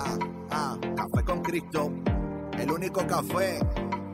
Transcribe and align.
Ah, 0.00 0.16
ah, 0.50 0.78
café 0.94 1.24
con 1.24 1.42
Cristo. 1.42 1.90
El 2.56 2.70
único 2.70 3.04
café 3.04 3.58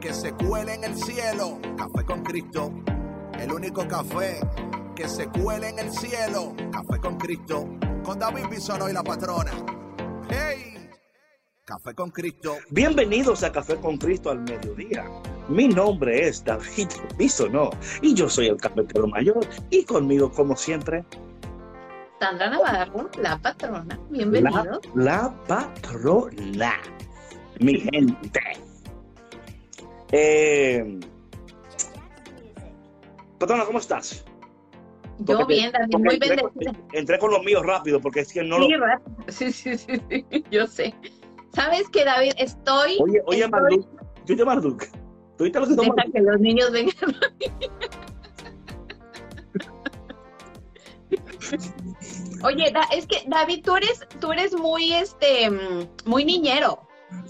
que 0.01 0.15
se 0.15 0.33
cuele 0.33 0.75
en 0.75 0.85
el 0.85 0.97
cielo. 0.97 1.59
Café 1.77 2.07
con 2.07 2.23
Cristo. 2.23 2.73
El 3.39 3.53
único 3.53 3.87
café 3.87 4.41
que 4.97 5.07
se 5.07 5.27
cuele 5.29 5.69
en 5.69 5.81
el 5.81 5.91
cielo. 5.93 6.55
Café 6.73 6.99
con 7.01 7.19
Cristo. 7.19 7.69
Con 8.03 8.19
David 8.19 8.47
Bisonó 8.51 8.89
y 8.89 8.95
la 8.95 9.03
patrona. 9.03 9.53
¡Hey! 10.31 10.89
Café 11.67 11.95
con 11.95 12.11
Cristo. 12.11 12.57
Bienvenidos 12.71 13.43
a 13.43 13.53
Café 13.53 13.77
con 13.77 13.99
Cristo 13.99 14.31
al 14.31 14.41
mediodía. 14.41 15.05
Mi 15.51 15.69
nombre 15.69 16.27
es 16.29 16.43
David 16.43 16.89
Bisonó 17.19 17.69
y 18.01 18.15
yo 18.15 18.31
soy 18.31 18.47
el 18.47 18.57
cafetero 18.57 19.07
mayor 19.07 19.47
y 19.69 19.85
conmigo 19.85 20.33
como 20.33 20.57
siempre 20.57 21.05
Sandra 22.21 22.49
Navarro, 22.51 23.11
la 23.21 23.37
patrona. 23.39 23.99
Bienvenido. 24.09 24.81
La, 24.95 25.05
la 25.05 25.45
patrona, 25.47 26.75
mi 27.61 27.81
gente. 27.81 28.41
Eh, 30.13 31.01
patrona, 33.39 33.65
¿cómo 33.65 33.79
estás? 33.79 34.25
Yo 35.19 35.47
bien, 35.47 35.71
David, 35.73 35.89
porque 35.93 36.05
muy 36.05 36.15
entré, 36.15 36.37
bendecida. 36.37 36.73
entré 36.93 37.19
con 37.19 37.31
los 37.31 37.43
míos 37.45 37.65
rápido 37.65 38.01
porque 38.01 38.21
es 38.21 38.33
que 38.33 38.43
no 38.43 38.57
Sí, 38.59 38.69
lo... 38.73 38.87
rápido. 38.87 39.17
sí, 39.29 39.53
sí, 39.53 39.77
sí, 39.79 40.01
sí, 40.09 40.45
yo 40.51 40.67
sé. 40.67 40.95
¿Sabes 41.53 41.89
qué, 41.91 42.05
David? 42.05 42.33
Estoy... 42.37 42.97
Oye, 43.01 43.23
oye, 43.27 43.45
estoy- 43.45 43.51
Marduk, 43.51 43.89
¿tú 44.27 44.37
te 44.37 44.45
Marduk? 44.45 44.85
¿Tú 45.37 45.45
viste 45.45 45.61
lo 45.61 45.67
que 45.67 45.75
Deja 45.75 45.95
que 46.13 46.21
los 46.21 46.41
niños 46.41 46.71
vengan. 46.73 46.95
Oye, 52.43 52.71
Da- 52.73 52.89
es 52.93 53.07
que 53.07 53.25
David, 53.27 53.63
tú 53.65 53.77
eres, 53.77 54.01
tú 54.21 54.33
eres 54.33 54.53
muy, 54.55 54.93
este, 54.93 55.51
muy 56.05 56.25
niñero. 56.25 56.81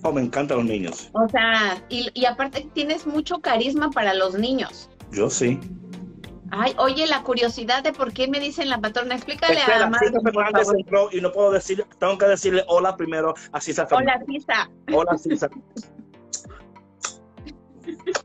Oh, 0.02 0.12
me 0.12 0.20
encantan 0.22 0.58
los 0.58 0.66
niños. 0.66 1.10
O 1.12 1.28
sea, 1.28 1.82
y, 1.88 2.08
y 2.14 2.24
aparte 2.24 2.68
tienes 2.74 3.06
mucho 3.06 3.40
carisma 3.40 3.90
para 3.90 4.14
los 4.14 4.34
niños. 4.38 4.90
Yo 5.12 5.30
sí. 5.30 5.60
Ay, 6.50 6.74
oye, 6.78 7.06
la 7.06 7.22
curiosidad 7.22 7.82
de 7.82 7.92
por 7.92 8.12
qué 8.12 8.28
me 8.28 8.38
dicen 8.38 8.68
la 8.70 8.80
patrona, 8.80 9.14
explícale 9.14 9.58
a 9.58 9.60
Espera, 9.60 9.90
Fernández 10.22 10.68
entró 10.77 11.08
y 11.10 11.20
no 11.20 11.32
puedo 11.32 11.50
decir, 11.50 11.84
tengo 11.98 12.16
que 12.16 12.27
decirle 12.27 12.64
hola 12.68 12.96
primero 12.96 13.34
a 13.52 13.60
Cisa 13.60 13.86
Fernández. 13.86 14.22
Hola, 14.27 14.27
Cisa. 14.38 14.70
Hola, 14.92 15.18
Cisa. 15.18 15.48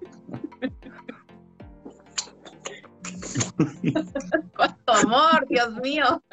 Cuánto 4.55 4.93
amor, 4.93 5.47
Dios 5.47 5.73
mío. 5.75 6.23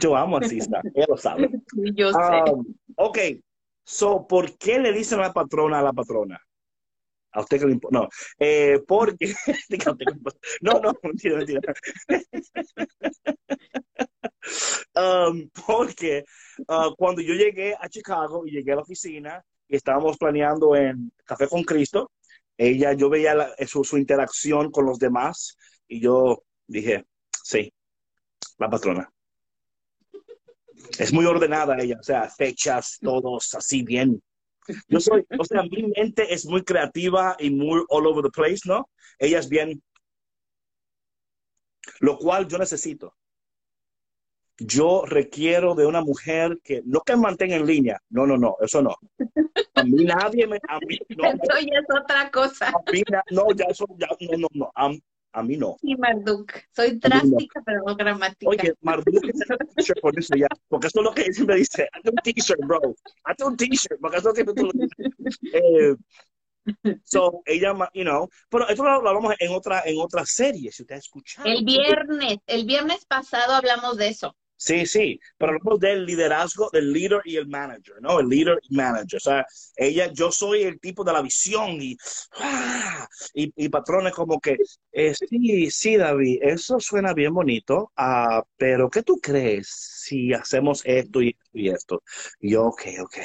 Yo 0.00 0.16
amo 0.16 0.38
a 0.38 0.42
Cisa, 0.42 0.80
ella 0.94 1.06
lo 1.08 1.16
sabe. 1.16 1.50
Yo 1.94 2.12
sé. 2.12 2.50
Um, 2.50 2.74
ok, 2.96 3.18
so, 3.84 4.26
¿por 4.26 4.56
qué 4.58 4.78
le 4.78 4.92
dicen 4.92 5.20
a 5.20 5.22
la 5.22 5.32
patrona 5.32 5.78
a 5.78 5.82
la 5.82 5.92
patrona? 5.92 6.40
A 7.34 7.40
usted 7.40 7.60
que 7.60 7.66
le 7.66 7.72
importa. 7.72 7.98
No, 7.98 8.08
eh, 8.38 8.80
porque. 8.86 9.34
No, 10.60 10.80
no, 10.80 10.92
mentira, 11.02 11.36
mentira. 11.36 11.60
Um, 14.94 15.48
porque 15.66 16.24
uh, 16.68 16.94
cuando 16.96 17.22
yo 17.22 17.34
llegué 17.34 17.74
a 17.78 17.88
Chicago 17.88 18.46
y 18.46 18.50
llegué 18.50 18.72
a 18.72 18.76
la 18.76 18.82
oficina 18.82 19.42
y 19.68 19.76
estábamos 19.76 20.18
planeando 20.18 20.76
en 20.76 21.12
Café 21.24 21.48
con 21.48 21.62
Cristo, 21.62 22.10
ella, 22.56 22.92
yo 22.94 23.08
veía 23.10 23.34
la- 23.34 23.54
su, 23.66 23.84
su 23.84 23.98
interacción 23.98 24.70
con 24.70 24.86
los 24.86 24.98
demás 24.98 25.56
y 25.88 26.00
yo 26.00 26.44
dije, 26.66 27.04
sí, 27.42 27.72
la 28.58 28.70
patrona. 28.70 29.10
Es 30.98 31.12
muy 31.12 31.24
ordenada 31.26 31.76
ella, 31.78 31.96
o 32.00 32.02
sea, 32.02 32.28
fechas, 32.30 32.98
todos 33.00 33.54
así 33.54 33.82
bien. 33.82 34.22
Yo 34.88 35.00
soy, 35.00 35.26
o 35.38 35.44
sea, 35.44 35.62
mi 35.64 35.92
mente 35.96 36.32
es 36.32 36.46
muy 36.46 36.62
creativa 36.62 37.36
y 37.38 37.50
muy 37.50 37.82
all 37.88 38.06
over 38.06 38.22
the 38.24 38.30
place, 38.30 38.60
¿no? 38.64 38.88
Ella 39.18 39.38
es 39.38 39.48
bien, 39.48 39.82
lo 42.00 42.16
cual 42.18 42.46
yo 42.48 42.58
necesito. 42.58 43.16
Yo 44.58 45.04
requiero 45.06 45.74
de 45.74 45.86
una 45.86 46.02
mujer 46.02 46.58
que, 46.62 46.82
no 46.84 47.00
que 47.00 47.16
mantenga 47.16 47.56
en 47.56 47.66
línea, 47.66 47.98
no, 48.10 48.26
no, 48.26 48.36
no, 48.36 48.56
eso 48.60 48.82
no. 48.82 48.96
A 49.74 49.84
mí 49.84 50.04
nadie 50.04 50.46
me, 50.46 50.58
a 50.68 50.78
mí 50.86 50.98
no, 51.16 51.24
Eso 51.24 51.58
ya 51.60 51.78
es 51.78 52.02
otra 52.02 52.30
cosa. 52.30 52.68
a 52.68 52.92
mí 52.92 53.02
no, 53.30 53.46
ya 53.54 53.64
eso, 53.64 53.86
ya, 53.98 54.08
no, 54.20 54.38
no, 54.38 54.48
no, 54.52 54.72
a, 54.74 54.92
a 55.32 55.42
mí 55.42 55.56
no. 55.56 55.76
Sí, 55.80 55.96
Marduk. 55.96 56.52
Soy 56.70 56.98
drástica, 56.98 57.62
pero 57.64 57.82
no 57.86 57.96
gramática. 57.96 58.48
Oye, 58.48 58.74
Marduk, 58.82 59.20
t-shirt 59.76 60.00
por 60.00 60.18
eso 60.18 60.34
ya, 60.36 60.48
porque 60.68 60.88
eso 60.88 61.00
es 61.00 61.04
lo 61.04 61.14
que 61.14 61.22
ella 61.22 61.32
siempre 61.32 61.56
dice, 61.56 61.88
hazte 61.92 62.10
un 62.10 62.16
t-shirt, 62.16 62.60
bro, 62.60 62.80
hazte 63.24 63.44
un 63.44 63.56
t-shirt, 63.56 64.00
porque 64.00 64.18
eso 64.18 64.32
siempre 64.32 64.54
tú 64.54 64.66
lo 64.66 64.72
dices. 64.72 65.38
Eh, 65.54 65.96
so, 67.04 67.42
ella, 67.46 67.74
you 67.94 68.04
know, 68.04 68.28
pero 68.50 68.68
esto 68.68 68.84
lo, 68.84 69.02
lo 69.02 69.08
hablamos 69.08 69.34
en 69.38 69.52
otra, 69.52 69.82
en 69.86 69.98
otra 69.98 70.24
serie, 70.26 70.70
si 70.70 70.82
usted 70.82 70.96
ha 70.96 70.98
escuchado. 70.98 71.48
El 71.48 71.64
viernes, 71.64 72.38
el 72.46 72.66
viernes 72.66 73.04
pasado 73.06 73.54
hablamos 73.54 73.96
de 73.96 74.08
eso. 74.08 74.36
Sí, 74.64 74.86
sí, 74.86 75.18
pero 75.36 75.52
hablamos 75.54 75.80
del 75.80 76.06
liderazgo, 76.06 76.70
del 76.72 76.92
líder 76.92 77.20
y 77.24 77.34
el 77.36 77.48
manager, 77.48 77.96
¿no? 78.00 78.20
El 78.20 78.28
líder 78.28 78.60
y 78.62 78.76
manager. 78.76 79.16
O 79.16 79.20
sea, 79.20 79.44
ella, 79.74 80.12
yo 80.12 80.30
soy 80.30 80.62
el 80.62 80.78
tipo 80.78 81.02
de 81.02 81.12
la 81.12 81.20
visión 81.20 81.82
y, 81.82 81.96
¡ah! 82.38 83.08
y, 83.34 83.52
y 83.56 83.68
patrones 83.68 84.12
como 84.12 84.40
que, 84.40 84.56
eh, 84.92 85.14
sí, 85.14 85.68
sí, 85.72 85.96
David, 85.96 86.38
eso 86.42 86.78
suena 86.78 87.12
bien 87.12 87.34
bonito, 87.34 87.90
ah, 87.96 88.44
pero 88.56 88.88
¿qué 88.88 89.02
tú 89.02 89.18
crees 89.20 90.01
si 90.02 90.32
hacemos 90.32 90.82
esto 90.84 91.22
y 91.22 91.30
esto 91.30 91.50
y 91.54 91.68
esto? 91.70 92.02
Y 92.40 92.52
yo, 92.52 92.64
ok, 92.64 92.82
ok, 93.02 93.16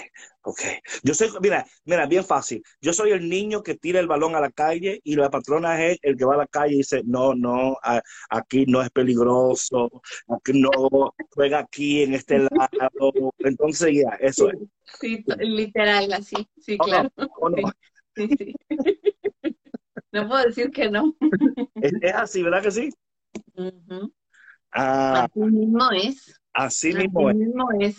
ok. 0.44 0.62
Yo 1.04 1.14
soy, 1.14 1.30
mira, 1.42 1.66
mira, 1.86 2.06
bien 2.06 2.24
fácil. 2.24 2.62
Yo 2.82 2.94
soy 2.94 3.12
el 3.12 3.28
niño 3.28 3.64
que 3.64 3.76
tira 3.76 4.00
el 4.00 4.08
balón 4.08 4.36
a 4.36 4.40
la 4.42 4.52
calle 4.52 5.00
y 5.04 5.16
la 5.16 5.30
patrona 5.30 5.84
es 5.86 5.98
el 6.02 6.18
que 6.18 6.26
va 6.26 6.36
a 6.36 6.38
la 6.38 6.48
calle 6.48 6.76
y 6.76 6.78
dice, 6.78 7.02
no, 7.06 7.34
no, 7.36 7.78
a- 7.84 8.02
aquí 8.30 8.66
no 8.68 8.82
es 8.82 8.90
peligroso, 8.92 9.90
aquí 10.30 10.60
no, 10.60 11.14
juega 11.32 11.60
aquí 11.60 12.04
en 12.04 12.14
este 12.14 12.40
lado. 12.50 13.34
Entonces, 13.40 13.92
ya, 13.94 14.16
eso 14.20 14.50
es. 14.50 14.58
Sí, 15.00 15.24
literal, 15.40 16.12
así. 16.14 16.36
Sí, 16.60 16.78
¿O 16.78 16.86
claro. 16.86 17.10
no? 17.18 17.28
¿O 17.40 17.50
no? 17.50 17.72
Sí, 18.16 18.30
sí. 18.38 18.56
No 20.12 20.28
puedo 20.28 20.46
decir 20.46 20.72
que 20.72 20.90
no. 20.90 21.16
Es, 21.82 21.94
es 22.02 22.14
así, 22.14 22.42
¿verdad 22.42 22.64
que 22.64 22.72
sí? 22.72 22.90
Ah, 24.72 25.26
Así 25.26 25.40
mismo 25.40 25.92
es. 25.92 26.40
Así 26.58 26.94
Así 26.94 26.94
mismo 26.94 27.30
es. 27.30 27.38
mismo 27.38 27.70
es. 27.80 27.96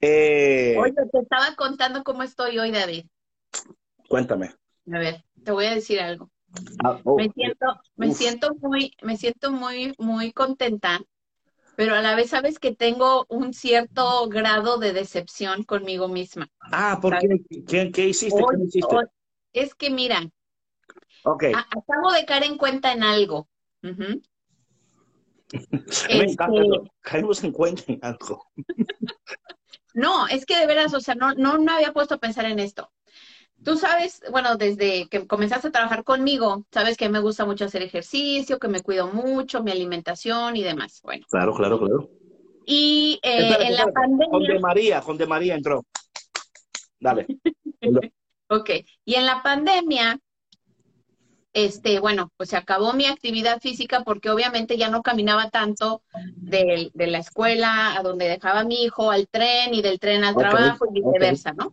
Eh, 0.00 0.76
Oye, 0.76 0.92
te 1.10 1.18
estaba 1.20 1.56
contando 1.56 2.04
cómo 2.04 2.22
estoy 2.22 2.58
hoy, 2.58 2.70
David. 2.70 3.06
cuéntame. 4.08 4.54
A 4.92 4.98
ver, 4.98 5.24
te 5.42 5.52
voy 5.52 5.66
a 5.66 5.74
decir 5.74 6.00
algo. 6.00 6.30
Ah, 6.84 7.00
oh, 7.04 7.16
Me 7.16 7.30
siento, 7.30 7.66
me 7.96 8.10
Uf. 8.10 8.18
siento 8.18 8.54
muy, 8.60 8.92
me 9.02 9.16
siento 9.16 9.52
muy, 9.52 9.94
muy 9.98 10.32
contenta, 10.32 11.00
pero 11.76 11.94
a 11.96 12.02
la 12.02 12.14
vez 12.16 12.30
sabes 12.30 12.58
que 12.58 12.74
tengo 12.74 13.26
un 13.30 13.54
cierto 13.54 14.28
grado 14.28 14.78
de 14.78 14.92
decepción 14.92 15.64
conmigo 15.64 16.08
misma. 16.08 16.48
ah, 16.72 16.98
¿por 17.00 17.16
qué? 17.18 17.28
¿Qué, 17.66 17.90
qué 17.92 18.08
hiciste? 18.08 18.44
¿Qué 18.46 18.56
hiciste? 18.64 18.96
hoy- 18.96 19.06
es 19.52 19.74
que 19.74 19.90
mira, 19.90 20.20
Ok, 21.24 21.44
a- 21.52 21.66
acabo 21.78 22.12
de 22.12 22.26
caer 22.26 22.44
en 22.44 22.58
cuenta 22.58 22.92
en 22.92 23.02
algo. 23.02 23.48
Me 26.08 26.24
encanta 26.24 26.60
Este, 26.60 26.66
eso. 26.68 26.84
Caímos 27.00 27.44
en 27.44 27.52
cuenta 27.52 27.82
en 27.88 27.98
algo. 28.02 28.46
No, 29.96 30.26
es 30.26 30.44
que 30.44 30.58
de 30.58 30.66
veras, 30.66 30.92
o 30.92 30.98
sea, 31.00 31.14
no, 31.14 31.34
no 31.34 31.56
me 31.60 31.70
había 31.70 31.92
puesto 31.92 32.16
a 32.16 32.18
pensar 32.18 32.46
en 32.46 32.58
esto. 32.58 32.90
Tú 33.62 33.76
sabes, 33.76 34.20
bueno, 34.32 34.56
desde 34.56 35.06
que 35.08 35.24
comenzaste 35.28 35.68
a 35.68 35.70
trabajar 35.70 36.02
conmigo, 36.02 36.66
sabes 36.72 36.96
que 36.96 37.08
me 37.08 37.20
gusta 37.20 37.44
mucho 37.44 37.66
hacer 37.66 37.80
ejercicio, 37.82 38.58
que 38.58 38.66
me 38.66 38.80
cuido 38.82 39.06
mucho, 39.06 39.62
mi 39.62 39.70
alimentación 39.70 40.56
y 40.56 40.64
demás. 40.64 41.00
Bueno, 41.04 41.24
Claro, 41.30 41.54
claro, 41.54 41.78
claro. 41.78 42.10
y 42.66 43.20
eh, 43.22 43.38
en 43.38 43.48
la 43.76 43.84
espérate. 43.84 43.92
Con 43.92 44.18
de 44.18 44.26
pandemia, 44.26 44.60
María, 44.60 45.00
con 45.00 45.16
de 45.16 45.26
María 45.28 45.54
entró. 45.54 45.84
Dale. 46.98 47.26
ok, 48.48 48.70
y 49.04 49.14
en 49.14 49.26
la 49.26 49.42
pandemia, 49.44 50.18
este, 51.54 52.00
bueno, 52.00 52.30
pues 52.36 52.50
se 52.50 52.56
acabó 52.56 52.92
mi 52.92 53.06
actividad 53.06 53.60
física 53.60 54.02
porque 54.04 54.28
obviamente 54.30 54.76
ya 54.76 54.90
no 54.90 55.02
caminaba 55.02 55.48
tanto 55.50 56.02
de, 56.36 56.90
de 56.92 57.06
la 57.06 57.18
escuela 57.18 57.96
a 57.96 58.02
donde 58.02 58.28
dejaba 58.28 58.60
a 58.60 58.64
mi 58.64 58.82
hijo 58.84 59.10
al 59.10 59.28
tren 59.28 59.72
y 59.72 59.80
del 59.80 59.98
tren 59.98 60.24
al 60.24 60.34
trabajo 60.50 60.84
y 60.90 61.00
viceversa, 61.00 61.52
¿no? 61.52 61.72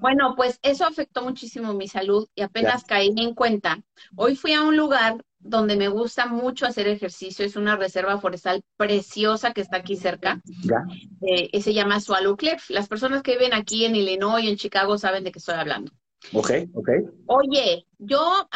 Bueno, 0.00 0.34
pues 0.36 0.58
eso 0.62 0.84
afectó 0.84 1.22
muchísimo 1.22 1.72
mi 1.74 1.86
salud 1.88 2.28
y 2.34 2.42
apenas 2.42 2.82
caí 2.84 3.10
en 3.16 3.34
cuenta. 3.34 3.80
Hoy 4.16 4.34
fui 4.36 4.52
a 4.52 4.62
un 4.62 4.76
lugar 4.76 5.24
donde 5.38 5.76
me 5.76 5.88
gusta 5.88 6.26
mucho 6.26 6.66
hacer 6.66 6.86
ejercicio, 6.88 7.44
es 7.44 7.56
una 7.56 7.76
reserva 7.76 8.18
forestal 8.18 8.62
preciosa 8.76 9.52
que 9.52 9.60
está 9.60 9.78
aquí 9.78 9.96
cerca, 9.96 10.40
Ya. 10.64 10.84
eh, 11.22 11.48
y 11.52 11.62
se 11.62 11.72
llama 11.74 12.00
Swallow 12.00 12.36
Cliff. 12.36 12.68
Las 12.70 12.88
personas 12.88 13.22
que 13.22 13.32
viven 13.32 13.54
aquí 13.54 13.84
en 13.84 13.96
Illinois 13.96 14.44
y 14.44 14.48
en 14.48 14.56
Chicago 14.56 14.98
saben 14.98 15.24
de 15.24 15.32
qué 15.32 15.38
estoy 15.38 15.54
hablando. 15.56 15.92
Ok, 16.32 16.50
ok. 16.74 16.88
Oye, 17.26 17.86
yo 17.98 18.48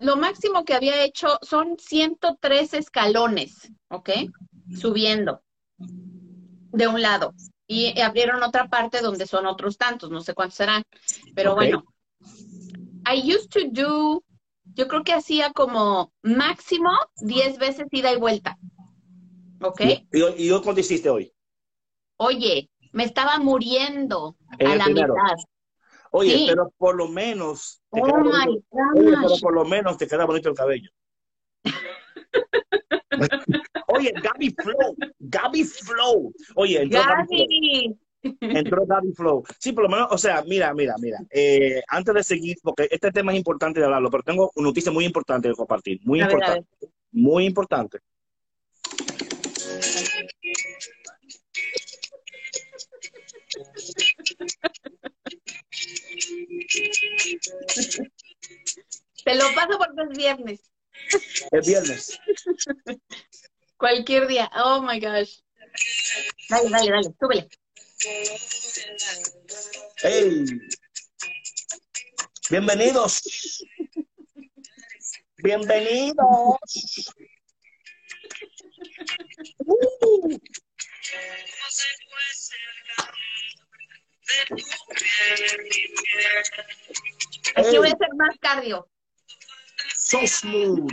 lo 0.00 0.16
máximo 0.16 0.64
que 0.64 0.74
había 0.74 1.04
hecho 1.04 1.38
son 1.42 1.76
103 1.78 2.74
escalones, 2.74 3.72
¿ok? 3.88 4.10
Subiendo 4.78 5.42
de 5.78 6.86
un 6.86 7.02
lado. 7.02 7.34
Y 7.66 8.00
abrieron 8.00 8.42
otra 8.42 8.68
parte 8.68 9.00
donde 9.00 9.26
son 9.26 9.46
otros 9.46 9.76
tantos, 9.76 10.10
no 10.10 10.20
sé 10.20 10.34
cuántos 10.34 10.56
serán. 10.56 10.82
Pero 11.34 11.54
bueno, 11.54 11.84
I 13.10 13.34
used 13.34 13.48
to 13.50 13.60
do, 13.70 14.22
yo 14.74 14.88
creo 14.88 15.02
que 15.04 15.12
hacía 15.12 15.52
como 15.52 16.12
máximo 16.22 16.90
10 17.22 17.58
veces 17.58 17.86
ida 17.90 18.12
y 18.12 18.16
vuelta. 18.16 18.56
¿Ok? 19.60 19.80
¿Y, 19.80 20.18
y, 20.18 20.46
y 20.46 20.50
hoy 20.50 20.62
cuánto 20.62 20.80
hiciste 20.80 21.10
hoy? 21.10 21.32
Oye, 22.16 22.70
me 22.92 23.04
estaba 23.04 23.38
muriendo 23.38 24.36
En 24.58 24.66
a 24.68 24.74
la 24.76 24.84
primero. 24.84 25.14
mitad. 25.14 25.36
Oye, 26.12 26.36
Sí. 26.36 26.46
pero 26.48 26.72
por 26.76 26.96
lo 26.96 27.08
menos 27.08 27.80
te 27.90 28.00
Oh 28.00 28.04
queda 28.04 28.18
my 28.18 28.46
bonito. 28.46 28.66
Oye, 28.96 29.16
pero 29.22 29.34
por 29.40 29.54
lo 29.54 29.64
menos 29.64 29.96
te 29.98 30.06
queda 30.08 30.24
bonito 30.24 30.48
el 30.48 30.54
cabello. 30.54 30.90
Oye, 33.88 34.12
Gaby 34.22 34.54
Flow, 34.62 34.96
Gaby 35.18 35.64
Flow. 35.64 36.32
Oye, 36.56 36.82
entró 36.82 37.00
Gaby 37.02 37.26
Flow. 37.26 37.46
Gaby. 37.48 37.98
Entró 38.40 38.86
Gaby 38.86 39.12
Flow. 39.12 39.44
Sí, 39.58 39.72
por 39.72 39.84
lo 39.84 39.88
menos, 39.90 40.08
o 40.10 40.18
sea, 40.18 40.42
mira, 40.46 40.72
mira, 40.74 40.94
mira. 41.00 41.18
eh, 41.30 41.82
antes 41.88 42.14
de 42.14 42.22
seguir, 42.22 42.56
porque 42.62 42.86
este 42.90 43.10
tema 43.10 43.32
es 43.32 43.38
importante 43.38 43.80
de 43.80 43.86
hablarlo, 43.86 44.10
pero 44.10 44.22
tengo 44.22 44.50
una 44.56 44.68
noticia 44.68 44.92
muy 44.92 45.04
importante 45.04 45.48
de 45.48 45.54
compartir. 45.54 46.00
Muy 46.04 46.20
A 46.20 46.26
ver, 46.26 46.34
a 46.34 46.38
importante. 46.38 46.68
Muy 47.12 47.44
importante. 47.46 47.98
Te 59.24 59.34
lo 59.34 59.54
paso 59.54 59.78
porque 59.78 60.02
es 60.10 60.18
viernes. 60.18 60.60
Es 61.50 61.66
viernes. 61.66 62.18
Cualquier 63.76 64.26
día. 64.26 64.50
Oh 64.56 64.82
my 64.82 65.00
gosh. 65.00 65.40
Dale, 66.48 66.70
dale, 66.70 66.90
dale, 66.90 67.14
súbele. 67.20 67.48
¡Hey! 70.02 70.44
Bienvenidos. 72.50 73.22
Bienvenidos. 75.38 76.58
Uh. 79.66 80.38
Aquí 87.56 87.70
Hey, 87.70 87.78
voy 87.78 87.88
a 87.88 87.92
hacer 87.92 88.14
más 88.16 88.36
cardio. 88.40 88.88
so 89.94 90.26
smooth. 90.26 90.90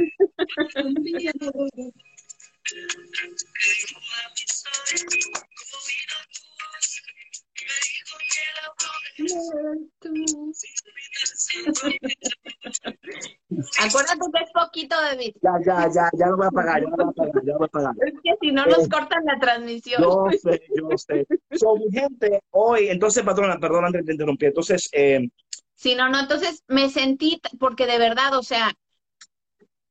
Acuérdate 13.80 14.20
que 14.34 14.44
es 14.44 14.52
poquito, 14.54 14.96
David. 15.02 15.36
Ya, 15.42 15.52
ya, 15.66 15.90
ya, 15.94 16.10
ya 16.18 16.28
lo 16.28 16.38
voy 16.38 16.48
a 16.48 16.52
pagar, 16.52 16.81
ya 16.81 16.90
lo 16.90 16.96
voy 16.96 17.06
a 17.06 17.14
pagar, 17.14 17.46
ya 17.46 17.52
lo 17.54 17.58
voy 17.60 17.66
a 17.66 17.70
pagar. 17.70 17.96
Si 18.45 18.51
no 18.51 18.65
nos 18.65 18.88
cortan 18.88 19.25
la 19.25 19.39
transmisión. 19.39 20.01
Yo 20.01 20.27
sé, 20.42 20.62
yo 20.75 20.97
sé. 20.97 21.25
So, 21.51 21.75
mi 21.77 21.92
gente, 21.92 22.39
hoy, 22.51 22.89
entonces, 22.89 23.24
patrona, 23.24 23.57
perdón 23.59 23.86
antes 23.86 24.06
de 24.06 24.13
interrumpir. 24.13 24.50
Entonces, 24.50 24.89
eh, 24.94 25.27
Sí, 25.75 25.94
no, 25.94 26.09
no, 26.09 26.19
entonces 26.19 26.63
me 26.68 26.89
sentí, 26.89 27.42
porque 27.59 27.86
de 27.86 27.97
verdad, 27.97 28.33
o 28.38 28.44
sea, 28.44 28.74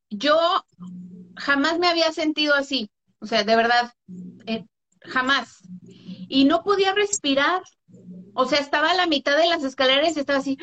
yo 0.09 0.37
jamás 1.37 1.79
me 1.79 1.89
había 1.89 2.11
sentido 2.11 2.55
así, 2.55 2.91
o 3.21 3.27
sea, 3.27 3.45
de 3.45 3.55
verdad, 3.55 3.93
eh, 4.47 4.65
jamás. 5.01 5.61
Y 6.29 6.47
no 6.47 6.63
podía 6.63 6.95
respirar, 6.95 7.63
o 8.35 8.47
sea, 8.47 8.61
estaba 8.61 8.91
a 8.91 8.95
la 8.95 9.07
mitad 9.07 9.37
de 9.37 9.47
las 9.47 9.63
escaleras 9.63 10.17
y 10.17 10.21
estaba 10.21 10.39
así, 10.39 10.57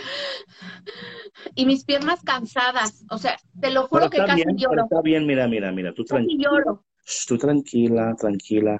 y 1.53 1.67
mis 1.67 1.85
piernas 1.85 2.21
cansadas, 2.23 3.05
o 3.11 3.19
sea, 3.19 3.37
te 3.61 3.69
lo 3.69 3.87
pero 3.87 4.05
juro 4.05 4.09
que 4.09 4.17
casi 4.17 4.43
bien, 4.43 4.57
lloro, 4.57 4.83
está 4.83 5.01
bien, 5.01 5.27
mira, 5.27 5.47
mira, 5.47 5.71
mira, 5.71 5.93
tú 5.93 6.03
casi 6.03 6.25
tranquila, 6.25 6.81
lloro. 7.11 7.25
tú 7.27 7.37
tranquila, 7.37 8.15
tranquila, 8.15 8.79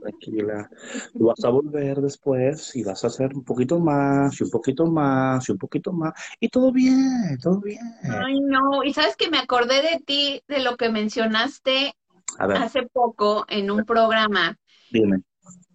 tranquila. 0.00 0.70
Tú 1.16 1.26
vas 1.26 1.44
a 1.44 1.48
volver 1.50 2.00
después 2.00 2.74
y 2.76 2.84
vas 2.84 3.04
a 3.04 3.08
hacer 3.08 3.34
un 3.34 3.44
poquito 3.44 3.78
más, 3.78 4.40
y 4.40 4.44
un 4.44 4.50
poquito 4.50 4.86
más, 4.86 5.48
y 5.48 5.52
un 5.52 5.58
poquito 5.58 5.92
más, 5.92 6.12
y 6.40 6.48
todo 6.48 6.72
bien, 6.72 7.38
todo 7.42 7.60
bien. 7.60 7.80
Ay, 8.04 8.40
no, 8.40 8.82
y 8.84 8.92
sabes 8.92 9.16
que 9.16 9.30
me 9.30 9.38
acordé 9.38 9.82
de 9.82 10.02
ti, 10.04 10.42
de 10.48 10.60
lo 10.60 10.76
que 10.76 10.88
mencionaste 10.88 11.94
hace 12.38 12.82
poco 12.82 13.44
en 13.48 13.70
un 13.70 13.84
programa, 13.84 14.58
dime. 14.90 15.22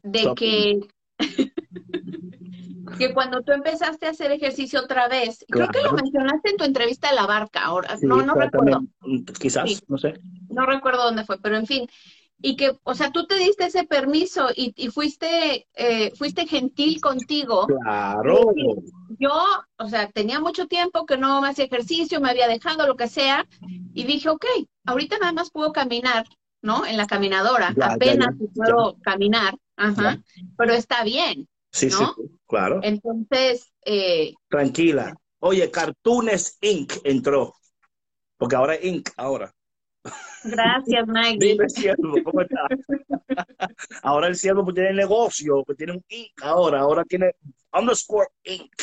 de 0.04 0.20
Stop. 0.20 0.38
que, 0.38 0.80
que 2.98 3.14
cuando 3.14 3.42
tú 3.42 3.52
empezaste 3.52 4.08
a 4.08 4.12
hacer 4.12 4.32
ejercicio 4.32 4.82
otra 4.82 5.08
vez, 5.08 5.46
creo 5.50 5.68
que 5.70 5.82
lo 5.82 5.94
mencionaste 5.94 6.52
en 6.52 6.58
tu 6.58 6.64
entrevista 6.64 7.10
a 7.10 7.14
la 7.14 7.26
barca, 7.26 7.62
ahora, 7.62 7.98
Sí, 7.98 8.06
no, 8.06 8.22
no 8.24 8.36
recuerdo, 8.36 8.82
mm, 9.02 9.24
quizás, 9.40 9.70
Sí. 9.70 9.80
no 9.88 9.98
sé. 9.98 10.20
no 10.50 10.66
recuerdo 10.66 11.04
dónde 11.04 11.26
fue, 11.26 11.40
pero 11.40 11.58
en 11.58 11.66
fin, 11.66 11.88
y 12.42 12.56
que, 12.56 12.78
o 12.84 12.96
sea, 12.96 13.12
tú 13.12 13.28
te 13.28 13.36
diste 13.36 13.66
ese 13.66 13.84
permiso 13.84 14.48
y, 14.56 14.74
y 14.78 14.88
fuiste, 14.90 15.68
eh, 15.74 16.12
fuiste 16.16 16.48
gentil 16.48 17.02
contigo. 17.02 17.68
Claro. 17.68 18.54
Yo, 19.20 19.34
o 19.78 19.90
sea, 19.90 20.10
tenía 20.10 20.40
mucho 20.40 20.66
tiempo 20.68 21.06
que 21.06 21.18
no 21.18 21.42
me 21.42 21.50
hacía 21.50 21.66
ejercicio, 21.66 22.22
me 22.22 22.30
había 22.30 22.48
dejado 22.48 22.88
lo 22.88 22.96
que 22.96 23.08
sea, 23.10 23.46
y 23.94 24.06
dije, 24.06 24.30
ok, 24.30 24.46
ahorita 24.86 25.18
nada 25.20 25.34
más 25.34 25.52
puedo 25.52 25.74
caminar, 25.74 26.26
¿no? 26.62 26.86
En 26.86 26.96
la 26.96 27.08
caminadora, 27.08 27.74
Ya, 27.76 27.90
ya, 27.90 27.94
apenas 27.96 28.36
ya, 28.40 28.48
puedo 28.54 28.98
caminar, 29.02 29.56
ajá, 29.76 30.20
pero 30.58 30.74
está 30.74 31.04
bien. 31.04 31.48
Sí, 31.72 31.90
sí, 31.90 32.02
¿no? 32.02 32.14
sí, 32.16 32.40
claro. 32.48 32.80
Entonces, 32.84 33.72
eh, 33.86 34.34
Tranquila. 34.50 35.16
Oye, 35.40 35.70
Cartoons 35.72 36.58
Inc. 36.62 36.94
entró. 37.04 37.56
Porque 38.38 38.56
ahora 38.56 38.76
Inc. 38.82 39.10
ahora. 39.18 39.54
gracias, 40.44 41.08
Maggie. 41.08 41.38
Dime, 41.40 41.70
siervo, 41.70 42.16
¿cómo 42.24 42.42
está? 42.42 42.68
ahora 44.04 44.28
el 44.28 44.36
siervo 44.36 44.64
pues, 44.64 44.76
tiene 44.76 44.94
negocio, 44.94 45.64
pues 45.66 45.78
tiene 45.78 45.94
un 45.94 46.04
Inc. 46.10 46.44
ahora. 46.44 46.82
Ahora 46.82 47.04
tiene 47.06 47.36
underscore 47.74 48.28
Inc. 48.44 48.74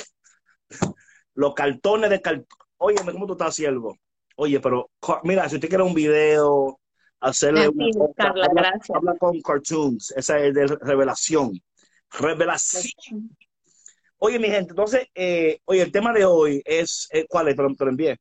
Los 1.35 1.55
cartones 1.55 2.11
de 2.11 2.21
cartón. 2.21 2.47
Oye, 2.79 2.97
¿cómo 2.97 3.27
tú 3.27 3.33
estás, 3.33 3.55
siervo? 3.55 3.97
Oye, 4.37 4.61
pero 4.61 4.91
mira, 5.25 5.49
si 5.49 5.57
usted 5.57 5.69
quiere 5.69 5.83
un 5.83 5.95
video, 5.95 6.79
hacerle 7.21 7.69
una 7.69 7.87
cosa, 7.91 8.13
Carla, 8.17 8.47
habla, 8.47 8.63
gracias. 8.63 8.97
habla 8.97 9.15
con 9.19 9.41
Cartoons. 9.41 10.13
Esa 10.17 10.39
es 10.39 10.55
de 10.55 10.67
revelación. 10.67 11.59
Revelación. 12.11 13.31
Oye, 14.19 14.39
mi 14.39 14.49
gente, 14.49 14.71
entonces, 14.71 15.07
eh, 15.15 15.61
oye, 15.67 15.83
el 15.83 15.93
tema 15.93 16.13
de 16.13 16.25
hoy 16.25 16.63
es, 16.65 17.09
eh, 17.13 17.27
¿cuál 17.29 17.49
es? 17.49 17.57
Te 17.57 17.63
lo, 17.63 17.75
te 17.75 17.85
lo 17.85 17.91
envié. 17.91 18.17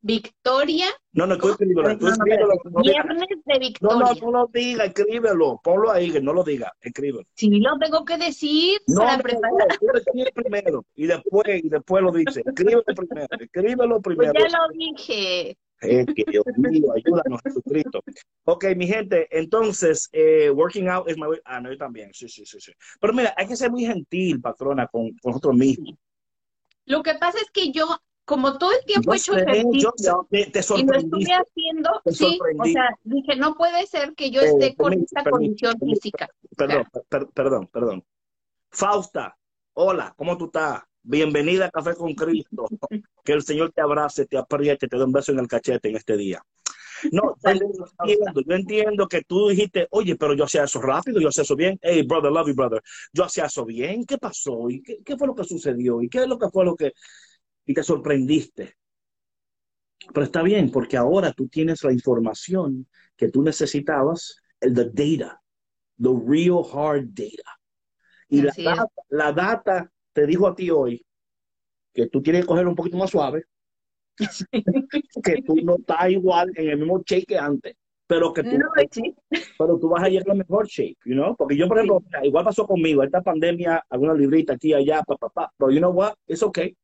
Victoria, 0.00 0.86
No, 1.12 1.26
no, 1.26 1.36
tú 1.36 1.48
escríbelo, 1.50 1.82
tú 1.98 2.04
No, 2.06 2.10
no, 2.10 2.12
escríbelo. 2.14 2.46
No, 2.64 2.80
digas- 2.82 3.04
viernes 3.04 3.26
de 3.28 3.74
no, 3.80 3.98
no, 3.98 3.98
Victoria. 4.10 4.22
no 4.22 4.30
lo 4.30 4.46
diga, 4.52 4.84
escríbelo. 4.84 5.60
Ponlo 5.62 5.90
ahí, 5.90 6.12
que 6.12 6.20
no 6.20 6.32
lo 6.32 6.44
diga, 6.44 6.72
escríbelo. 6.80 7.24
Sí, 7.34 7.50
lo 7.50 7.76
tengo 7.78 8.04
que 8.04 8.16
decir 8.16 8.80
No, 8.86 9.00
para 9.00 9.16
no, 9.16 9.22
preparar. 9.24 9.52
no, 9.68 9.76
tú 9.80 9.86
lo 9.92 9.98
escribes 9.98 10.32
primero 10.32 10.84
y 10.94 11.06
después, 11.06 11.64
y 11.64 11.68
después 11.68 12.02
lo 12.02 12.12
dice. 12.12 12.42
Escríbelo 12.46 12.82
primero, 12.84 13.26
escríbelo 13.40 14.00
Pues 14.00 14.16
primero. 14.16 14.34
ya 14.38 14.58
lo 14.58 14.68
dije. 14.72 15.56
Que 15.80 16.04
Dios 16.30 16.44
mío, 16.56 16.92
ayúdanos, 16.92 17.40
Jesucristo. 17.42 18.02
Ok, 18.44 18.64
mi 18.76 18.86
gente, 18.86 19.28
entonces, 19.30 20.08
eh, 20.12 20.50
working 20.50 20.88
out 20.88 21.08
is 21.08 21.16
my 21.16 21.26
way. 21.26 21.40
Ah, 21.44 21.60
no, 21.60 21.70
yo 21.70 21.78
también, 21.78 22.12
sí, 22.12 22.28
sí, 22.28 22.44
sí, 22.44 22.60
sí. 22.60 22.72
Pero 23.00 23.12
mira, 23.12 23.32
hay 23.36 23.46
que 23.46 23.56
ser 23.56 23.70
muy 23.70 23.84
gentil, 23.84 24.40
patrona, 24.40 24.86
con, 24.88 25.10
con 25.22 25.30
nosotros 25.30 25.54
mismos. 25.54 25.94
Lo 26.86 27.02
que 27.02 27.14
pasa 27.14 27.38
es 27.38 27.50
que 27.52 27.70
yo, 27.70 27.86
como 28.24 28.58
todo 28.58 28.72
el 28.72 28.84
tiempo 28.86 29.12
Yo 29.12 29.14
he 29.14 29.16
hecho 29.18 29.34
sé, 29.34 29.44
yo 29.44 29.48
ejercicio 29.52 30.28
sé, 30.30 30.44
te, 30.44 30.50
te 30.50 30.74
y 30.80 30.82
lo 30.84 30.94
estuve 30.96 31.32
haciendo, 31.32 32.02
sí, 32.06 32.38
o 32.58 32.64
sea, 32.64 32.90
dije, 33.04 33.36
no 33.36 33.54
puede 33.54 33.86
ser 33.86 34.14
que 34.14 34.30
yo 34.30 34.40
Eh, 34.40 34.46
esté 34.46 34.74
con 34.74 34.92
esta 34.94 35.22
condición 35.22 35.78
física. 35.78 36.28
Perdón, 36.56 36.84
per- 37.08 37.28
perdón, 37.28 37.66
perdón. 37.68 38.04
Fausta, 38.70 39.36
hola, 39.74 40.14
¿cómo 40.16 40.36
tú 40.36 40.46
estás? 40.46 40.82
Bienvenida 41.08 41.66
a 41.66 41.70
Café 41.70 41.94
con 41.94 42.14
Cristo. 42.14 42.68
Que 43.24 43.32
el 43.32 43.42
Señor 43.42 43.72
te 43.72 43.80
abrace, 43.80 44.26
te 44.26 44.36
apriete, 44.36 44.88
te 44.88 44.96
dé 44.96 45.04
un 45.04 45.12
beso 45.12 45.32
en 45.32 45.38
el 45.38 45.48
cachete 45.48 45.88
en 45.88 45.96
este 45.96 46.16
día. 46.16 46.42
No, 47.12 47.34
yo 47.42 47.50
entiendo, 47.50 48.40
yo 48.46 48.54
entiendo 48.54 49.08
que 49.08 49.22
tú 49.22 49.48
dijiste, 49.48 49.86
oye, 49.90 50.16
pero 50.16 50.34
yo 50.34 50.44
hacía 50.44 50.64
eso 50.64 50.80
rápido, 50.80 51.20
yo 51.20 51.28
hacía 51.28 51.44
eso 51.44 51.56
bien. 51.56 51.78
Hey, 51.80 52.02
brother, 52.02 52.30
love 52.30 52.48
you, 52.48 52.54
brother. 52.54 52.82
Yo 53.12 53.24
hacía 53.24 53.46
eso 53.46 53.64
bien. 53.64 54.04
¿Qué 54.04 54.18
pasó? 54.18 54.68
¿Y 54.68 54.82
qué, 54.82 54.98
qué 55.04 55.16
fue 55.16 55.28
lo 55.28 55.34
que 55.34 55.44
sucedió? 55.44 56.02
¿Y 56.02 56.08
qué 56.08 56.18
es 56.18 56.28
lo 56.28 56.38
que 56.38 56.48
fue 56.50 56.64
lo 56.64 56.74
que... 56.74 56.92
Y 57.64 57.72
te 57.72 57.82
sorprendiste. 57.82 58.74
Pero 60.12 60.24
está 60.24 60.42
bien, 60.42 60.70
porque 60.70 60.96
ahora 60.96 61.32
tú 61.32 61.48
tienes 61.48 61.82
la 61.84 61.92
información 61.92 62.86
que 63.16 63.28
tú 63.28 63.42
necesitabas, 63.42 64.36
el 64.60 64.74
the 64.74 64.90
data, 64.92 65.40
the 65.98 66.10
real 66.26 66.64
hard 66.72 67.08
data. 67.12 67.58
Y 68.28 68.42
la 68.42 68.52
data, 68.56 68.86
la 69.08 69.32
data 69.32 69.92
te 70.18 70.26
dijo 70.26 70.48
a 70.48 70.54
ti 70.56 70.68
hoy 70.68 71.00
que 71.94 72.08
tú 72.08 72.20
tienes 72.20 72.42
que 72.42 72.48
coger 72.48 72.66
un 72.66 72.74
poquito 72.74 72.96
más 72.96 73.08
suave, 73.08 73.44
que 75.22 75.42
tú 75.46 75.54
no 75.62 75.76
estás 75.76 76.10
igual 76.10 76.50
en 76.56 76.70
el 76.70 76.78
mismo 76.78 77.00
shape 77.06 77.24
que 77.24 77.38
antes, 77.38 77.76
pero 78.04 78.32
que 78.32 78.42
tú, 78.42 78.58
No, 78.58 78.66
sí. 78.90 79.14
pero 79.56 79.78
tú 79.78 79.88
vas 79.88 80.02
a 80.02 80.08
llegar 80.08 80.28
a 80.30 80.34
mejor 80.34 80.66
shape, 80.66 80.96
you 81.04 81.14
know? 81.14 81.36
Porque 81.36 81.56
yo, 81.56 81.68
por 81.68 81.78
ejemplo, 81.78 82.00
mira, 82.04 82.26
igual 82.26 82.44
pasó 82.44 82.66
conmigo, 82.66 83.04
esta 83.04 83.22
pandemia, 83.22 83.84
alguna 83.88 84.12
librita 84.14 84.54
aquí, 84.54 84.74
allá, 84.74 85.04
pa, 85.04 85.14
pa, 85.16 85.28
pa, 85.28 85.52
pero 85.56 85.70
you 85.70 85.78
know 85.78 85.92
what, 85.92 86.14
it's 86.26 86.42
okay, 86.42 86.76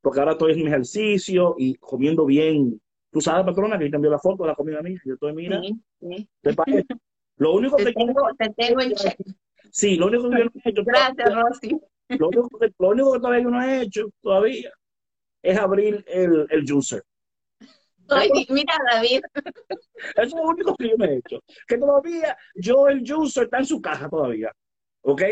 porque 0.00 0.20
ahora 0.20 0.32
estoy 0.32 0.52
en 0.52 0.58
mi 0.60 0.66
ejercicio 0.68 1.54
y 1.58 1.74
comiendo 1.74 2.24
bien. 2.24 2.80
Tú 3.10 3.20
sabes, 3.20 3.44
patrona, 3.44 3.78
que 3.78 3.84
yo 3.84 3.90
te 3.90 3.96
envió 3.96 4.10
la 4.10 4.18
foto 4.18 4.44
de 4.44 4.48
la 4.48 4.54
comida 4.54 4.80
mía, 4.80 4.98
yo 5.04 5.12
estoy, 5.14 5.34
mira, 5.34 5.60
Sí. 5.60 6.26
Lo 7.36 7.52
único 7.52 7.76
Te 7.76 7.84
que 7.84 7.92
tengo, 7.92 8.22
te 8.38 8.48
tengo 8.50 8.80
en 8.80 8.92
check. 8.94 9.18
sí, 9.70 9.96
lo 9.96 10.06
único 10.06 10.30
que 10.30 10.72
yo 10.72 10.84
Gracias, 10.84 11.34
Rosy. 11.34 11.78
Lo 12.08 12.28
único 12.28 12.58
que, 12.58 12.70
lo 12.78 12.88
único 12.90 13.12
que 13.12 13.18
todavía 13.20 13.42
yo 13.42 13.50
no 13.50 13.62
he 13.62 13.82
hecho 13.82 14.08
todavía 14.20 14.70
es 15.42 15.58
abrir 15.58 16.04
el, 16.06 16.46
el 16.50 16.64
juicer. 16.68 17.02
Ay, 18.08 18.30
mira, 18.50 18.74
David. 18.90 19.22
Eso 20.16 20.22
es 20.22 20.32
lo 20.34 20.42
único 20.42 20.74
que 20.76 20.90
yo 20.90 20.96
me 20.98 21.06
he 21.06 21.16
hecho. 21.16 21.40
Que 21.66 21.78
todavía 21.78 22.36
yo, 22.54 22.88
el 22.88 23.02
juicer 23.08 23.44
está 23.44 23.58
en 23.58 23.66
su 23.66 23.80
caja 23.80 24.08
todavía. 24.08 24.52
¿Ok? 25.02 25.22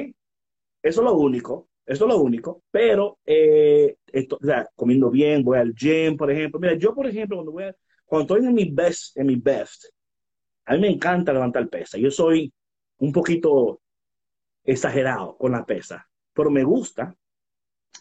Eso 0.83 1.01
es 1.01 1.05
lo 1.05 1.15
único. 1.15 1.69
Eso 1.85 2.05
es 2.07 2.11
lo 2.11 2.19
único. 2.19 2.63
Pero, 2.71 3.19
eh, 3.27 3.97
esto, 4.07 4.39
o 4.41 4.45
sea, 4.45 4.69
comiendo 4.75 5.11
bien, 5.11 5.43
voy 5.45 5.59
al 5.59 5.75
gym, 5.75 6.17
por 6.17 6.31
ejemplo. 6.31 6.59
Mira, 6.61 6.75
yo, 6.75 6.95
por 6.95 7.07
ejemplo, 7.07 7.37
cuando, 7.37 7.53
voy 7.53 7.65
a- 7.65 7.77
cuando 8.07 8.35
estoy 8.35 8.49
en 8.49 8.55
mi 8.55 8.71
best, 8.71 9.17
en 9.19 9.27
mi 9.27 9.37
best, 9.37 9.85
a 10.67 10.75
mí 10.75 10.81
me 10.81 10.89
encanta 10.91 11.33
levantar 11.33 11.69
pesa. 11.69 11.99
Yo 11.99 12.11
soy 12.11 12.53
un 12.99 13.13
poquito 13.13 13.81
exagerado 14.65 15.37
con 15.37 15.53
la 15.53 15.65
pesa, 15.65 16.09
pero 16.33 16.51
me 16.51 16.65
gusta. 16.65 17.15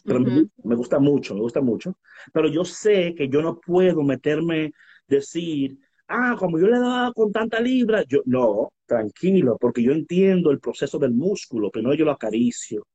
Pero 0.03 0.19
me, 0.19 0.75
gusta 0.75 0.99
mucho, 0.99 1.35
me 1.35 1.41
gusta 1.41 1.61
mucho. 1.61 1.97
Pero 2.33 2.47
yo 2.47 2.63
sé 2.63 3.13
que 3.15 3.27
yo 3.27 3.41
no 3.41 3.59
puedo 3.59 4.01
meterme, 4.03 4.71
decir, 5.07 5.77
ah, 6.07 6.35
como 6.37 6.57
yo 6.57 6.67
le 6.67 6.79
daba 6.79 7.11
con 7.13 7.31
tanta 7.31 7.59
libra, 7.59 8.03
yo 8.07 8.21
no, 8.25 8.71
tranquilo, 8.85 9.57
porque 9.59 9.83
yo 9.83 9.91
entiendo 9.91 10.51
el 10.51 10.59
proceso 10.59 10.97
del 10.99 11.13
músculo. 11.13 11.69
Primero 11.69 11.95
yo 11.95 12.05
lo 12.05 12.11
acaricio, 12.11 12.87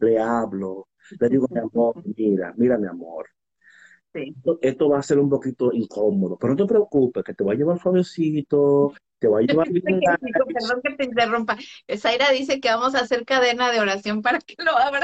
le 0.00 0.18
hablo, 0.18 0.88
le 1.20 1.28
digo, 1.28 1.46
mi 1.50 1.58
amor, 1.58 2.02
mira, 2.16 2.54
mira, 2.56 2.78
mi 2.78 2.86
amor. 2.86 3.26
Sí. 4.16 4.34
Esto, 4.36 4.58
esto 4.62 4.88
va 4.88 4.98
a 4.98 5.02
ser 5.02 5.18
un 5.18 5.28
poquito 5.28 5.72
incómodo, 5.72 6.38
pero 6.38 6.54
no 6.54 6.56
te 6.56 6.72
preocupes, 6.72 7.22
que 7.22 7.34
te 7.34 7.44
va 7.44 7.52
a 7.52 7.56
llevar 7.56 7.78
suavecito, 7.78 8.92
te 9.18 9.28
va 9.28 9.38
a 9.38 9.42
llevar. 9.42 9.68
Perdón 9.68 10.80
que 10.82 10.94
te 10.96 11.04
interrumpa. 11.04 11.56
Zaira 11.96 12.30
dice 12.30 12.60
que 12.60 12.68
vamos 12.68 12.94
a 12.94 13.00
hacer 13.00 13.24
cadena 13.24 13.70
de 13.70 13.80
oración 13.80 14.22
para 14.22 14.38
que 14.38 14.54
lo 14.64 14.76
abra. 14.76 15.00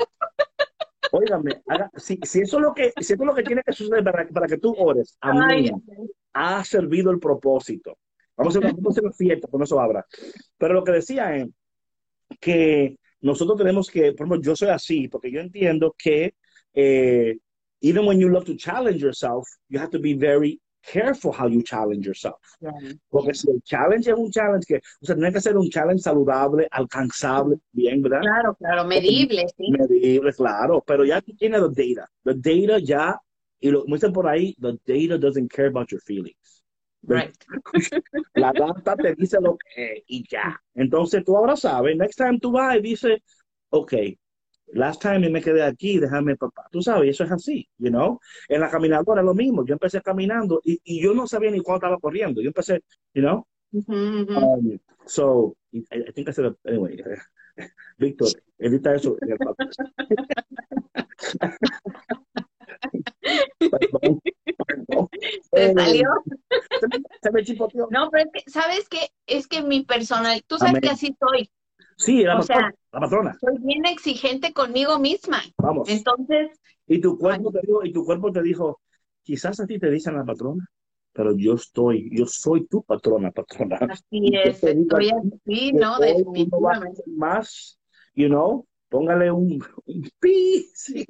Óigame, 1.11 1.61
haga- 1.66 1.90
si, 1.97 2.19
si 2.23 2.40
eso 2.40 2.57
es 2.57 2.62
lo 2.62 2.73
que, 2.73 2.92
si 3.00 3.12
eso 3.12 3.23
es 3.23 3.26
lo 3.26 3.35
que 3.35 3.42
tiene 3.42 3.62
que 3.62 3.73
suceder 3.75 4.02
para, 4.02 4.26
para 4.28 4.47
que 4.47 4.57
tú 4.57 4.75
ores, 4.78 5.19
amén. 5.21 5.83
ha 6.33 6.64
servido 6.64 7.11
el 7.11 7.19
propósito. 7.19 7.99
Vamos 8.35 8.57
a 8.57 8.59
hacer, 8.61 8.73
vamos 8.73 8.87
a 8.87 8.90
hacer 8.92 9.04
una 9.04 9.12
fiesta, 9.12 9.49
con 9.49 9.62
eso 9.62 9.78
abra. 9.78 10.07
Pero 10.57 10.73
lo 10.73 10.83
que 10.85 10.92
decía 10.92 11.37
es 11.37 11.49
que 12.40 12.97
nosotros 13.21 13.59
tenemos 13.59 13.90
que, 13.90 14.12
por 14.12 14.26
ejemplo, 14.26 14.40
yo 14.40 14.57
soy 14.57 14.71
así, 14.71 15.09
porque 15.09 15.31
yo 15.31 15.40
entiendo 15.40 15.95
que 15.99 16.35
eh, 16.73 17.37
even 17.83 18.07
when 18.07 18.19
you 18.19 18.31
love 18.31 18.45
to 18.47 18.57
challenge 18.57 19.03
yourself, 19.03 19.47
you 19.69 19.79
have 19.79 19.91
to 19.91 19.99
be 19.99 20.15
very 20.15 20.61
careful 20.83 21.33
how 21.33 21.47
you 21.47 21.62
challenge 21.62 22.07
yourself. 22.07 22.41
Porque 23.11 23.35
si 23.35 23.51
el 23.51 23.61
challenge 23.65 24.09
es 24.09 24.17
un 24.17 24.31
challenge 24.31 24.67
que, 24.67 24.77
o 24.77 25.07
sea, 25.07 25.15
tiene 25.15 25.33
que 25.33 25.41
ser 25.41 25.57
un 25.57 25.69
challenge 25.69 26.03
saludable, 26.03 26.67
alcanzable, 26.71 27.59
bien, 27.73 28.03
¿verdad? 28.03 28.21
Claro, 28.21 28.55
claro, 28.55 28.85
medible, 28.85 29.47
sí. 29.57 29.71
Medible, 29.71 30.33
claro, 30.33 30.83
pero 30.87 31.05
ya 31.05 31.21
tú 31.21 31.35
tienes 31.37 31.61
the 31.61 31.69
data. 31.69 32.09
The 32.25 32.35
data 32.35 32.79
ya, 32.79 33.21
y 33.61 33.71
lo 33.71 33.83
como 33.83 33.97
dicen 33.97 34.12
por 34.12 34.27
ahí, 34.29 34.57
the 34.61 34.79
data 34.87 35.19
doesn't 35.19 35.51
care 35.51 35.69
about 35.69 35.89
your 35.91 36.01
feelings. 36.01 36.62
Right. 37.05 37.35
La 38.35 38.53
data 38.53 38.97
te 38.97 39.15
dice 39.17 39.39
lo 39.41 39.57
que 39.57 39.95
es 39.95 40.05
y 40.07 40.25
ya. 40.29 40.61
Entonces 40.75 41.25
tú 41.25 41.37
ahora 41.37 41.57
sabes, 41.57 41.97
next 41.97 42.17
time 42.17 42.39
tú 42.39 42.53
vas 42.53 42.77
y 42.77 42.81
dices, 42.81 43.21
ok, 43.71 43.93
last 44.73 45.00
time 45.02 45.29
me 45.31 45.41
quedé 45.43 45.62
aquí, 45.62 45.99
déjame 45.99 46.37
papá. 46.37 46.67
Tú 46.71 46.83
sabes, 46.83 47.11
eso 47.11 47.25
es 47.25 47.31
así, 47.33 47.69
you 47.79 47.91
know. 47.91 48.19
En 48.49 48.61
la 48.61 48.71
caminadora 48.71 49.21
es 49.21 49.25
lo 49.26 49.35
mismo. 49.35 49.64
Yo 49.64 49.75
empecé 49.75 50.00
caminando 50.02 50.61
y, 50.64 50.81
y 50.85 51.02
yo 51.02 51.14
no 51.14 51.26
sabía 51.26 51.50
ni 51.50 51.61
cuándo 51.61 51.87
estaba 51.87 51.99
corriendo. 51.99 52.41
Yo 52.41 52.49
empecé, 52.49 52.83
you 53.14 53.23
know. 53.23 53.47
Ujú, 53.73 53.93
ujú. 53.93 54.38
Um, 54.38 54.79
so, 55.07 55.57
I, 55.73 55.81
I 56.09 56.12
think 56.12 56.29
I 56.29 56.33
said, 56.33 56.55
anyway, 56.67 56.97
Víctor, 57.99 58.29
edita 58.59 58.95
eso. 58.95 59.17
en 59.23 59.33
el. 59.33 59.38
Perdón, 63.59 64.21
perdón. 64.67 65.09
¿Te 65.52 65.73
salió? 65.75 66.09
se 66.81 66.88
me- 67.31 67.45
Se 67.45 67.55
me. 67.55 67.67
No, 67.91 68.11
pero 68.11 68.25
es 68.25 68.31
que, 68.45 68.50
¿sabes 68.50 68.88
qué? 68.88 69.09
Es 69.26 69.47
que 69.47 69.62
mi 69.62 69.85
personal, 69.85 70.43
tú 70.47 70.59
sabes 70.59 70.73
Amén. 70.73 70.83
que 70.83 70.88
así 70.91 71.17
soy. 71.19 71.50
Sí, 72.05 72.23
la 72.25 72.37
O 72.37 72.41
patrona, 72.41 72.61
sea- 72.69 72.75
la 72.93 73.01
patrona. 73.01 73.39
Soy 73.41 73.59
bien 73.61 73.87
exigente 73.87 74.53
conmigo 74.53 74.99
misma. 74.99 75.39
Vamos. 75.59 75.89
Entonces, 75.89 76.51
Y 76.87 77.01
tu 77.01 77.17
cuerpo 77.17 77.53
te 77.53 77.61
dijo, 77.63 77.85
y 77.85 77.93
tu 77.93 78.05
cuerpo 78.05 78.33
te 78.33 78.43
dijo, 78.43 78.81
quizás 79.23 79.61
a 79.61 79.67
ti 79.67 79.79
te 79.79 79.89
dicen 79.91 80.17
la 80.17 80.25
patrona, 80.25 80.67
pero 81.13 81.37
yo 81.37 81.55
estoy, 81.55 82.11
yo 82.13 82.27
soy 82.27 82.67
tu 82.67 82.83
patrona, 82.83 83.31
patrona. 83.31 83.77
así 83.89 84.03
Y 84.11 84.37
es. 84.37 84.63
Estoy 84.65 85.11
así, 85.11 85.73
¿no? 85.73 85.99
Definitivamente. 85.99 87.03
más, 87.07 87.79
you 88.15 88.27
know, 88.29 88.67
póngale 88.89 89.31
un, 89.31 89.63
un 89.87 90.11
pi, 90.21 90.67
sí. 90.75 91.07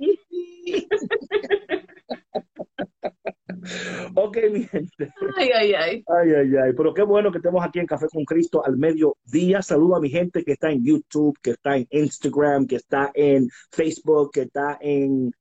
ok, 4.14 4.36
mi 4.50 4.64
gente. 4.64 5.12
Ay, 5.36 5.50
ay, 5.54 5.74
ay. 5.74 6.04
Ay, 6.06 6.30
ay, 6.34 6.56
ay, 6.64 6.72
pero 6.76 6.92
qué 6.94 7.02
bueno 7.02 7.30
que 7.30 7.38
estemos 7.38 7.64
aquí 7.64 7.78
en 7.78 7.86
Café 7.86 8.06
con 8.12 8.24
Cristo 8.24 8.64
al 8.64 8.76
mediodía. 8.76 9.62
Saludo 9.62 9.96
a 9.96 10.00
mi 10.00 10.10
gente 10.10 10.44
que 10.44 10.52
está 10.52 10.70
en 10.70 10.84
YouTube, 10.84 11.38
que 11.42 11.52
está 11.52 11.76
en 11.76 11.86
Instagram, 11.90 12.66
que 12.66 12.76
está 12.76 13.10
en 13.14 13.48
Facebook, 13.70 14.30
que 14.32 14.42
está 14.42 14.78
en, 14.80 15.32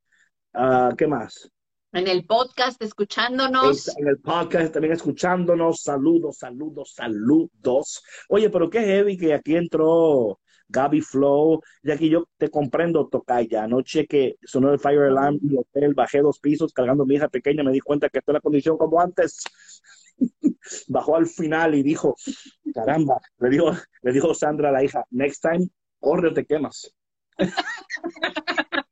ah, 0.54 0.94
¿qué 0.98 1.08
más? 1.08 1.52
En 1.94 2.08
el 2.08 2.26
podcast, 2.26 2.82
escuchándonos. 2.82 3.88
Está 3.88 4.00
en 4.00 4.08
el 4.08 4.20
podcast, 4.20 4.74
también 4.74 4.94
escuchándonos. 4.94 5.82
Saludos, 5.82 6.38
saludos, 6.38 6.94
saludos. 6.96 8.02
Oye, 8.30 8.50
pero 8.50 8.70
qué 8.70 8.80
heavy 8.80 9.18
que 9.18 9.34
aquí 9.34 9.56
entró 9.56 10.40
Gaby 10.72 11.02
Flow. 11.02 11.62
Aquí 11.92 12.10
yo 12.10 12.28
te 12.38 12.50
comprendo, 12.50 13.08
Tocaya. 13.08 13.64
Anoche 13.64 14.08
que 14.08 14.38
sonó 14.44 14.72
el 14.72 14.80
fire 14.80 15.04
alarm 15.04 15.40
en 15.44 15.50
el 15.52 15.58
hotel, 15.60 15.94
bajé 15.94 16.22
dos 16.22 16.40
pisos 16.40 16.74
cargando 16.74 17.04
a 17.04 17.06
mi 17.06 17.16
hija 17.16 17.28
pequeña, 17.28 17.64
me 17.64 17.72
di 17.72 17.80
cuenta 17.80 18.10
que 18.10 18.20
está 18.20 18.32
en 18.32 18.36
la 18.36 18.42
condición 18.42 18.78
como 18.78 19.00
antes. 19.00 19.44
Bajó 20.88 21.16
al 21.16 21.28
final 21.28 21.76
y 21.76 21.84
dijo, 21.84 22.16
caramba, 22.74 23.20
le 23.40 23.50
dijo, 23.50 23.72
le 24.02 24.12
dijo 24.12 24.34
Sandra 24.34 24.70
a 24.70 24.72
la 24.72 24.84
hija, 24.84 25.04
next 25.10 25.42
time, 25.42 25.68
corre 26.00 26.30
o 26.30 26.34
te 26.34 26.46
quemas. 26.46 26.94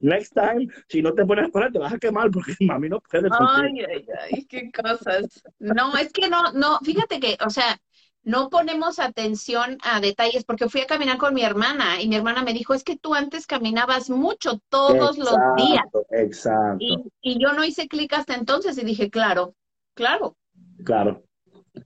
Next 0.00 0.32
time, 0.32 0.66
si 0.88 1.02
no 1.02 1.12
te 1.12 1.26
pones 1.26 1.46
a 1.46 1.50
correr, 1.50 1.72
te 1.72 1.78
vas 1.78 1.92
a 1.92 1.98
quemar 1.98 2.30
porque 2.30 2.54
mami 2.60 2.88
no 2.88 3.00
puede. 3.00 3.28
Ay, 3.32 3.80
ay, 3.80 4.06
ay, 4.32 4.46
qué 4.46 4.70
cosas. 4.72 5.42
No, 5.58 5.94
es 5.96 6.10
que 6.12 6.28
no, 6.28 6.52
no, 6.52 6.78
fíjate 6.80 7.20
que, 7.20 7.36
o 7.44 7.50
sea, 7.50 7.78
no 8.22 8.50
ponemos 8.50 8.98
atención 8.98 9.78
a 9.82 10.00
detalles 10.00 10.44
porque 10.44 10.68
fui 10.68 10.82
a 10.82 10.86
caminar 10.86 11.16
con 11.18 11.34
mi 11.34 11.42
hermana 11.42 12.00
y 12.02 12.08
mi 12.08 12.16
hermana 12.16 12.42
me 12.42 12.52
dijo, 12.52 12.74
es 12.74 12.84
que 12.84 12.96
tú 12.98 13.14
antes 13.14 13.46
caminabas 13.46 14.10
mucho 14.10 14.60
todos 14.68 15.16
los 15.18 15.36
días. 15.56 15.84
Exacto, 15.84 16.06
Exacto, 16.10 16.76
Y, 16.80 16.96
y 17.22 17.42
yo 17.42 17.52
no 17.52 17.64
hice 17.64 17.88
clic 17.88 18.12
hasta 18.12 18.34
entonces 18.34 18.76
y 18.78 18.84
dije, 18.84 19.10
claro, 19.10 19.54
claro. 19.94 20.36
claro. 20.84 21.24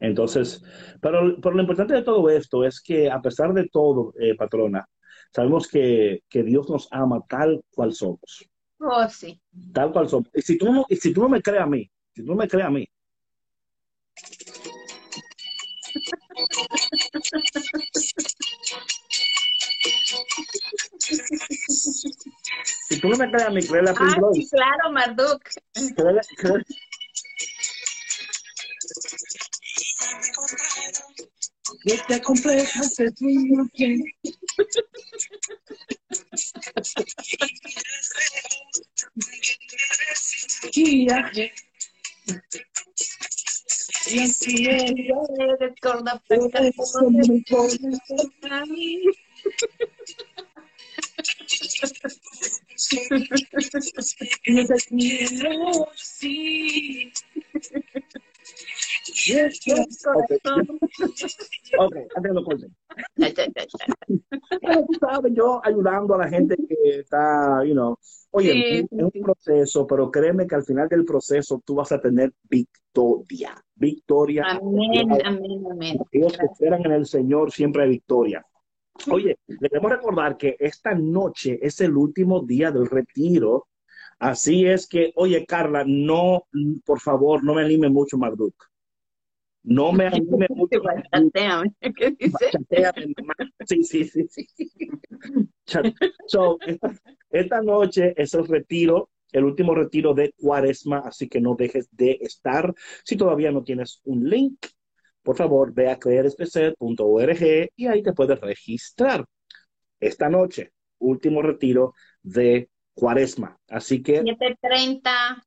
Entonces, 0.00 0.62
pero, 1.00 1.36
pero 1.42 1.54
lo 1.54 1.60
importante 1.60 1.94
de 1.94 2.02
todo 2.02 2.28
esto 2.30 2.64
es 2.64 2.80
que 2.80 3.10
a 3.10 3.20
pesar 3.20 3.52
de 3.52 3.68
todo, 3.68 4.12
eh, 4.18 4.34
patrona, 4.34 4.88
sabemos 5.32 5.68
que, 5.68 6.22
que 6.28 6.42
Dios 6.42 6.68
nos 6.70 6.88
ama 6.90 7.20
tal 7.28 7.62
cual 7.74 7.92
somos, 7.92 8.48
Oh, 8.80 9.08
sí. 9.08 9.40
tal 9.72 9.92
cual 9.92 10.08
somos. 10.08 10.28
Y 10.34 10.42
si 10.42 10.58
tú 10.58 10.72
no, 10.72 10.84
y 10.88 10.96
si 10.96 11.12
tú 11.12 11.20
no 11.22 11.28
me 11.28 11.42
crees 11.42 11.62
a 11.62 11.66
mí, 11.66 11.88
si 12.14 12.22
tú 12.24 12.30
no 12.30 12.36
me 12.36 12.48
crees 12.48 12.66
a 12.66 12.70
mí, 12.70 12.88
Si 22.88 23.00
tú 23.00 23.08
no 23.08 23.16
me 23.16 23.64
créele 23.64 23.90
a 23.90 23.94
Pink 23.94 24.16
Ah, 24.16 24.30
sí, 24.34 24.48
claro, 24.50 24.92
Marduk. 24.92 25.42
Que 25.74 26.02
te. 41.32 41.52
Y 44.06 44.20
así 44.20 44.66
es. 44.70 44.92
Recuerda 45.58 46.22
Todo 46.28 46.50
Yes, 59.26 59.60
yes. 59.64 60.04
Ok, 60.06 60.40
Corazón. 60.42 60.78
ok, 61.78 61.96
antes 62.16 62.22
de 62.22 62.34
lo 62.34 62.44
corte. 62.44 62.66
Ya, 63.16 63.28
ya, 63.28 63.46
ya, 63.46 63.64
ya. 63.64 64.18
Pero 64.60 64.86
tú 64.86 64.94
sabes, 65.00 65.32
yo 65.34 65.60
ayudando 65.64 66.14
a 66.14 66.18
la 66.18 66.28
gente 66.28 66.56
que 66.56 67.00
está, 67.00 67.64
you 67.64 67.72
know, 67.72 67.98
oye, 68.30 68.52
Sí, 68.52 68.88
es 68.90 69.02
un 69.02 69.22
proceso, 69.22 69.86
pero 69.86 70.10
créeme 70.10 70.46
que 70.46 70.54
al 70.54 70.64
final 70.64 70.88
del 70.88 71.04
proceso 71.04 71.62
tú 71.64 71.74
vas 71.76 71.92
a 71.92 72.00
tener 72.00 72.32
victoria, 72.48 73.54
victoria. 73.74 74.44
Amén, 74.46 75.08
amén, 75.24 75.64
amén. 75.70 75.98
Aquellos 76.06 76.36
que 76.36 76.46
esperan 76.46 76.84
en 76.86 76.92
el 76.92 77.06
Señor 77.06 77.52
siempre 77.52 77.84
hay 77.84 77.90
victoria. 77.90 78.44
Oye, 79.10 79.38
le 79.46 79.68
debemos 79.68 79.90
recordar 79.90 80.36
que 80.36 80.56
esta 80.58 80.94
noche 80.94 81.58
es 81.60 81.80
el 81.80 81.96
último 81.96 82.40
día 82.40 82.70
del 82.70 82.86
retiro. 82.86 83.66
Así 84.24 84.64
es 84.64 84.86
que, 84.86 85.12
oye, 85.16 85.44
Carla, 85.44 85.84
no, 85.86 86.46
por 86.86 86.98
favor, 86.98 87.44
no 87.44 87.52
me 87.52 87.60
anime 87.60 87.90
mucho, 87.90 88.16
Marduk. 88.16 88.54
No 89.64 89.92
me 89.92 90.06
anime 90.06 90.46
mucho. 90.56 90.80
¿Qué 91.94 92.16
dice? 92.18 92.50
Sí, 93.66 93.84
sí, 93.84 94.04
sí, 94.04 94.26
sí. 94.26 94.48
So, 96.26 96.56
esta, 96.64 96.94
esta 97.28 97.60
noche 97.60 98.14
es 98.16 98.32
el 98.32 98.46
retiro, 98.46 99.10
el 99.30 99.44
último 99.44 99.74
retiro 99.74 100.14
de 100.14 100.32
Cuaresma, 100.38 101.00
así 101.00 101.28
que 101.28 101.42
no 101.42 101.54
dejes 101.54 101.94
de 101.94 102.16
estar. 102.22 102.74
Si 103.04 103.18
todavía 103.18 103.52
no 103.52 103.62
tienes 103.62 104.00
un 104.04 104.26
link, 104.26 104.68
por 105.22 105.36
favor, 105.36 105.74
ve 105.74 105.90
a 105.90 105.98
creerespc.org 105.98 107.70
y 107.76 107.86
ahí 107.88 108.02
te 108.02 108.14
puedes 108.14 108.40
registrar. 108.40 109.26
Esta 110.00 110.30
noche, 110.30 110.72
último 110.98 111.42
retiro 111.42 111.92
de 112.22 112.70
Cuaresma. 112.94 113.58
Así 113.68 114.02
que 114.02 114.22
7:30, 114.22 115.44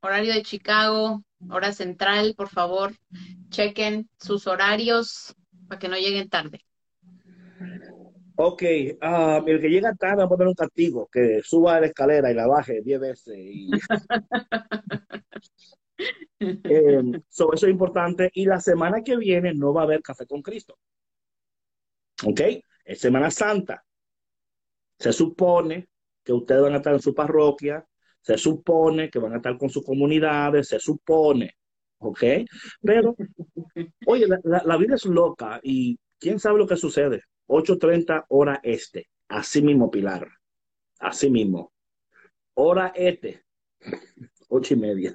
horario 0.00 0.32
de 0.32 0.42
Chicago, 0.42 1.22
hora 1.50 1.72
central, 1.72 2.34
por 2.36 2.48
favor, 2.48 2.92
chequen 3.50 4.08
sus 4.18 4.46
horarios 4.46 5.34
para 5.68 5.78
que 5.78 5.88
no 5.88 5.96
lleguen 5.96 6.28
tarde. 6.28 6.60
Ok, 8.38 8.62
ah, 9.00 9.42
el 9.46 9.60
que 9.60 9.68
llega 9.68 9.94
tarde 9.94 10.18
va 10.18 10.24
a 10.24 10.28
poner 10.28 10.46
un 10.46 10.54
castigo, 10.54 11.08
que 11.10 11.40
suba 11.42 11.76
a 11.76 11.80
la 11.80 11.86
escalera 11.86 12.30
y 12.30 12.34
la 12.34 12.46
baje 12.46 12.82
10 12.82 13.00
veces. 13.00 13.36
Y... 13.38 13.70
Eh, 16.38 17.00
so, 17.30 17.54
eso 17.54 17.66
es 17.66 17.72
importante. 17.72 18.30
Y 18.34 18.44
la 18.44 18.60
semana 18.60 19.02
que 19.02 19.16
viene 19.16 19.54
no 19.54 19.72
va 19.72 19.80
a 19.80 19.84
haber 19.84 20.02
café 20.02 20.26
con 20.26 20.42
Cristo. 20.42 20.78
Ok, 22.24 22.40
es 22.84 23.00
Semana 23.00 23.30
Santa. 23.30 23.82
Se 24.98 25.14
supone 25.14 25.88
que 26.26 26.34
ustedes 26.34 26.62
van 26.62 26.74
a 26.74 26.78
estar 26.78 26.92
en 26.94 27.00
su 27.00 27.14
parroquia, 27.14 27.86
se 28.20 28.36
supone 28.38 29.10
que 29.10 29.20
van 29.20 29.32
a 29.34 29.36
estar 29.38 29.56
con 29.58 29.70
sus 29.70 29.84
comunidades, 29.86 30.68
se 30.68 30.80
supone. 30.80 31.56
Ok, 31.98 32.22
pero, 32.82 33.16
oye, 34.06 34.26
la, 34.28 34.62
la- 34.64 34.76
vida 34.76 34.96
es 34.96 35.04
loca 35.06 35.60
y 35.62 35.98
quién 36.18 36.38
sabe 36.40 36.58
lo 36.58 36.66
que 36.66 36.76
sucede. 36.76 37.22
8:30 37.46 38.26
hora 38.28 38.60
este. 38.64 39.08
Así 39.28 39.62
mismo, 39.62 39.90
Pilar. 39.90 40.28
Así 40.98 41.30
mismo. 41.30 41.72
Hora 42.54 42.92
este. 42.94 43.44
Ocho 44.48 44.74
y 44.74 44.78
media. 44.78 45.14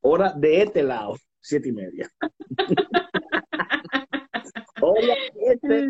Hora 0.00 0.32
de 0.36 0.62
este 0.62 0.82
lado. 0.82 1.16
Siete 1.40 1.68
y 1.68 1.72
media. 1.72 2.10
Hora 4.80 5.14
este. 5.48 5.88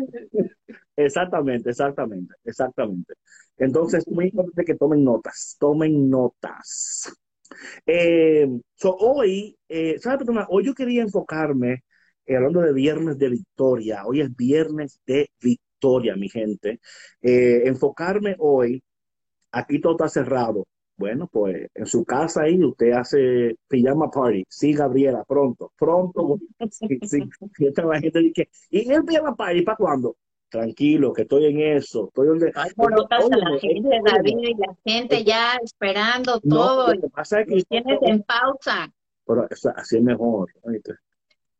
Exactamente, 0.97 1.69
exactamente, 1.69 2.35
exactamente. 2.43 3.13
Entonces, 3.57 4.05
es 4.07 4.13
muy 4.13 4.25
importante 4.25 4.65
que 4.65 4.75
tomen 4.75 5.03
notas. 5.03 5.55
Tomen 5.59 6.09
notas. 6.09 7.13
Eh, 7.85 8.47
so, 8.75 8.95
hoy, 8.97 9.57
eh, 9.69 9.99
¿sabes, 9.99 10.19
persona? 10.19 10.47
Hoy 10.49 10.65
yo 10.65 10.73
quería 10.75 11.03
enfocarme, 11.03 11.83
eh, 12.25 12.35
hablando 12.37 12.61
de 12.61 12.73
viernes 12.73 13.17
de 13.19 13.29
victoria. 13.29 14.05
Hoy 14.05 14.21
es 14.21 14.35
viernes 14.35 14.99
de 15.07 15.29
victoria, 15.41 16.15
mi 16.17 16.29
gente. 16.29 16.79
Eh, 17.21 17.63
enfocarme 17.67 18.35
hoy, 18.39 18.83
aquí 19.51 19.81
todo 19.81 19.93
está 19.93 20.09
cerrado. 20.09 20.67
Bueno, 20.97 21.27
pues 21.31 21.69
en 21.75 21.85
su 21.87 22.05
casa 22.05 22.43
ahí 22.43 22.63
usted 22.63 22.91
hace 22.93 23.55
pijama 23.67 24.09
party. 24.11 24.45
Sí, 24.49 24.73
Gabriela, 24.73 25.23
pronto, 25.27 25.71
pronto. 25.77 26.39
Sí, 26.71 26.99
sí. 27.03 27.23
Y 27.59 27.67
esta 27.67 27.85
la 27.85 27.99
gente 28.01 28.19
dice, 28.19 28.49
¿y 28.71 28.91
el 28.91 29.05
pijama 29.05 29.35
party 29.35 29.61
para 29.63 29.77
cuándo? 29.77 30.17
Tranquilo, 30.49 31.11
que 31.11 31.23
estoy 31.23 31.45
en 31.45 31.59
eso. 31.59 32.07
Estoy 32.07 32.27
donde... 32.27 32.51
Alborotas 32.55 33.25
a 33.31 33.37
la 33.37 33.51
Óyeme, 33.51 33.59
gente, 33.59 33.89
óyeme. 33.89 34.11
David, 34.11 34.37
y 34.39 34.53
la 34.55 34.77
gente 34.85 35.23
ya 35.23 35.57
esperando 35.61 36.39
No, 36.43 36.55
todo. 36.55 36.93
lo 36.93 37.01
que 37.01 37.09
pasa 37.09 37.41
es 37.41 37.47
que 37.47 37.55
Los 37.55 37.67
tienes 37.67 37.99
en 38.01 38.23
pausa. 38.23 38.93
Pero 39.25 39.47
o 39.51 39.55
sea, 39.55 39.71
así 39.71 39.97
es 39.97 40.03
mejor. 40.03 40.49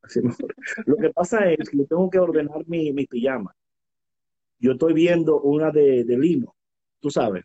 Así 0.01 0.19
es 0.19 0.25
mejor. 0.25 0.55
Lo 0.85 0.95
que 0.95 1.09
pasa 1.09 1.51
es 1.51 1.69
que 1.69 1.77
tengo 1.85 2.09
que 2.09 2.19
ordenar 2.19 2.65
mi, 2.67 2.93
mi 2.93 3.05
pijama. 3.05 3.53
Yo 4.59 4.71
estoy 4.71 4.93
viendo 4.93 5.41
una 5.41 5.69
de, 5.71 6.03
de 6.05 6.17
lino, 6.17 6.55
tú 6.99 7.11
sabes, 7.11 7.43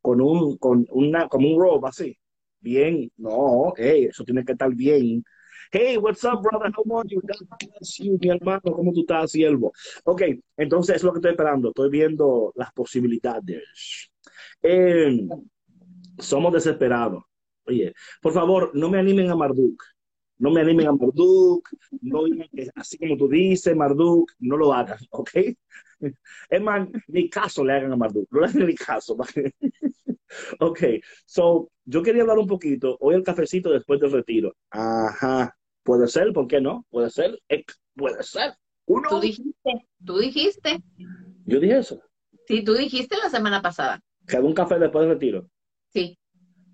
con 0.00 0.20
un, 0.20 0.56
con 0.56 0.86
una, 0.90 1.28
como 1.28 1.48
un 1.48 1.60
robe 1.60 1.86
así. 1.88 2.18
Bien, 2.60 3.08
no, 3.18 3.72
hey, 3.76 4.06
eso 4.10 4.24
tiene 4.24 4.44
que 4.44 4.52
estar 4.52 4.74
bien. 4.74 5.22
Hey, 5.70 5.98
what's 5.98 6.24
up, 6.24 6.42
brother? 6.42 6.70
How 6.74 6.96
are 6.96 7.04
you? 7.06 7.20
God 7.20 7.58
bless 7.60 7.98
you, 8.00 8.18
mi 8.20 8.28
hermano. 8.30 8.60
¿Cómo 8.62 8.92
tú 8.92 9.00
estás, 9.00 9.32
siervo? 9.32 9.72
Ok, 10.04 10.22
entonces 10.56 10.96
es 10.96 11.02
lo 11.02 11.12
que 11.12 11.18
estoy 11.18 11.32
esperando. 11.32 11.68
Estoy 11.68 11.90
viendo 11.90 12.52
las 12.56 12.72
posibilidades. 12.72 14.10
Eh, 14.62 15.26
somos 16.18 16.52
desesperados. 16.54 17.22
Oye, 17.66 17.92
por 18.22 18.32
favor, 18.32 18.70
no 18.74 18.88
me 18.88 18.98
animen 18.98 19.30
a 19.30 19.36
Marduk. 19.36 19.82
No 20.38 20.50
me 20.50 20.62
animen 20.62 20.86
a 20.86 20.92
Marduk. 20.92 21.68
No 22.00 22.22
así 22.74 22.96
como 22.96 23.16
tú 23.18 23.28
dices, 23.28 23.76
Marduk, 23.76 24.30
no 24.38 24.56
lo 24.56 24.72
hagan, 24.72 24.98
¿ok? 25.10 25.30
Es 26.48 26.62
más, 26.62 26.88
ni 27.08 27.28
caso 27.28 27.62
le 27.62 27.74
hagan 27.74 27.92
a 27.92 27.96
Marduk. 27.96 28.26
No 28.30 28.40
le 28.40 28.46
hagan 28.46 28.66
ni 28.66 28.74
caso. 28.74 29.16
Ok, 30.60 30.80
so, 31.24 31.70
yo 31.86 32.02
quería 32.02 32.20
hablar 32.22 32.38
un 32.38 32.46
poquito. 32.46 32.98
Hoy 33.00 33.14
el 33.14 33.22
cafecito 33.22 33.70
después 33.70 33.98
del 33.98 34.12
retiro. 34.12 34.54
Ajá. 34.70 35.57
Puede 35.88 36.06
ser, 36.06 36.34
¿por 36.34 36.46
qué 36.46 36.60
no? 36.60 36.84
Puede 36.90 37.08
ser, 37.08 37.40
puede 37.96 38.22
ser. 38.22 38.52
Uno. 38.84 39.08
Tú 39.08 39.20
dijiste, 39.20 39.86
tú 40.04 40.18
dijiste. 40.18 40.82
Yo 41.46 41.58
dije 41.60 41.78
eso. 41.78 42.02
Sí, 42.46 42.62
tú 42.62 42.74
dijiste 42.74 43.16
la 43.16 43.30
semana 43.30 43.62
pasada. 43.62 43.98
Que 44.26 44.36
haga 44.36 44.46
un 44.46 44.52
café 44.52 44.78
después 44.78 45.06
del 45.06 45.14
retiro. 45.14 45.48
Sí, 45.90 46.18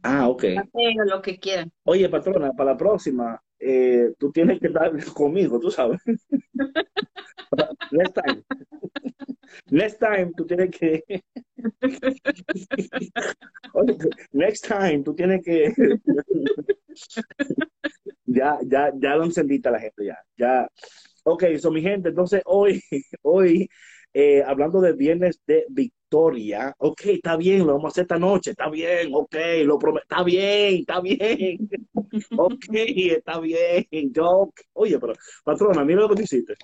Ah, 0.03 0.29
ok. 0.29 0.42
café 0.57 1.00
o 1.00 1.05
lo 1.05 1.22
que 1.22 1.38
quieran. 1.38 1.70
Oye, 1.85 2.09
patrona, 2.09 2.53
para 2.55 2.72
la 2.72 2.77
próxima, 2.77 3.40
eh, 3.61 4.12
tú 4.18 4.33
tienes 4.33 4.59
que 4.59 4.66
estar 4.66 4.90
conmigo, 5.14 5.61
tú 5.61 5.70
sabes. 5.70 6.00
Next 7.92 8.14
time. 8.20 8.42
Next 9.70 10.00
time, 10.00 10.33
tú 10.37 10.44
tienes 10.44 10.70
que. 10.77 11.05
Oye, 13.74 13.96
next 14.33 14.66
time, 14.66 15.05
tú 15.05 15.14
tienes 15.14 15.40
que. 15.44 15.72
Ya, 18.35 18.59
ya, 18.66 18.92
ya 19.01 19.16
lo 19.16 19.25
encendiste 19.25 19.68
a 19.68 19.73
la 19.73 19.81
gente, 19.81 20.05
ya. 20.05 20.18
ya. 20.37 20.68
Ok, 21.25 21.44
so 21.59 21.70
mi 21.70 21.81
gente, 21.81 22.11
entonces 22.11 22.42
hoy, 22.44 22.83
hoy, 23.23 23.68
eh, 24.12 24.42
hablando 24.47 24.81
de 24.81 24.92
viernes 24.92 25.40
de 25.47 25.64
victoria, 25.70 26.75
ok, 26.79 27.01
está 27.07 27.37
bien, 27.37 27.66
lo 27.66 27.75
vamos 27.75 27.87
a 27.87 27.88
hacer 27.88 28.03
esta 28.03 28.18
noche, 28.18 28.51
está 28.51 28.68
bien, 28.68 29.11
ok, 29.12 29.35
lo 29.64 29.79
prometo, 29.79 30.05
está 30.05 30.23
bien, 30.23 30.75
está 30.81 31.01
bien, 31.01 31.68
ok, 32.37 32.64
está 32.70 33.40
bien, 33.40 33.87
yo, 34.12 34.51
oye, 34.75 34.99
pero, 34.99 35.14
patrona, 35.44 35.85
mira 35.85 36.03
lo 36.03 36.09
que 36.11 36.16
tú 36.16 36.23
hiciste. 36.23 36.55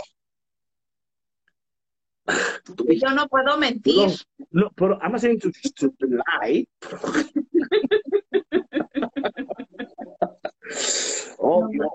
Yo 3.03 3.11
no 3.11 3.27
puedo 3.29 3.57
mentir. 3.57 4.11
no, 4.51 4.71
pero 4.77 4.99
I'm 5.03 5.13
not 5.13 5.21
saying 5.21 5.41
to, 5.41 5.51
to 5.51 5.93
lie. 6.07 6.67
Oh, 11.39 11.69
Dios. 11.69 11.91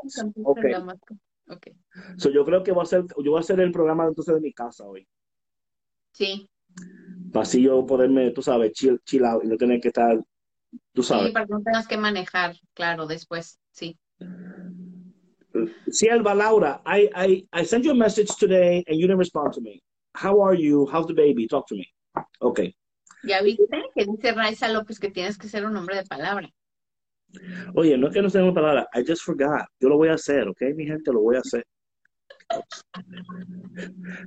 So, 2.17 2.29
yo 2.31 2.43
creo 2.45 2.63
que 2.63 2.71
voy 2.71 2.81
a 2.81 2.83
hacer, 2.83 3.05
yo 3.23 3.31
voy 3.31 3.37
a 3.37 3.41
hacer 3.41 3.59
el 3.59 3.71
programa 3.71 4.05
entonces 4.07 4.33
de 4.33 4.41
mi 4.41 4.53
casa 4.53 4.83
hoy. 4.83 5.07
Sí. 6.11 6.49
Para 7.31 7.43
así 7.43 7.61
yo 7.61 7.85
poderme, 7.85 8.31
tú 8.31 8.41
sabes, 8.41 8.73
chill, 8.73 8.99
chill 9.05 9.25
out 9.25 9.43
y 9.43 9.47
no 9.47 9.57
tener 9.57 9.79
que 9.79 9.89
estar, 9.89 10.19
tú 10.93 11.03
sabes. 11.03 11.27
Sí, 11.27 11.31
para 11.33 11.45
que 11.45 11.53
no 11.53 11.61
tengas 11.61 11.87
que 11.87 11.97
manejar, 11.97 12.55
claro, 12.73 13.05
después, 13.05 13.59
sí. 13.71 13.97
Sierva 15.89 16.33
Laura, 16.33 16.81
I, 16.85 17.09
I, 17.15 17.47
I 17.53 17.65
sent 17.65 17.85
you 17.85 17.91
a 17.91 17.95
message 17.95 18.35
today 18.37 18.83
and 18.87 18.97
you 18.97 19.07
didn't 19.07 19.19
respond 19.19 19.53
to 19.53 19.61
me. 19.61 19.81
How 20.13 20.41
are 20.41 20.55
you? 20.55 20.87
How's 20.91 21.07
the 21.07 21.13
baby? 21.13 21.47
Talk 21.47 21.67
to 21.67 21.75
me. 21.75 21.87
Okay. 22.41 22.75
¿Ya 23.23 23.41
viste 23.41 23.65
que 23.93 24.05
dice 24.05 24.31
Raiza 24.33 24.69
López 24.69 24.99
que 24.99 25.09
tienes 25.09 25.37
que 25.37 25.47
ser 25.47 25.65
un 25.65 25.75
hombre 25.75 25.95
de 25.95 26.03
palabra? 26.03 26.49
Oye, 27.75 27.97
no 27.97 28.07
es 28.07 28.13
que 28.13 28.21
no 28.21 28.29
sea 28.29 28.43
una 28.43 28.53
palabra, 28.53 28.87
I 28.93 29.03
just 29.05 29.23
forgot. 29.23 29.67
Yo 29.79 29.89
lo 29.89 29.97
voy 29.97 30.09
a 30.09 30.13
hacer, 30.13 30.47
¿ok? 30.47 30.61
Mi 30.75 30.85
gente, 30.85 31.11
lo 31.11 31.21
voy 31.21 31.35
a 31.35 31.39
hacer. 31.39 31.65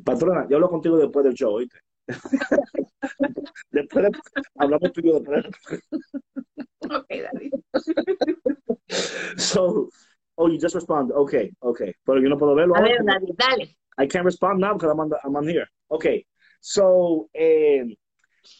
Patrona, 0.04 0.46
yo 0.48 0.56
hablo 0.56 0.68
contigo 0.68 0.96
después 0.98 1.24
del 1.24 1.34
show, 1.34 1.54
¿oíste? 1.54 1.78
después 3.70 4.04
de, 4.04 4.18
hablamos 4.56 4.92
tú 4.92 5.00
y 5.00 5.08
yo 5.08 5.20
después. 5.20 5.44
Ok, 6.90 7.08
David. 7.08 7.52
So, 9.36 9.90
oh, 10.36 10.48
you 10.48 10.58
just 10.58 10.74
respond. 10.74 11.12
Okay, 11.12 11.50
okay. 11.60 11.92
Pero 12.04 12.20
yo 12.20 12.28
no 12.28 12.38
puedo 12.38 12.54
verlo. 12.54 12.74
A 12.76 12.80
ver, 12.80 13.04
David, 13.04 13.34
dale. 13.36 13.76
I 13.98 14.06
can't 14.06 14.24
respond 14.24 14.60
now 14.60 14.74
because 14.74 14.90
I'm 14.90 15.00
on, 15.00 15.08
the, 15.08 15.18
I'm 15.24 15.36
on 15.36 15.46
here. 15.46 15.66
Okay, 15.90 16.24
so, 16.60 17.28
eh, 17.34 17.84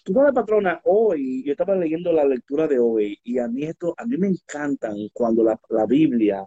tú 0.05 0.13
sabes, 0.15 0.33
patrona, 0.35 0.81
hoy 0.85 1.43
yo 1.45 1.53
estaba 1.53 1.75
leyendo 1.77 2.13
la 2.13 2.25
lectura 2.25 2.67
de 2.67 2.79
hoy 2.79 3.19
y 3.25 3.39
a 3.39 3.49
mí 3.49 3.65
esto, 3.65 3.95
a 3.97 4.05
mí 4.07 4.17
me 4.17 4.29
encantan 4.29 4.97
cuando 5.13 5.43
la, 5.45 5.61
la 5.71 5.87
Biblia 5.87 6.47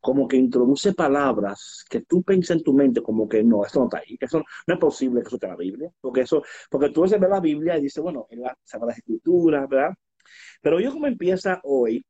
como 0.00 0.26
que 0.28 0.36
introduce 0.36 0.94
palabras 0.94 1.84
que 1.90 2.00
tú 2.02 2.22
piensas 2.22 2.56
en 2.58 2.62
tu 2.64 2.72
mente 2.72 3.02
como 3.02 3.28
que 3.28 3.42
no, 3.44 3.64
esto 3.64 3.80
no 3.80 3.84
está 3.86 3.98
ahí, 3.98 4.16
eso 4.20 4.42
no 4.66 4.74
es 4.74 4.80
posible 4.80 5.20
que 5.20 5.26
eso 5.28 5.36
esté 5.36 5.46
en 5.46 5.52
la 5.52 5.58
Biblia, 5.58 5.90
porque 6.00 6.22
eso, 6.22 6.42
porque 6.70 6.90
tú 6.90 7.02
ves 7.02 7.12
la 7.20 7.40
Biblia 7.40 7.76
y 7.78 7.82
dices, 7.82 8.02
bueno, 8.02 8.26
en 8.30 8.40
la 8.42 8.56
Sagrada 8.64 8.92
Escritura, 8.94 9.66
¿verdad? 9.66 9.94
Pero 10.62 10.80
yo 10.80 10.92
como 10.92 11.06
empieza 11.06 11.60
hoy, 11.64 12.04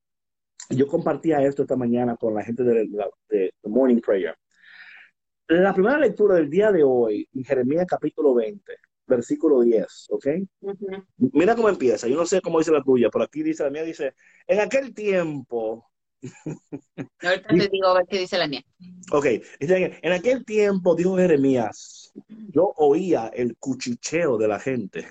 yo 0.71 0.87
compartía 0.89 1.43
esto 1.43 1.63
esta 1.63 1.77
mañana 1.77 2.17
con 2.17 2.35
la 2.35 2.45
gente 2.45 2.63
de, 2.65 2.89
la- 2.89 3.11
de 3.29 3.55
The 3.63 3.69
Morning 3.71 4.01
Prayer. 4.01 4.37
La 5.49 5.75
primera 5.75 5.99
lectura 5.99 6.37
del 6.37 6.49
día 6.49 6.71
de 6.73 6.83
hoy, 6.83 7.29
en 7.35 7.45
Jeremías 7.45 7.85
capítulo 7.87 8.33
20, 8.35 8.77
versículo 9.11 9.61
10, 9.61 10.07
¿ok? 10.11 10.27
Mira 11.19 11.55
cómo 11.55 11.69
empieza, 11.69 12.09
yo 12.09 12.17
no 12.17 12.25
sé 12.25 12.41
cómo 12.41 12.59
dice 12.59 12.73
la 12.73 12.83
tuya, 12.83 13.11
pero 13.13 13.25
aquí 13.25 13.43
dice 13.43 13.65
la 13.65 13.71
mía, 13.71 13.83
dice, 13.83 14.15
en 14.47 14.61
aquel 14.61 14.95
tiempo, 14.95 15.91
Ahorita 17.23 17.49
te 17.49 17.69
digo 17.69 17.87
a 17.87 17.95
ver 17.95 18.07
qué 18.09 18.19
dice 18.19 18.37
la 18.37 18.47
mía. 18.47 18.63
ok, 19.13 19.27
dice, 19.59 19.99
en 20.03 20.13
aquel 20.13 20.45
tiempo, 20.45 20.95
dijo 20.95 21.17
Jeremías, 21.17 22.13
yo 22.29 22.73
oía 22.77 23.29
el 23.29 23.57
cuchicheo 23.57 24.37
de 24.37 24.49
la 24.49 24.59
gente. 24.59 25.11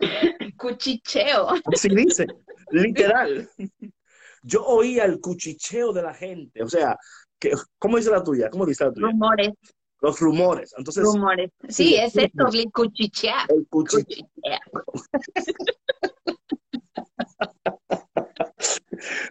Cuchicheo. 0.56 1.48
Así 1.72 1.88
dice, 1.88 2.26
literal. 2.70 3.48
Yo 4.42 4.64
oía 4.64 5.04
el 5.04 5.20
cuchicheo 5.20 5.92
de 5.92 6.02
la 6.02 6.14
gente, 6.14 6.62
o 6.62 6.68
sea, 6.68 6.96
¿cómo 7.78 7.98
dice 7.98 8.10
la 8.10 8.24
tuya? 8.24 8.48
¿Cómo 8.48 8.64
dice 8.64 8.84
la 8.84 8.92
tuya? 8.92 9.08
Rumores, 9.08 9.50
Los 10.00 10.18
rumores. 10.20 10.74
Entonces, 10.76 11.04
rumores. 11.04 11.50
Sí, 11.68 11.94
es 11.96 12.16
esto, 12.16 12.46
el 12.52 12.70
cuchicheo. 12.72 13.32
Cuchichear. 13.68 14.60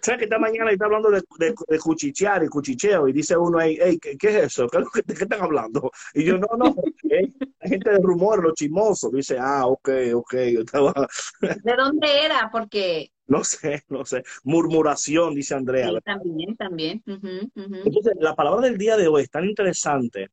¿Sabes 0.02 0.20
que 0.20 0.24
esta 0.26 0.40
mañana 0.40 0.72
está 0.72 0.86
hablando 0.86 1.12
de, 1.12 1.22
de, 1.38 1.54
de 1.68 1.80
cuchichear 1.80 2.44
y 2.44 2.48
cuchicheo? 2.48 3.08
Y 3.08 3.14
dice 3.14 3.38
uno 3.38 3.60
ahí, 3.60 3.78
hey, 3.80 4.00
¿qué, 4.02 4.18
qué 4.18 4.30
es 4.30 4.36
eso? 4.46 4.68
¿Qué, 4.68 4.78
es 4.80 4.84
lo 4.84 4.90
que- 4.90 5.02
¿De 5.04 5.14
qué 5.14 5.24
están 5.24 5.42
hablando? 5.42 5.92
Y 6.14 6.24
yo, 6.24 6.38
no, 6.38 6.48
no, 6.58 6.76
eh, 7.12 7.32
la 7.60 7.70
gente 7.70 7.90
de 7.92 8.00
rumor, 8.00 8.42
los 8.44 8.54
chismosos. 8.54 9.12
Dice, 9.12 9.38
ah, 9.40 9.68
ok, 9.68 9.90
ok. 10.16 10.34
Yo 10.54 10.60
estaba, 10.62 10.94
¿De 11.64 11.76
dónde 11.76 12.26
era? 12.26 12.50
Porque 12.52 13.12
no 13.28 13.44
sé, 13.44 13.84
no 13.90 14.06
sé. 14.06 14.24
Murmuración, 14.44 15.36
dice 15.36 15.54
Andrea. 15.54 15.90
sí, 15.90 15.98
también, 16.04 16.56
también. 16.56 17.04
Entonces, 17.06 18.14
la 18.20 18.36
palabra 18.36 18.62
del 18.68 18.78
día 18.78 18.98
de 18.98 19.08
hoy 19.08 19.24
es 19.24 19.30
tan 19.30 19.46
interesante. 19.46 20.30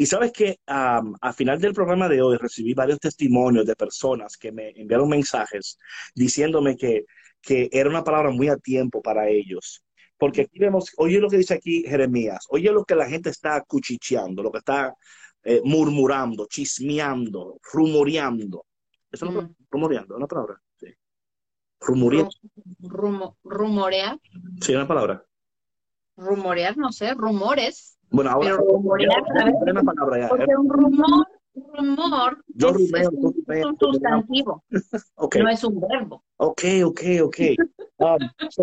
Y 0.00 0.06
sabes 0.06 0.30
que 0.32 0.60
am, 0.66 1.14
al 1.20 1.34
final 1.34 1.60
del 1.60 1.74
programa 1.74 2.08
de 2.08 2.22
hoy 2.22 2.36
recibí 2.38 2.72
varios 2.72 3.00
testimonios 3.00 3.66
de 3.66 3.74
personas 3.74 4.36
que 4.36 4.52
me 4.52 4.70
enviaron 4.80 5.08
mensajes 5.08 5.76
diciéndome 6.14 6.76
que, 6.76 7.04
que 7.42 7.68
era 7.72 7.90
una 7.90 8.04
palabra 8.04 8.30
muy 8.30 8.48
a 8.48 8.56
tiempo 8.56 9.02
para 9.02 9.28
ellos. 9.28 9.82
Porque 10.16 10.42
aquí 10.42 10.58
vemos, 10.60 10.92
oye 10.98 11.18
lo 11.18 11.28
que 11.28 11.38
dice 11.38 11.54
aquí 11.54 11.82
Jeremías, 11.82 12.46
oye 12.50 12.70
lo 12.70 12.84
que 12.84 12.94
la 12.94 13.08
gente 13.08 13.30
está 13.30 13.60
cuchicheando, 13.62 14.42
lo 14.42 14.52
que 14.52 14.58
está 14.58 14.94
eh, 15.44 15.60
murmurando, 15.64 16.46
chismeando, 16.46 17.58
rumoreando. 17.72 18.64
¿Eso 19.10 19.26
no 19.26 19.42
Mm. 19.42 19.54
rumoreando? 19.70 20.14
¿Es 20.14 20.18
una 20.18 20.26
palabra? 20.28 20.60
Sí. 20.78 20.86
Rumoreando. 21.80 22.30
Rumo- 22.82 23.36
rumorear, 23.42 24.18
Sí, 24.60 24.74
una 24.74 24.86
palabra. 24.86 25.24
rumorear, 26.16 26.76
no 26.76 26.92
sé, 26.92 27.14
rumores. 27.14 27.97
Bueno, 28.10 28.30
ahora 28.30 28.50
Pero 28.56 28.66
rumorear, 28.68 29.10
ya, 29.36 29.44
ya, 29.44 29.52
ya, 29.52 29.72
una 29.72 29.82
palabra 29.82 30.18
ya. 30.20 30.28
Porque 30.28 30.56
un 30.56 30.68
rumor, 30.68 31.26
rumor 31.54 32.44
Yo 32.48 32.68
es, 32.70 32.74
rumeo, 32.74 33.00
es 33.00 33.08
un, 33.12 33.44
es 33.48 33.64
un 33.66 33.78
sustantivo, 33.78 34.64
Ok. 35.16 35.36
no 35.36 35.48
es 35.50 35.64
un 35.64 35.80
verbo. 35.80 36.24
Ok, 36.36 36.62
ok, 36.84 37.00
ok. 37.24 37.36
Um, 38.00 38.16
so, 38.48 38.62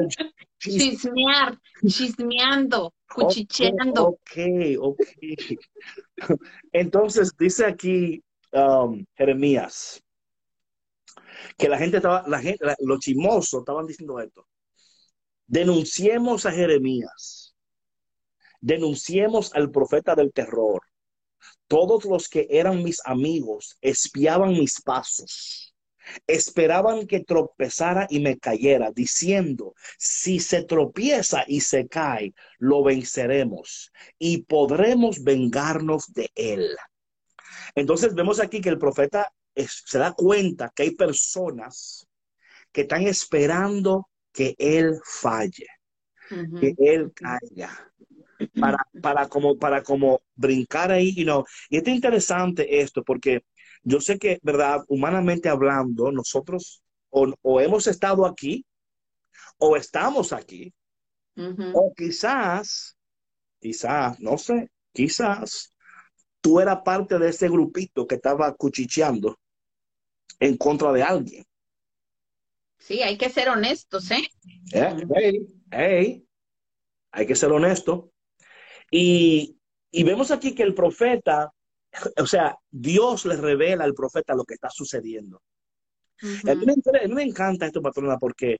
Chismear, 0.59 1.59
chismeando, 1.85 2.93
cuchicheando. 3.13 4.07
Ok, 4.07 4.31
ok. 4.79 5.01
Entonces 6.71 7.35
dice 7.37 7.65
aquí 7.65 8.23
um, 8.53 9.05
Jeremías 9.15 10.01
que 11.57 11.67
la 11.67 11.77
gente 11.77 11.97
estaba, 11.97 12.23
la 12.27 12.39
gente, 12.39 12.65
la- 12.65 12.77
los 12.79 12.99
chismosos 12.99 13.59
estaban 13.59 13.85
diciendo 13.87 14.21
esto. 14.21 14.47
Denunciemos 15.47 16.45
a 16.45 16.51
Jeremías. 16.53 17.44
Denunciemos 18.65 19.53
al 19.53 19.69
profeta 19.69 20.15
del 20.15 20.33
terror. 20.33 20.81
Todos 21.67 22.03
los 22.05 22.27
que 22.27 22.47
eran 22.49 22.83
mis 22.83 22.99
amigos 23.05 23.77
espiaban 23.79 24.53
mis 24.53 24.81
pasos. 24.81 25.75
Esperaban 26.25 27.05
que 27.05 27.19
tropezara 27.19 28.07
y 28.09 28.19
me 28.21 28.39
cayera, 28.39 28.89
diciendo, 28.91 29.75
si 29.99 30.39
se 30.39 30.63
tropieza 30.63 31.43
y 31.47 31.61
se 31.61 31.87
cae, 31.87 32.33
lo 32.57 32.83
venceremos 32.83 33.91
y 34.17 34.41
podremos 34.43 35.23
vengarnos 35.23 36.11
de 36.11 36.31
él. 36.33 36.75
Entonces 37.75 38.15
vemos 38.15 38.39
aquí 38.39 38.61
que 38.61 38.69
el 38.69 38.79
profeta 38.79 39.31
es- 39.53 39.83
se 39.85 39.99
da 39.99 40.11
cuenta 40.13 40.71
que 40.75 40.83
hay 40.83 40.91
personas 40.95 42.07
que 42.71 42.81
están 42.81 43.03
esperando 43.05 44.09
que 44.33 44.55
él 44.57 44.99
falle, 45.03 45.67
que 46.59 46.73
él 46.79 47.11
caiga, 47.13 47.91
para, 48.59 48.77
para 49.01 49.27
como, 49.27 49.57
para 49.57 49.83
como 49.83 50.21
brincar 50.35 50.91
ahí, 50.91 51.13
you 51.13 51.23
know. 51.23 51.45
Y 51.69 51.77
es 51.77 51.87
interesante 51.87 52.81
esto 52.81 53.03
porque 53.03 53.43
yo 53.83 54.01
sé 54.01 54.17
que, 54.17 54.39
¿verdad? 54.41 54.83
Humanamente 54.87 55.49
hablando, 55.49 56.11
nosotros 56.11 56.81
o, 57.09 57.33
o 57.41 57.61
hemos 57.61 57.87
estado 57.87 58.25
aquí 58.25 58.65
o 59.57 59.75
estamos 59.75 60.33
aquí, 60.33 60.73
o 61.73 61.93
quizás, 61.95 62.97
quizás, 63.59 64.19
no 64.19 64.37
sé, 64.37 64.69
quizás 64.93 65.73
tú 66.41 66.59
eras 66.59 66.79
parte 66.83 67.17
de 67.19 67.29
ese 67.29 67.49
grupito 67.49 68.07
que 68.07 68.15
estaba 68.15 68.53
cuchicheando 68.55 69.37
en 70.39 70.57
contra 70.57 70.91
de 70.91 71.03
alguien. 71.03 71.45
Sí, 72.77 73.01
hay 73.01 73.17
que 73.17 73.29
ser 73.29 73.49
honestos, 73.49 74.11
¿eh? 74.11 74.27
¿Eh? 74.71 74.95
Hey, 75.15 75.47
hey, 75.71 76.27
hay 77.11 77.25
que 77.25 77.35
ser 77.35 77.51
honesto. 77.51 78.11
Y, 78.97 79.57
y 79.91 80.03
vemos 80.05 80.31
aquí 80.31 80.55
que 80.55 80.63
el 80.63 80.73
profeta, 80.73 81.51
o 82.17 82.25
sea, 82.25 82.57
Dios 82.71 83.25
le 83.25 83.35
revela 83.35 83.83
al 83.83 83.93
profeta 83.93 84.33
lo 84.33 84.45
que 84.45 84.53
está 84.53 84.69
sucediendo. 84.69 85.41
Y 86.21 86.49
A 86.49 86.55
mí, 86.55 86.65
me, 86.65 86.73
a 86.73 87.07
mí 87.09 87.13
me 87.13 87.23
encanta 87.23 87.65
esto, 87.65 87.81
patrona, 87.81 88.17
porque 88.17 88.55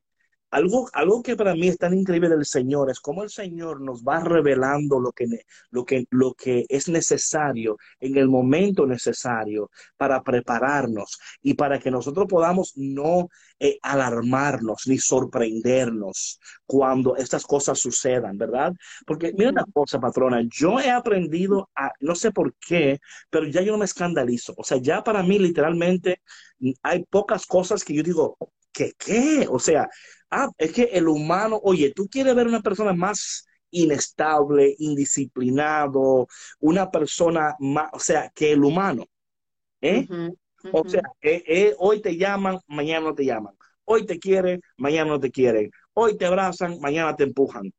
algo, 0.55 0.89
algo 0.93 1.21
que 1.21 1.35
para 1.35 1.53
mí 1.53 1.67
es 1.67 1.77
tan 1.77 1.93
increíble 1.93 2.29
del 2.29 2.45
Señor 2.45 2.89
es 2.89 3.01
cómo 3.01 3.23
el 3.23 3.29
Señor 3.29 3.81
nos 3.81 4.03
va 4.03 4.21
revelando 4.21 5.01
lo 5.01 5.11
que, 5.11 5.25
lo 5.69 5.83
que, 5.83 6.05
lo 6.11 6.33
que 6.33 6.65
es 6.69 6.87
necesario 6.87 7.77
en 7.99 8.17
el 8.17 8.29
momento 8.29 8.85
necesario 8.85 9.69
para 9.97 10.23
prepararnos 10.23 11.19
y 11.41 11.55
para 11.55 11.77
que 11.79 11.91
nosotros 11.91 12.27
podamos 12.29 12.71
no 12.77 13.27
eh, 13.59 13.77
alarmarnos 13.81 14.87
ni 14.87 14.97
sorprendernos 14.97 16.39
cuando 16.65 17.17
estas 17.17 17.45
cosas 17.45 17.77
sucedan, 17.77 18.37
¿verdad? 18.37 18.71
Porque 19.05 19.33
mira 19.37 19.49
una 19.49 19.65
cosa, 19.73 19.99
patrona, 19.99 20.41
yo 20.49 20.79
he 20.79 20.89
aprendido 20.89 21.69
a, 21.75 21.91
no 21.99 22.15
sé 22.15 22.31
por 22.31 22.55
qué, 22.55 22.99
pero 23.29 23.45
ya 23.45 23.61
yo 23.61 23.73
no 23.73 23.79
me 23.79 23.85
escandalizo. 23.85 24.53
O 24.55 24.63
sea, 24.63 24.77
ya 24.77 25.03
para 25.03 25.21
mí 25.21 25.37
literalmente 25.37 26.21
hay 26.81 27.03
pocas 27.09 27.45
cosas 27.45 27.83
que 27.83 27.93
yo 27.93 28.03
digo, 28.03 28.37
¿qué 28.71 28.93
qué? 28.97 29.47
O 29.49 29.59
sea, 29.59 29.89
ah, 30.35 30.51
es 30.57 30.71
que 30.73 30.83
el 30.83 31.07
humano, 31.07 31.59
oye, 31.63 31.91
tú 31.93 32.07
quieres 32.07 32.35
ver 32.35 32.47
una 32.47 32.61
persona 32.61 32.93
más 32.93 33.45
inestable, 33.71 34.75
indisciplinado, 34.79 36.27
una 36.59 36.89
persona 36.89 37.55
más, 37.59 37.89
o 37.93 37.99
sea, 37.99 38.31
que 38.33 38.51
el 38.53 38.63
humano, 38.63 39.05
¿eh? 39.81 40.07
O 40.71 40.87
sea, 40.87 41.03
eh, 41.21 41.43
eh, 41.45 41.75
hoy 41.77 42.01
te 42.01 42.17
llaman, 42.17 42.59
mañana 42.67 43.07
no 43.07 43.15
te 43.15 43.25
llaman. 43.25 43.53
Hoy 43.83 44.05
te 44.05 44.17
quieren, 44.17 44.61
mañana 44.77 45.11
no 45.11 45.19
te 45.19 45.29
quieren. 45.29 45.69
Hoy 45.93 46.17
te 46.17 46.25
abrazan, 46.25 46.79
mañana 46.79 47.15
te 47.15 47.23
empujan. 47.23 47.71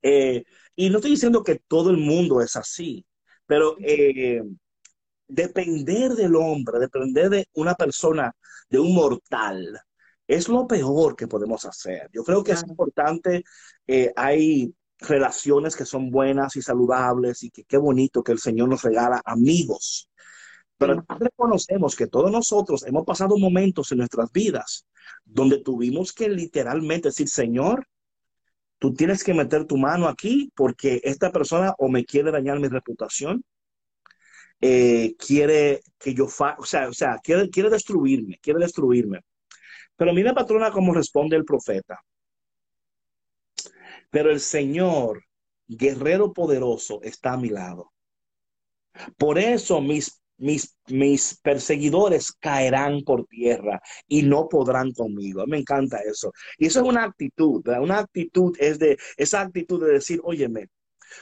Eh, 0.00 0.44
y 0.74 0.88
no 0.88 0.98
estoy 0.98 1.12
diciendo 1.12 1.42
que 1.42 1.60
todo 1.68 1.90
el 1.90 1.98
mundo 1.98 2.40
es 2.40 2.56
así, 2.56 3.04
pero 3.46 3.76
depender 5.26 6.12
del 6.12 6.36
hombre, 6.36 6.78
depender 6.78 7.28
de 7.28 7.46
una 7.54 7.74
persona, 7.74 8.32
de 8.70 8.78
un 8.78 8.94
mortal, 8.94 9.78
es 10.28 10.48
lo 10.48 10.66
peor 10.68 11.16
que 11.16 11.26
podemos 11.26 11.64
hacer. 11.64 12.10
Yo 12.12 12.22
creo 12.22 12.44
que 12.44 12.52
es 12.52 12.62
importante, 12.62 13.44
eh, 13.86 14.12
hay 14.14 14.74
relaciones 15.00 15.74
que 15.74 15.86
son 15.86 16.10
buenas 16.10 16.54
y 16.56 16.62
saludables 16.62 17.42
y 17.42 17.50
que 17.50 17.64
qué 17.64 17.78
bonito 17.78 18.22
que 18.22 18.32
el 18.32 18.38
Señor 18.38 18.68
nos 18.68 18.82
regala 18.82 19.22
amigos. 19.24 20.10
Pero 20.76 21.04
reconocemos 21.18 21.96
que 21.96 22.06
todos 22.06 22.30
nosotros 22.30 22.84
hemos 22.86 23.04
pasado 23.04 23.36
momentos 23.38 23.90
en 23.90 23.98
nuestras 23.98 24.30
vidas 24.30 24.86
donde 25.24 25.58
tuvimos 25.58 26.12
que 26.12 26.28
literalmente 26.28 27.08
decir, 27.08 27.28
Señor, 27.28 27.88
tú 28.78 28.92
tienes 28.92 29.24
que 29.24 29.34
meter 29.34 29.64
tu 29.64 29.76
mano 29.76 30.08
aquí 30.08 30.52
porque 30.54 31.00
esta 31.04 31.32
persona 31.32 31.74
o 31.78 31.88
me 31.88 32.04
quiere 32.04 32.30
dañar 32.30 32.60
mi 32.60 32.68
reputación, 32.68 33.44
eh, 34.60 35.14
quiere 35.18 35.80
que 35.98 36.14
yo, 36.14 36.28
fa 36.28 36.56
o 36.58 36.64
sea, 36.64 36.88
o 36.88 36.92
sea 36.92 37.18
quiere, 37.22 37.48
quiere 37.48 37.70
destruirme, 37.70 38.38
quiere 38.42 38.60
destruirme. 38.60 39.20
Pero 39.98 40.14
mira, 40.14 40.32
patrona, 40.32 40.70
cómo 40.70 40.94
responde 40.94 41.36
el 41.36 41.44
profeta. 41.44 42.00
Pero 44.10 44.30
el 44.30 44.40
Señor, 44.40 45.24
guerrero 45.66 46.32
poderoso, 46.32 47.00
está 47.02 47.32
a 47.32 47.36
mi 47.36 47.48
lado. 47.48 47.92
Por 49.16 49.38
eso 49.38 49.80
mis, 49.80 50.22
mis, 50.36 50.76
mis 50.86 51.38
perseguidores 51.42 52.32
caerán 52.32 53.02
por 53.02 53.26
tierra 53.26 53.80
y 54.06 54.22
no 54.22 54.48
podrán 54.48 54.92
conmigo. 54.92 55.44
Me 55.48 55.58
encanta 55.58 55.98
eso. 55.98 56.32
Y 56.58 56.66
eso 56.66 56.80
es 56.80 56.86
una 56.86 57.04
actitud, 57.04 57.62
¿verdad? 57.64 57.82
Una 57.82 57.98
actitud 57.98 58.56
es 58.60 58.78
de, 58.78 58.96
esa 59.16 59.40
actitud 59.40 59.84
de 59.84 59.94
decir, 59.94 60.20
óyeme, 60.22 60.68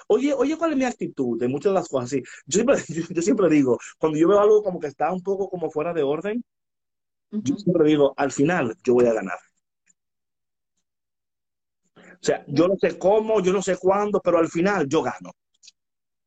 Oye, 0.09 0.35
oye, 0.35 0.57
¿cuál 0.57 0.73
es 0.73 0.79
mi 0.79 0.85
actitud 0.85 1.39
de 1.39 1.47
muchas 1.49 1.71
de 1.71 1.75
las 1.75 1.89
cosas? 1.89 2.11
Sí, 2.11 2.23
yo, 2.47 2.59
siempre, 2.59 2.77
yo, 2.89 3.03
yo 3.15 3.23
siempre 3.23 3.49
digo, 3.49 3.79
cuando 3.99 4.19
yo 4.19 4.29
veo 4.29 4.41
algo 4.41 4.63
como 4.63 4.81
que 4.81 4.89
está 4.89 5.13
un 5.13 5.23
poco 5.23 5.49
como 5.49 5.71
fuera 5.71 5.95
de 5.95 6.03
orden, 6.03 6.45
yo 7.31 7.57
siempre 7.57 7.89
digo, 7.89 8.15
al 8.17 8.33
final 8.33 8.77
yo 8.85 8.95
voy 8.95 9.07
a 9.07 9.13
ganar. 9.13 9.39
O 11.97 12.19
sea, 12.21 12.45
yo 12.49 12.69
no 12.69 12.77
sé 12.81 12.99
cómo, 12.99 13.41
yo 13.41 13.53
no 13.53 13.63
sé 13.63 13.77
cuándo, 13.77 14.21
pero 14.21 14.39
al 14.39 14.49
final 14.49 14.89
yo 14.89 15.03
gano. 15.03 15.33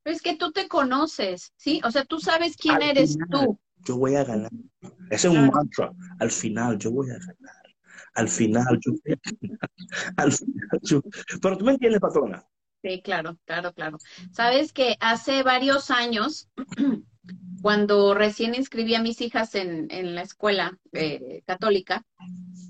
Pero 0.03 0.15
es 0.15 0.21
que 0.21 0.35
tú 0.37 0.51
te 0.51 0.67
conoces, 0.67 1.51
¿sí? 1.57 1.81
O 1.83 1.91
sea, 1.91 2.05
tú 2.05 2.19
sabes 2.19 2.55
quién 2.55 2.75
Al 2.75 2.83
eres 2.83 3.13
final. 3.13 3.45
tú. 3.47 3.59
Yo 3.85 3.97
voy 3.97 4.15
a 4.15 4.23
ganar. 4.23 4.51
Ese 5.09 5.27
es 5.27 5.33
un 5.33 5.47
mantra. 5.47 5.91
Al 6.19 6.31
final 6.31 6.77
yo 6.77 6.91
voy 6.91 7.09
a 7.09 7.13
ganar. 7.13 7.55
Al 8.13 8.27
final 8.27 8.79
yo 8.85 8.91
voy 8.91 9.13
a 9.13 9.19
ganar. 9.23 9.71
Al 10.17 10.31
final 10.31 10.49
yo... 10.83 11.01
Pero 11.41 11.57
tú 11.57 11.65
me 11.65 11.71
entiendes, 11.73 12.01
patrona. 12.01 12.43
Sí, 12.81 13.01
claro, 13.01 13.37
claro, 13.45 13.73
claro. 13.73 13.97
Sabes 14.31 14.71
que 14.73 14.95
hace 14.99 15.43
varios 15.43 15.91
años, 15.91 16.49
cuando 17.61 18.13
recién 18.13 18.55
inscribí 18.55 18.95
a 18.95 19.01
mis 19.01 19.19
hijas 19.21 19.53
en, 19.55 19.87
en 19.91 20.15
la 20.15 20.21
escuela 20.21 20.77
eh, 20.93 21.41
católica, 21.45 22.05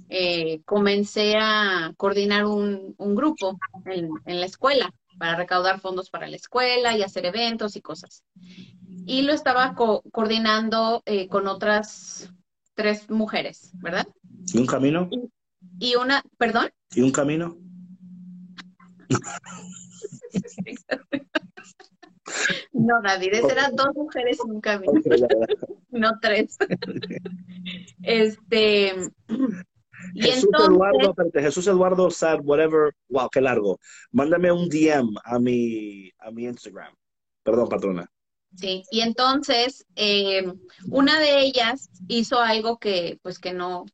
eh, 0.10 0.62
comencé 0.66 1.36
a 1.38 1.94
coordinar 1.98 2.46
un, 2.46 2.96
un 2.98 3.16
grupo 3.16 3.60
en, 3.86 4.10
en 4.26 4.40
la 4.40 4.46
escuela 4.48 4.92
para 5.20 5.36
recaudar 5.36 5.80
fondos 5.80 6.10
para 6.10 6.28
la 6.28 6.36
escuela 6.38 6.98
y 6.98 7.04
hacer 7.04 7.26
eventos 7.26 7.76
y 7.76 7.82
cosas. 7.82 8.24
Y 9.06 9.22
lo 9.24 9.34
estaba 9.34 9.76
co- 9.76 10.02
coordinando 10.12 11.04
eh, 11.06 11.28
con 11.28 11.48
otras 11.48 12.32
tres 12.74 13.10
mujeres, 13.10 13.72
¿verdad? 13.76 14.08
¿Y 14.54 14.58
un 14.58 14.66
camino? 14.66 15.10
Y 15.80 15.96
una, 15.96 16.24
perdón, 16.38 16.72
¿Y 16.96 17.02
un 17.02 17.12
camino? 17.12 17.56
no, 22.74 23.02
David, 23.04 23.34
eran 23.50 23.76
dos 23.76 23.90
mujeres 23.96 24.40
en 24.46 24.52
un 24.52 24.62
camino. 24.62 24.94
No 25.92 26.12
tres. 26.22 26.56
este, 28.04 28.94
y 30.14 30.22
Jesús 30.22 30.44
entonces, 30.46 30.70
Eduardo, 30.70 31.10
espérate, 31.10 31.42
Jesús 31.42 31.68
Eduardo 31.68 32.10
Sad, 32.12 32.40
whatever, 32.44 32.94
wow, 33.10 33.30
qué 33.32 33.42
largo. 33.42 33.80
Mándame 34.12 34.52
un 34.52 34.70
DM 34.70 35.16
a 35.24 35.40
mi, 35.40 36.10
a 36.20 36.32
mi 36.32 36.46
Instagram. 36.46 36.94
Perdón, 37.44 37.68
patrona. 37.70 38.08
sí, 38.56 38.84
y 38.92 39.02
entonces, 39.02 39.86
eh, 39.96 40.52
una 40.90 41.20
de 41.20 41.42
ellas 41.42 41.90
hizo 42.08 42.40
algo 42.40 42.78
que, 42.78 43.20
pues, 43.24 43.40
que 43.40 43.54
no, 43.54 43.86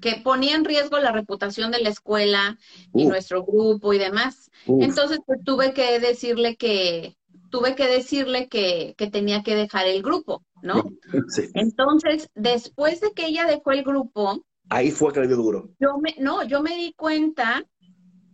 que 0.00 0.20
ponía 0.24 0.54
en 0.56 0.64
riesgo 0.64 0.98
la 0.98 1.12
reputación 1.12 1.70
de 1.70 1.80
la 1.80 1.90
escuela 1.90 2.58
y 2.94 3.06
Uf, 3.06 3.08
nuestro 3.08 3.44
grupo 3.44 3.92
y 3.92 3.98
demás. 3.98 4.50
uf. 4.66 4.82
Entonces, 4.82 5.18
pues, 5.26 5.40
tuve 5.44 5.74
que 5.74 5.98
decirle 6.00 6.56
que, 6.56 7.16
tuve 7.50 7.74
que 7.74 7.86
decirle 7.86 8.48
que, 8.48 8.94
que 8.96 9.10
tenía 9.10 9.42
que 9.42 9.54
dejar 9.54 9.86
el 9.86 10.02
grupo, 10.02 10.44
¿no? 10.62 10.84
Sí. 11.28 11.48
Entonces, 11.54 12.30
después 12.34 13.00
de 13.00 13.12
que 13.12 13.26
ella 13.26 13.46
dejó 13.46 13.72
el 13.72 13.82
grupo, 13.84 14.44
Ahí 14.72 14.92
fue 14.92 15.12
que 15.12 15.20
le 15.20 15.26
dio 15.26 15.36
duro. 15.36 15.70
Yo 15.80 15.98
me, 15.98 16.14
no, 16.18 16.44
yo 16.44 16.62
me 16.62 16.76
di 16.76 16.92
cuenta 16.94 17.64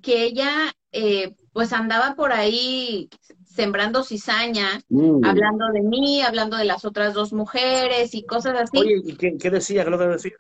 que 0.03 0.25
ella 0.25 0.75
eh, 0.93 1.35
pues 1.53 1.73
andaba 1.73 2.15
por 2.15 2.31
ahí 2.33 3.09
sembrando 3.45 4.05
cizaña, 4.05 4.83
Mm. 4.89 5.25
hablando 5.25 5.67
de 5.73 5.81
mí, 5.81 6.21
hablando 6.21 6.59
de 6.59 6.67
las 6.67 6.85
otras 6.85 7.15
dos 7.15 7.33
mujeres 7.33 8.15
y 8.15 8.25
cosas 8.25 8.61
así. 8.61 8.79
Oye, 8.79 9.01
¿y 9.03 9.17
qué, 9.17 9.39
qué 9.39 9.51
decía? 9.51 9.85
¿Qué 9.85 9.91
lo 9.91 9.99
que 9.99 10.09
decía? 10.09 10.33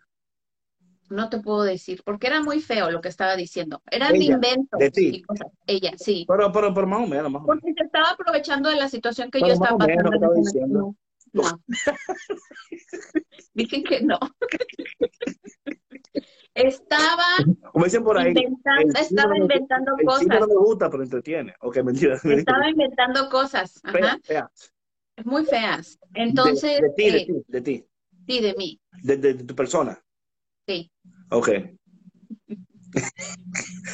No 1.08 1.28
te 1.28 1.38
puedo 1.38 1.62
decir, 1.62 2.02
porque 2.04 2.26
era 2.26 2.42
muy 2.42 2.60
feo 2.60 2.90
lo 2.90 3.00
que 3.00 3.08
estaba 3.08 3.36
diciendo. 3.36 3.80
Eran 3.90 4.14
Ella, 4.16 4.34
inventos 4.34 4.78
de 4.78 4.90
ti. 4.90 5.10
y 5.16 5.22
cosas. 5.22 5.48
Ella, 5.66 5.92
sí. 5.96 6.24
Pero, 6.28 6.50
pero, 6.52 6.74
pero 6.74 6.86
más 6.86 7.00
o 7.00 7.06
menos, 7.06 7.30
más 7.30 7.42
o 7.42 7.46
menos. 7.46 7.60
Porque 7.60 7.72
se 7.74 7.84
estaba 7.84 8.10
aprovechando 8.10 8.68
de 8.70 8.76
la 8.76 8.88
situación 8.88 9.30
que 9.30 9.38
Pero 9.40 9.48
yo 9.48 9.52
estaba 9.54 9.78
pasando. 9.78 10.10
¿qué 10.10 10.16
en 10.16 10.22
estaba 10.22 10.34
ese 10.40 10.60
momento. 10.60 10.96
No. 11.32 11.62
Dije 13.54 13.82
que 13.82 14.00
no. 14.02 14.18
Estaba 16.54 17.22
Como 17.72 17.84
dicen 17.84 18.02
por 18.02 18.16
ahí, 18.18 18.28
inventando, 18.28 18.98
estaba 18.98 19.28
no 19.30 19.36
inventando 19.36 19.92
el 19.98 20.08
cine 20.18 20.34
no 20.36 20.40
cosas. 20.40 20.48
me 20.48 20.54
gusta, 20.66 20.90
pero 20.90 21.02
entretiene. 21.02 21.54
Ok, 21.60 21.76
mentira. 21.82 22.14
Estaba 22.24 22.70
inventando 22.70 23.28
cosas. 23.28 23.80
Ajá. 23.84 24.18
Muy 25.24 25.44
feas. 25.44 25.98
Entonces, 26.14 26.80
de 26.80 26.90
ti, 26.96 27.10
de 27.10 27.18
eh, 27.18 27.26
ti, 27.26 27.44
de 27.48 27.60
ti, 27.60 27.86
sí, 28.26 28.40
de 28.40 28.54
mí, 28.54 28.80
de, 29.02 29.16
de- 29.18 29.34
de 29.34 29.44
tu 29.44 29.54
persona. 29.54 29.98
Sí. 30.66 30.90
Ok. 31.30 31.48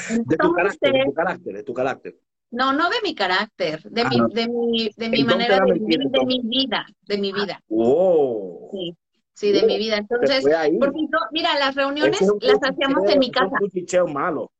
De 0.09 0.37
tu 0.37 0.53
carácter, 0.53 0.93
de 0.93 1.05
tu 1.05 1.13
carácter, 1.15 1.55
de 1.55 1.63
tu 1.65 1.75
carácter. 1.75 2.17
no, 2.51 2.73
no 2.73 2.89
de 2.91 2.97
mi 3.03 3.15
carácter, 3.15 3.83
de 3.91 4.03
Ah, 4.03 4.09
mi, 4.11 4.19
no. 4.19 4.29
de 4.29 4.49
mi, 4.49 4.91
de 4.97 5.09
mi 5.09 5.21
Entonces 5.21 5.25
manera 5.27 5.57
era 5.57 5.65
de 5.67 5.73
vivir, 5.73 5.99
de 6.11 6.25
mi 6.27 6.41
vida, 6.45 6.87
de 7.03 7.19
mi 7.19 7.33
vida, 7.33 7.61
Oh. 7.69 8.69
sí, 8.73 8.97
sí, 9.35 9.53
de 9.53 9.67
mi 9.67 9.79
vida. 9.79 9.97
Se 9.97 10.01
Entonces, 10.03 10.45
porque 10.79 11.01
yo- 11.01 11.19
mira, 11.33 11.59
las 11.59 11.75
reuniones 11.75 12.21
es 12.21 12.29
las 12.41 12.59
hacíamos 12.63 13.11
en 13.11 13.19
mi 13.19 13.31
casa. 13.31 13.47
Un 13.53 13.59
cuchicheo 13.59 14.07
malo. 14.07 14.53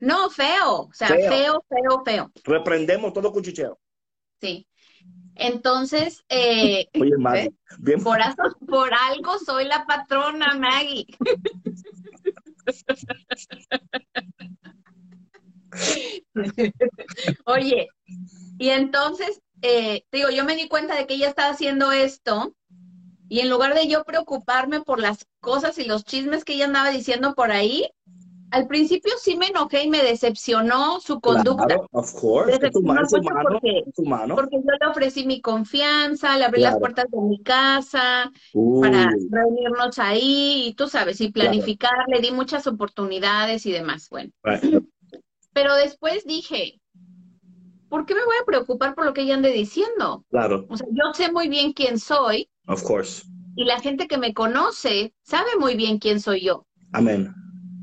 No, 0.00 0.30
feo, 0.30 0.82
o 0.82 0.92
sea, 0.92 1.08
Feo. 1.08 1.30
feo, 1.32 1.64
feo, 1.68 2.02
feo, 2.04 2.32
Reprendemos 2.44 3.12
todo 3.12 3.32
cuchicheo. 3.32 3.78
sí. 4.40 4.66
Entonces, 5.38 6.24
eh, 6.28 6.86
Oye, 7.00 7.16
Maggie, 7.16 7.52
bien. 7.78 8.02
por, 8.02 8.20
eso- 8.20 8.56
por 8.66 8.92
algo 8.92 9.38
soy 9.38 9.64
la 9.64 9.86
patrona, 9.86 10.54
Maggie. 10.54 11.06
Oye, 17.46 17.88
y 18.58 18.68
entonces, 18.70 19.40
eh, 19.62 20.04
digo, 20.12 20.30
yo 20.30 20.44
me 20.44 20.56
di 20.56 20.68
cuenta 20.68 20.94
de 20.96 21.06
que 21.06 21.14
ella 21.14 21.28
estaba 21.28 21.50
haciendo 21.50 21.92
esto 21.92 22.54
y 23.28 23.40
en 23.40 23.50
lugar 23.50 23.74
de 23.74 23.88
yo 23.88 24.04
preocuparme 24.04 24.80
por 24.80 25.00
las 25.00 25.26
cosas 25.40 25.78
y 25.78 25.84
los 25.84 26.04
chismes 26.04 26.44
que 26.44 26.54
ella 26.54 26.64
andaba 26.66 26.90
diciendo 26.90 27.34
por 27.34 27.50
ahí, 27.52 27.90
al 28.50 28.66
principio 28.66 29.12
sí 29.20 29.36
me 29.36 29.48
enojé 29.48 29.84
y 29.84 29.90
me 29.90 30.02
decepcionó 30.02 31.00
su 31.00 31.20
conducta. 31.20 31.66
Claro, 31.66 31.88
of 31.92 32.12
course. 32.14 32.52
Es 32.54 32.74
humano, 32.76 33.06
porque- 33.10 33.84
humano. 33.96 34.34
Porque 34.34 34.56
yo 34.56 34.72
le 34.80 34.86
ofrecí 34.86 35.26
mi 35.26 35.40
confianza, 35.40 36.36
le 36.38 36.44
abrí 36.44 36.62
las 36.62 36.78
puertas 36.78 37.06
de 37.10 37.20
mi 37.20 37.42
casa 37.42 38.30
Uy, 38.54 38.80
para 38.80 39.10
reunirnos 39.30 39.98
ahí 39.98 40.68
y 40.68 40.74
tú 40.74 40.88
sabes, 40.88 41.20
y 41.20 41.30
planificar, 41.30 41.92
le 42.08 42.20
di 42.20 42.30
muchas 42.30 42.66
oportunidades 42.66 43.66
y 43.66 43.72
demás. 43.72 44.08
Bueno, 44.10 44.30
right. 44.42 44.82
pero 45.52 45.74
después 45.74 46.24
dije, 46.24 46.80
¿por 47.88 48.06
qué 48.06 48.14
me 48.14 48.24
voy 48.24 48.36
a 48.40 48.44
preocupar 48.46 48.94
por 48.94 49.04
lo 49.04 49.12
que 49.12 49.22
ella 49.22 49.34
ande 49.34 49.50
diciendo? 49.50 50.24
Claro, 50.30 50.66
O 50.68 50.76
sea, 50.76 50.86
yo 50.90 51.12
sé 51.14 51.32
muy 51.32 51.48
bien 51.48 51.72
quién 51.72 51.98
soy 51.98 52.48
of 52.66 52.82
course. 52.82 53.24
y 53.56 53.64
la 53.64 53.80
gente 53.80 54.06
que 54.08 54.18
me 54.18 54.32
conoce 54.34 55.14
sabe 55.22 55.50
muy 55.58 55.74
bien 55.74 55.98
quién 55.98 56.20
soy 56.20 56.40
yo. 56.42 56.66
Amén. 56.92 57.34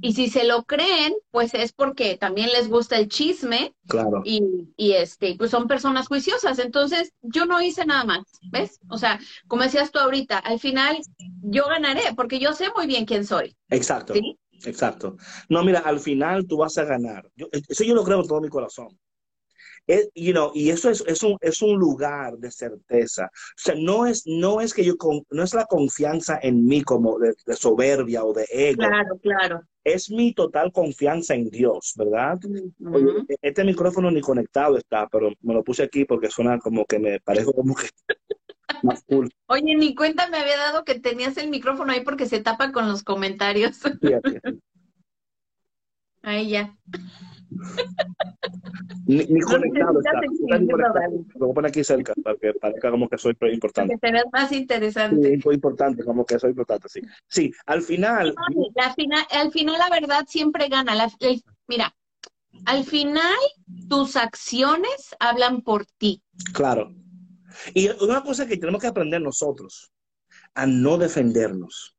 Y 0.02 0.14
si 0.14 0.30
se 0.30 0.44
lo 0.46 0.64
creen, 0.64 1.14
pues 1.32 1.54
es 1.54 1.72
porque 1.74 2.18
también 2.18 2.50
les 2.50 2.68
gusta 2.70 2.98
el 2.98 3.08
chisme 3.08 3.74
Claro. 3.88 4.22
y, 4.26 4.42
y 4.78 4.92
este, 4.94 5.36
pues 5.38 5.52
son 5.52 5.68
personas 5.68 6.08
juiciosas. 6.08 6.60
Entonces, 6.60 7.14
yo 7.22 7.46
no 7.46 7.62
hice 7.62 7.86
nada 7.86 8.04
más, 8.04 8.24
¿ves? 8.52 8.80
O 8.90 8.98
sea, 8.98 9.20
como 9.48 9.64
decías 9.64 9.92
tú 9.92 10.00
ahorita, 10.00 10.38
al 10.40 10.60
final 10.60 10.98
yo 11.42 11.66
ganaré 11.68 12.02
porque 12.16 12.40
yo 12.40 12.54
sé 12.54 12.66
muy 12.76 12.88
bien 12.88 13.06
quién 13.06 13.26
soy, 13.26 13.56
Exacto. 13.70 14.14
¿sí? 14.14 14.38
Exacto. 14.66 15.18
No, 15.50 15.64
mira, 15.64 15.80
al 15.80 16.00
final 16.00 16.46
tú 16.48 16.58
vas 16.58 16.78
a 16.78 16.86
ganar. 16.86 17.30
Yo- 17.36 17.48
eso 17.52 17.84
yo 17.84 17.94
lo 17.96 18.04
creo 18.04 18.20
con 18.20 18.28
todo 18.28 18.42
mi 18.42 18.50
corazón. 18.50 18.88
Es- 19.88 20.10
you 20.16 20.32
know, 20.32 20.52
y 20.56 20.72
eso 20.72 20.90
es, 20.90 21.04
es, 21.08 21.22
un, 21.24 21.38
es 21.42 21.62
un 21.62 21.78
lugar 21.78 22.38
de 22.38 22.50
certeza. 22.52 23.26
O 23.26 23.54
sea, 23.56 23.76
no 23.78 24.06
es, 24.08 24.24
no 24.26 24.62
es 24.62 24.74
que 24.74 24.84
yo, 24.84 24.98
con- 24.98 25.24
no 25.30 25.44
es 25.44 25.54
la 25.54 25.66
confianza 25.66 26.40
en 26.42 26.66
mí 26.66 26.82
como 26.84 27.20
de, 27.20 27.34
de 27.46 27.56
soberbia 27.56 28.24
o 28.24 28.34
de 28.34 28.46
ego. 28.50 28.78
Claro, 28.80 29.18
claro. 29.22 29.62
Es 29.86 30.10
mi 30.10 30.34
total 30.34 30.72
confianza 30.72 31.36
en 31.36 31.50
Dios, 31.50 31.94
¿verdad? 31.96 32.40
Oye, 32.92 33.26
este 33.42 33.64
micrófono 33.64 34.10
ni 34.10 34.20
conectado 34.20 34.78
está, 34.78 35.08
pero 35.08 35.32
me 35.42 35.54
lo 35.54 35.64
puse 35.64 35.84
aquí 35.84 36.06
porque 36.06 36.30
suena 36.30 36.58
como 36.60 36.86
que 36.86 36.98
me 36.98 37.20
parece 37.20 37.54
como 37.54 37.76
que 37.76 37.88
más 38.84 39.04
cool. 39.04 39.32
Oye, 39.46 39.76
ni 39.76 39.94
cuenta 39.94 40.28
me 40.28 40.38
había 40.38 40.58
dado 40.58 40.84
que 40.84 41.00
tenías 41.00 41.38
el 41.38 41.50
micrófono 41.50 41.94
ahí 41.94 42.02
porque 42.02 42.26
se 42.26 42.42
tapa 42.42 42.72
con 42.72 42.88
los 42.88 43.04
comentarios. 43.04 43.80
Ahí 46.24 46.50
ya. 46.50 46.76
Ni, 49.08 49.18
ni 49.26 49.40
No 49.40 49.48
conectado 49.48 49.94
necesitas 49.94 50.24
Está 50.24 50.58
ni 50.60 50.68
conectado. 50.68 51.26
Lo 51.36 51.40
voy 51.48 51.52
a 51.52 51.54
poner 51.54 51.70
aquí 51.70 51.84
cerca 51.84 52.14
para 52.24 52.38
que 52.38 52.54
parezca 52.54 52.92
como 52.92 53.08
que 53.08 53.18
soy 53.18 53.34
Para 53.36 53.52
importante. 53.52 53.94
que 53.94 54.00
te 54.00 54.12
veas 54.12 54.26
más 54.32 54.50
Sí, 54.50 54.56
interesante. 54.58 55.34
es 55.34 55.46
importante, 55.46 56.04
como 56.04 56.26
que 56.26 56.40
soy 56.40 56.52
importante, 56.52 56.88
sí. 56.90 57.02
Sí, 57.28 57.52
al 57.66 57.82
final, 57.82 58.36
La 58.76 58.94
final, 58.94 59.26
al 59.32 59.52
final 59.52 59.76
la 59.78 59.90
verdad 59.90 60.26
siempre 60.28 60.68
gana. 60.70 60.96
La- 60.96 61.12
el- 61.20 61.44
mira, 61.68 61.96
al 62.66 62.84
final 62.84 63.36
tus 63.90 64.16
acciones 64.16 65.16
hablan 65.20 65.62
por 65.62 65.86
ti. 65.86 66.22
claro. 66.54 66.94
Y 67.74 67.90
una 68.04 68.22
cosa 68.22 68.46
que 68.48 68.58
tenemos 68.58 68.82
que 68.82 68.88
aprender 68.88 69.22
nosotros, 69.22 69.92
a 70.56 70.66
no 70.66 70.98
defendernos, 70.98 71.95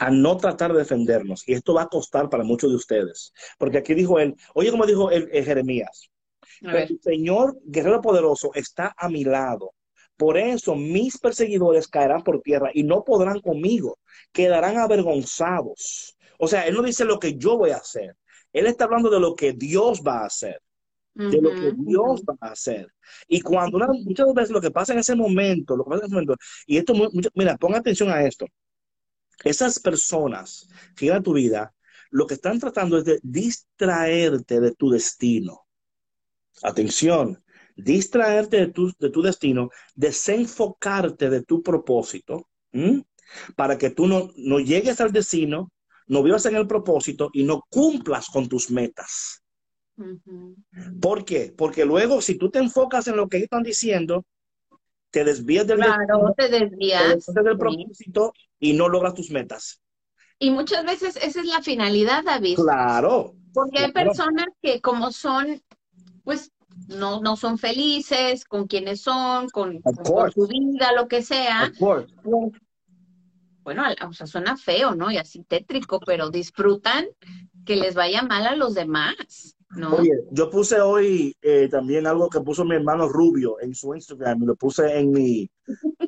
a 0.00 0.10
no 0.10 0.36
tratar 0.36 0.72
de 0.72 0.78
defendernos. 0.80 1.46
Y 1.48 1.52
esto 1.52 1.74
va 1.74 1.82
a 1.82 1.88
costar 1.88 2.28
para 2.28 2.42
muchos 2.44 2.70
de 2.70 2.76
ustedes. 2.76 3.32
Porque 3.58 3.78
aquí 3.78 3.94
dijo 3.94 4.18
él, 4.18 4.34
oye, 4.54 4.70
como 4.70 4.86
dijo 4.86 5.10
él, 5.10 5.28
eh, 5.32 5.42
Jeremías, 5.44 6.08
el 6.92 7.00
Señor 7.00 7.58
guerrero 7.64 8.00
poderoso 8.00 8.50
está 8.54 8.94
a 8.96 9.08
mi 9.08 9.24
lado. 9.24 9.72
Por 10.16 10.36
eso 10.36 10.74
mis 10.74 11.16
perseguidores 11.18 11.86
caerán 11.88 12.22
por 12.22 12.42
tierra 12.42 12.70
y 12.74 12.82
no 12.82 13.04
podrán 13.04 13.40
conmigo, 13.40 13.98
quedarán 14.32 14.76
avergonzados. 14.78 16.16
O 16.38 16.48
sea, 16.48 16.66
él 16.66 16.74
no 16.74 16.82
dice 16.82 17.04
lo 17.04 17.18
que 17.18 17.36
yo 17.36 17.56
voy 17.56 17.70
a 17.70 17.76
hacer. 17.76 18.16
Él 18.52 18.66
está 18.66 18.84
hablando 18.84 19.10
de 19.10 19.20
lo 19.20 19.34
que 19.34 19.52
Dios 19.52 20.02
va 20.06 20.20
a 20.22 20.26
hacer. 20.26 20.60
de 21.28 21.42
lo 21.42 21.50
que 21.50 21.72
Dios 21.76 22.22
va 22.22 22.36
a 22.40 22.52
hacer. 22.52 22.86
Y 23.26 23.40
cuando 23.40 23.76
una- 23.76 23.88
muchas 23.88 24.32
veces 24.32 24.50
lo 24.52 24.60
que 24.60 24.70
pasa 24.70 24.92
en 24.92 25.00
ese 25.00 25.16
momento, 25.16 25.76
lo 25.76 25.82
que 25.84 25.90
pasa 25.90 26.02
en 26.02 26.06
ese 26.06 26.14
momento, 26.14 26.36
y 26.66 26.76
esto, 26.78 26.94
mucho- 26.94 27.30
mira, 27.34 27.56
pon 27.58 27.74
atención 27.74 28.08
a 28.10 28.22
esto. 28.24 28.46
Esas 29.44 29.78
personas 29.78 30.68
que 30.96 31.06
llegan 31.06 31.20
a 31.20 31.22
tu 31.22 31.32
vida, 31.32 31.74
lo 32.10 32.26
que 32.26 32.34
están 32.34 32.58
tratando 32.58 32.98
es 32.98 33.04
de 33.04 33.20
distraerte 33.22 34.60
de 34.60 34.74
tu 34.74 34.90
destino. 34.90 35.66
Atención, 36.62 37.42
distraerte 37.76 38.58
de 38.58 38.66
tu, 38.68 38.92
de 38.98 39.10
tu 39.10 39.22
destino, 39.22 39.70
desenfocarte 39.94 41.30
de 41.30 41.42
tu 41.42 41.62
propósito, 41.62 42.48
¿m? 42.72 43.04
para 43.56 43.78
que 43.78 43.90
tú 43.90 44.06
no, 44.06 44.30
no 44.36 44.58
llegues 44.58 45.00
al 45.00 45.12
destino, 45.12 45.72
no 46.06 46.22
vivas 46.22 46.44
en 46.46 46.56
el 46.56 46.66
propósito 46.66 47.30
y 47.32 47.44
no 47.44 47.62
cumplas 47.70 48.28
con 48.28 48.48
tus 48.48 48.70
metas. 48.70 49.42
¿Por 51.00 51.24
qué? 51.24 51.54
Porque 51.56 51.84
luego, 51.84 52.20
si 52.20 52.36
tú 52.36 52.50
te 52.50 52.58
enfocas 52.58 53.06
en 53.06 53.16
lo 53.16 53.28
que 53.28 53.36
ellos 53.36 53.46
están 53.46 53.62
diciendo, 53.62 54.24
te 55.10 55.24
desvías 55.24 55.66
del, 55.66 55.78
Claro, 55.78 56.34
te 56.36 56.48
destino, 56.48 56.48
te 56.48 56.48
desvías. 56.48 57.14
desvías 57.26 57.44
del 57.44 57.52
sí. 57.54 57.58
propósito 57.58 58.32
y 58.58 58.72
no 58.72 58.88
logras 58.88 59.14
tus 59.14 59.30
metas. 59.30 59.80
Y 60.38 60.50
muchas 60.50 60.84
veces 60.84 61.16
esa 61.16 61.40
es 61.40 61.46
la 61.46 61.62
finalidad, 61.62 62.24
David. 62.24 62.56
Claro, 62.56 63.34
Porque 63.52 63.80
hay 63.80 63.92
personas 63.92 64.46
que 64.62 64.80
como 64.80 65.12
son, 65.12 65.62
pues 66.24 66.50
no, 66.88 67.20
no 67.20 67.36
son 67.36 67.58
felices 67.58 68.44
con 68.44 68.66
quienes 68.66 69.02
son, 69.02 69.48
con, 69.50 69.80
con 69.80 70.32
su 70.32 70.46
vida, 70.46 70.92
lo 70.96 71.08
que 71.08 71.22
sea. 71.22 71.70
pues, 71.78 72.06
bueno, 73.62 73.84
o 74.08 74.12
sea, 74.12 74.26
suena 74.26 74.56
feo, 74.56 74.94
¿no? 74.94 75.10
Y 75.10 75.18
así 75.18 75.44
tétrico, 75.44 76.00
pero 76.00 76.30
disfrutan 76.30 77.06
que 77.66 77.76
les 77.76 77.94
vaya 77.94 78.22
mal 78.22 78.46
a 78.46 78.56
los 78.56 78.74
demás, 78.74 79.56
¿no? 79.76 79.96
Oye, 79.96 80.12
yo 80.30 80.50
puse 80.50 80.80
hoy 80.80 81.34
eh, 81.42 81.68
también 81.70 82.06
algo 82.06 82.28
que 82.28 82.40
puso 82.40 82.64
mi 82.64 82.74
hermano 82.74 83.08
Rubio 83.08 83.60
en 83.60 83.74
su 83.74 83.94
Instagram 83.94 84.42
y 84.42 84.46
lo 84.46 84.56
puse 84.56 84.98
en 84.98 85.10
mi 85.12 85.50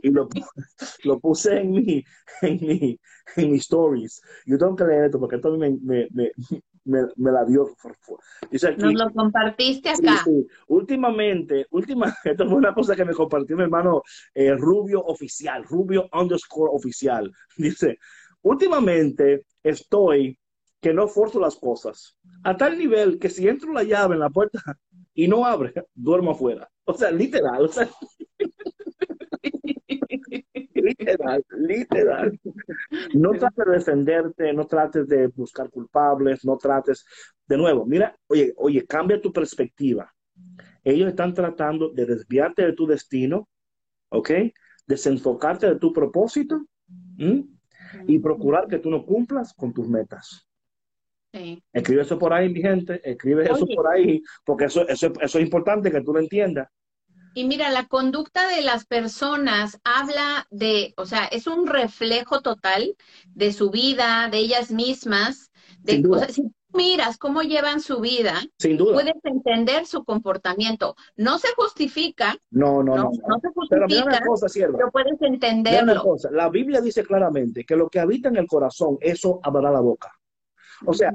y 0.03 0.11
lo, 0.11 0.29
lo 1.05 1.20
puse 1.20 1.59
en 1.61 1.70
mi 1.70 2.05
en 2.42 2.59
mi 2.61 2.98
en 3.37 3.51
mis 3.53 3.62
stories. 3.62 4.20
Yo 4.46 4.59
tengo 4.59 4.75
que 4.77 4.85
leer 4.85 5.05
esto 5.05 5.20
porque 5.20 5.37
esto 5.37 5.57
me, 5.57 5.70
me, 5.83 6.09
me, 6.12 6.33
me- 6.85 7.07
me 7.16 7.31
la 7.31 7.44
dio. 7.44 7.68
Dice 8.51 8.68
aquí, 8.68 8.83
Nos 8.83 8.94
lo 8.94 9.11
compartiste 9.12 9.90
acá. 9.90 10.25
sí. 10.25 10.46
Últimamente, 10.68 11.66
última, 11.70 12.12
esto 12.25 12.46
fue 12.48 12.57
una 12.57 12.75
cosa 12.75 12.96
que 12.96 13.05
me 13.05 13.14
compartió 13.14 13.57
mi 13.57 13.62
hermano 13.62 14.03
eh, 14.35 14.55
Rubio 14.57 15.03
Oficial, 15.05 15.64
Rubio 15.64 16.09
underscore 16.12 16.70
oficial. 16.75 17.31
Dice, 17.57 17.98
últimamente 18.42 19.44
estoy 19.62 20.38
que 20.83 20.92
no 20.92 21.07
forzo 21.07 21.38
las 21.38 21.55
cosas, 21.55 22.18
a 22.42 22.57
tal 22.57 22.77
nivel 22.77 23.21
que 23.21 23.31
si 23.31 23.47
entro 23.47 23.73
la 23.73 23.85
llave 23.85 24.14
en 24.14 24.21
la 24.21 24.31
puerta 24.31 24.61
y 25.14 25.29
no 25.29 25.47
abre, 25.47 25.73
duermo 25.95 26.33
afuera. 26.33 26.68
O 26.85 26.92
sea, 26.92 27.12
literal, 27.12 27.64
o 27.64 27.68
sea, 27.68 27.88
literal, 30.75 31.45
literal. 31.57 32.40
No 33.14 33.31
trates 33.31 33.64
de 33.64 33.73
defenderte, 33.73 34.53
no 34.53 34.66
trates 34.66 35.07
de 35.07 35.29
buscar 35.29 35.71
culpables, 35.71 36.45
no 36.45 36.59
trates, 36.59 37.07
de 37.47 37.57
nuevo, 37.57 37.87
mira, 37.87 38.16
oye, 38.27 38.53
oye, 38.57 38.85
cambia 38.85 39.21
tu 39.21 39.33
perspectiva. 39.33 40.12
Ellos 40.83 41.11
están 41.11 41.33
tratando 41.33 41.90
de 41.90 42.07
desviarte 42.07 42.66
de 42.66 42.73
tu 42.73 42.88
destino, 42.88 43.49
¿ok? 44.09 44.31
Desenfocarte 44.88 45.68
de 45.68 45.79
tu 45.79 45.92
propósito 45.92 46.66
¿m? 47.18 47.47
y 48.09 48.18
procurar 48.18 48.66
que 48.66 48.81
tú 48.81 48.90
no 48.90 49.07
cumplas 49.07 49.55
con 49.55 49.73
tus 49.73 49.88
metas. 49.88 50.49
Sí. 51.33 51.62
Escribe 51.73 52.03
eso 52.03 52.18
por 52.18 52.33
ahí, 52.33 52.49
mi 52.51 52.61
gente, 52.61 53.01
escribe 53.09 53.45
eso 53.45 53.64
Oye. 53.64 53.75
por 53.75 53.88
ahí, 53.88 54.23
porque 54.45 54.66
eso, 54.66 54.87
eso, 54.87 55.12
eso 55.21 55.38
es 55.38 55.45
importante 55.45 55.90
que 55.90 56.03
tú 56.03 56.12
lo 56.12 56.21
entiendas. 56.21 56.68
Y 57.35 57.45
mira, 57.45 57.71
la 57.71 57.87
conducta 57.87 58.47
de 58.49 58.61
las 58.61 58.85
personas 58.85 59.81
habla 59.85 60.47
de, 60.51 60.92
o 60.99 61.07
sea, 61.07 61.25
es 61.25 61.47
un 61.47 61.66
reflejo 61.66 62.42
total 62.42 62.95
de 63.35 63.53
su 63.55 63.71
vida, 63.71 64.29
de 64.31 64.38
ellas 64.38 64.71
mismas, 64.71 65.51
de, 65.81 65.92
Sin 65.95 66.03
duda. 66.03 66.16
o 66.16 66.18
sea, 66.21 66.29
si 66.29 66.42
tú 66.42 66.53
miras 66.75 67.16
cómo 67.16 67.40
llevan 67.40 67.81
su 67.81 68.01
vida, 68.01 68.35
Sin 68.59 68.77
duda. 68.77 68.92
puedes 68.92 69.14
entender 69.25 69.87
su 69.87 70.05
comportamiento. 70.05 70.95
No 71.16 71.38
se 71.38 71.49
justifica, 71.57 72.37
No, 72.51 72.83
no, 72.83 72.97
no, 72.97 73.05
no. 73.05 73.11
no 73.27 73.40
se 73.40 73.49
Pero 73.71 73.87
mira 73.87 74.03
justifica, 74.03 74.07
una 74.09 74.21
cosa, 74.27 74.49
sierva. 74.51 74.77
pero 74.77 74.90
puedes 74.90 75.12
Mira 75.12 75.27
una 75.29 75.35
entenderlo. 75.37 76.03
cosa. 76.03 76.31
La 76.31 76.51
Biblia 76.51 76.83
dice 76.83 77.03
claramente 77.03 77.64
que 77.64 77.77
lo 77.77 77.88
que 77.88 77.99
habita 78.01 78.29
en 78.29 78.37
el 78.37 78.47
corazón, 78.47 78.99
eso 79.01 79.40
hablará 79.42 79.71
la 79.71 79.81
boca. 79.81 80.12
O 80.85 80.92
sea, 80.92 81.12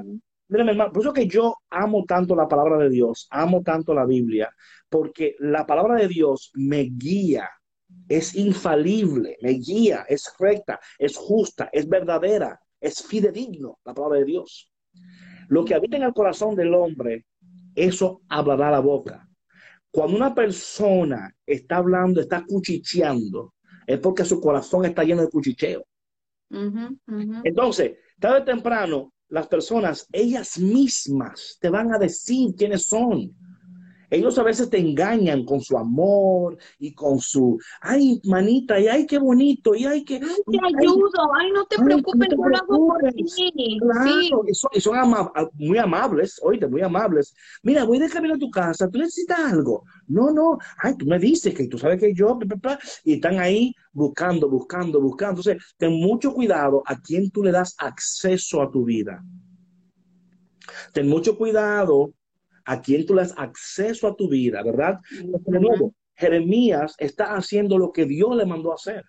Mira, 0.48 0.64
mi 0.64 0.70
hermano, 0.70 0.92
por 0.92 1.02
eso 1.02 1.12
que 1.12 1.26
yo 1.26 1.56
amo 1.68 2.04
tanto 2.06 2.34
la 2.34 2.48
palabra 2.48 2.78
de 2.78 2.88
Dios, 2.88 3.28
amo 3.30 3.62
tanto 3.62 3.92
la 3.92 4.06
Biblia, 4.06 4.50
porque 4.88 5.36
la 5.40 5.66
palabra 5.66 5.96
de 5.96 6.08
Dios 6.08 6.50
me 6.54 6.88
guía, 6.90 7.50
es 8.08 8.34
infalible, 8.34 9.36
me 9.42 9.50
guía, 9.50 10.06
es 10.08 10.32
recta, 10.38 10.80
es 10.98 11.16
justa, 11.16 11.68
es 11.70 11.86
verdadera, 11.86 12.58
es 12.80 13.02
fidedigno, 13.06 13.78
la 13.84 13.92
palabra 13.92 14.20
de 14.20 14.24
Dios. 14.24 14.72
Lo 15.48 15.66
que 15.66 15.74
habita 15.74 15.98
en 15.98 16.04
el 16.04 16.14
corazón 16.14 16.54
del 16.54 16.72
hombre, 16.72 17.26
eso 17.74 18.22
hablará 18.28 18.70
la 18.70 18.80
boca. 18.80 19.28
Cuando 19.90 20.16
una 20.16 20.34
persona 20.34 21.34
está 21.44 21.76
hablando, 21.76 22.22
está 22.22 22.44
cuchicheando, 22.46 23.54
es 23.86 23.98
porque 23.98 24.24
su 24.24 24.40
corazón 24.40 24.86
está 24.86 25.04
lleno 25.04 25.22
de 25.22 25.28
cuchicheo. 25.28 25.84
Entonces, 27.44 27.98
tarde 28.18 28.40
o 28.40 28.44
temprano, 28.44 29.12
las 29.28 29.46
personas, 29.46 30.06
ellas 30.12 30.58
mismas 30.58 31.58
te 31.60 31.68
van 31.68 31.92
a 31.92 31.98
decir 31.98 32.54
quiénes 32.56 32.84
son. 32.84 33.34
Ellos 34.10 34.38
a 34.38 34.42
veces 34.42 34.70
te 34.70 34.78
engañan 34.78 35.44
con 35.44 35.60
su 35.60 35.76
amor 35.76 36.56
y 36.78 36.94
con 36.94 37.18
su, 37.20 37.58
ay, 37.80 38.20
manita, 38.24 38.80
y 38.80 38.88
ay, 38.88 39.06
qué 39.06 39.18
bonito, 39.18 39.74
y 39.74 39.84
ay, 39.84 40.04
qué... 40.04 40.14
Ay, 40.14 40.20
te 40.50 40.58
ayudo, 40.78 41.10
ay, 41.34 41.50
no 41.52 41.66
te 41.66 41.76
preocupes, 41.82 42.28
no 42.36 42.48
lo 42.48 42.56
hago 42.56 42.86
por 42.86 43.12
ti. 43.12 43.24
Claro, 43.80 44.10
Sí. 44.10 44.30
y 44.48 44.54
son, 44.54 44.70
y 44.72 44.80
son 44.80 44.96
ama- 44.96 45.30
muy 45.54 45.78
amables, 45.78 46.40
oíste, 46.42 46.66
muy 46.66 46.80
amables. 46.82 47.34
Mira, 47.62 47.84
voy 47.84 47.98
de 47.98 48.08
camino 48.08 48.34
a 48.34 48.38
tu 48.38 48.50
casa, 48.50 48.88
¿tú 48.88 48.98
necesitas 48.98 49.38
algo? 49.52 49.84
No, 50.06 50.30
no, 50.30 50.58
ay, 50.78 50.94
tú 50.96 51.04
me 51.06 51.18
dices 51.18 51.54
que 51.54 51.68
tú 51.68 51.78
sabes 51.78 52.00
que 52.00 52.14
yo, 52.14 52.38
y 53.04 53.14
están 53.14 53.38
ahí 53.38 53.74
buscando, 53.92 54.48
buscando, 54.48 55.00
buscando. 55.00 55.40
Entonces, 55.40 55.74
ten 55.76 55.92
mucho 56.00 56.32
cuidado 56.32 56.82
a 56.86 56.98
quién 57.00 57.30
tú 57.30 57.42
le 57.42 57.52
das 57.52 57.74
acceso 57.78 58.62
a 58.62 58.70
tu 58.70 58.84
vida. 58.84 59.22
Ten 60.92 61.08
mucho 61.08 61.36
cuidado 61.36 62.12
a 62.70 62.82
quién 62.82 63.06
tú 63.06 63.14
le 63.14 63.22
das 63.22 63.34
acceso 63.36 64.06
a 64.06 64.14
tu 64.14 64.28
vida, 64.28 64.62
¿verdad? 64.62 64.98
De 65.46 65.58
nuevo, 65.58 65.94
Jeremías 66.14 66.94
está 66.98 67.34
haciendo 67.34 67.78
lo 67.78 67.92
que 67.92 68.04
Dios 68.04 68.36
le 68.36 68.44
mandó 68.44 68.72
a 68.72 68.74
hacer. 68.74 69.04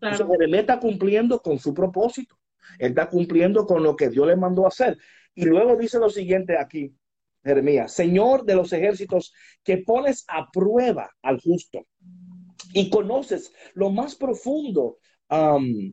Entonces, 0.00 0.18
Claro. 0.26 0.32
Jeremías 0.32 0.60
está 0.60 0.80
cumpliendo 0.80 1.40
con 1.42 1.58
su 1.58 1.74
propósito. 1.74 2.36
Él 2.78 2.90
está 2.90 3.10
cumpliendo 3.10 3.66
con 3.66 3.82
lo 3.82 3.94
que 3.94 4.08
Dios 4.08 4.26
le 4.26 4.36
mandó 4.36 4.64
a 4.64 4.68
hacer. 4.68 4.96
Y 5.34 5.44
luego 5.44 5.76
dice 5.76 5.98
lo 5.98 6.08
siguiente 6.08 6.56
aquí, 6.56 6.94
Jeremías, 7.44 7.92
Señor 7.92 8.44
de 8.44 8.54
los 8.54 8.72
ejércitos, 8.72 9.32
que 9.62 9.78
pones 9.78 10.24
a 10.28 10.48
prueba 10.50 11.10
al 11.22 11.40
justo 11.40 11.86
y 12.72 12.88
conoces 12.88 13.52
lo 13.74 13.90
más 13.90 14.14
profundo. 14.14 14.96
um, 15.30 15.92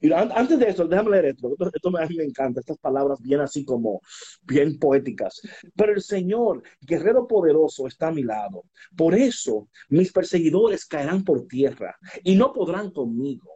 y 0.00 0.12
an- 0.12 0.30
antes 0.34 0.58
de 0.58 0.68
eso, 0.68 0.86
déjame 0.86 1.10
leer 1.10 1.24
esto. 1.26 1.50
Esto, 1.52 1.70
esto 1.74 1.98
a 1.98 2.06
mí 2.06 2.16
me 2.16 2.24
encanta, 2.24 2.60
estas 2.60 2.78
palabras 2.78 3.20
bien 3.20 3.40
así 3.40 3.64
como 3.64 4.00
bien 4.42 4.78
poéticas. 4.78 5.40
Pero 5.74 5.92
el 5.92 6.02
Señor, 6.02 6.62
guerrero 6.80 7.26
poderoso, 7.26 7.86
está 7.86 8.08
a 8.08 8.12
mi 8.12 8.22
lado. 8.22 8.64
Por 8.96 9.14
eso 9.14 9.68
mis 9.88 10.12
perseguidores 10.12 10.86
caerán 10.86 11.24
por 11.24 11.46
tierra 11.46 11.96
y 12.22 12.36
no 12.36 12.52
podrán 12.52 12.90
conmigo. 12.92 13.52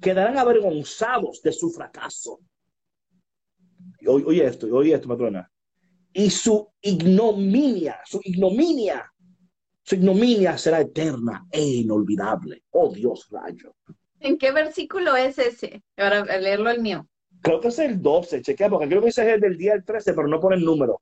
Quedarán 0.00 0.38
avergonzados 0.38 1.40
de 1.42 1.52
su 1.52 1.70
fracaso. 1.70 2.40
Y 4.00 4.08
oye 4.08 4.44
esto, 4.44 4.66
oye 4.74 4.94
esto, 4.94 5.08
patrona. 5.08 5.50
Y 6.12 6.30
su 6.30 6.72
ignominia, 6.80 7.98
su 8.06 8.20
ignominia, 8.24 9.12
su 9.82 9.94
ignominia 9.96 10.56
será 10.56 10.80
eterna 10.80 11.46
e 11.50 11.62
inolvidable. 11.62 12.64
Oh 12.70 12.92
Dios, 12.92 13.28
rayo. 13.30 13.74
¿En 14.20 14.38
qué 14.38 14.52
versículo 14.52 15.16
es 15.16 15.38
ese? 15.38 15.82
Ahora 15.96 16.20
a 16.20 16.38
leerlo 16.38 16.70
el 16.70 16.80
mío. 16.80 17.06
Creo 17.42 17.60
que 17.60 17.68
es 17.68 17.78
el 17.78 18.00
12, 18.00 18.42
chequea, 18.42 18.68
porque 18.68 18.88
creo 18.88 19.02
que 19.02 19.08
ese 19.08 19.22
es 19.22 19.34
el 19.34 19.40
del 19.40 19.56
día 19.56 19.72
del 19.72 19.84
13, 19.84 20.14
pero 20.14 20.26
no 20.26 20.40
pone 20.40 20.56
el 20.56 20.64
número. 20.64 21.00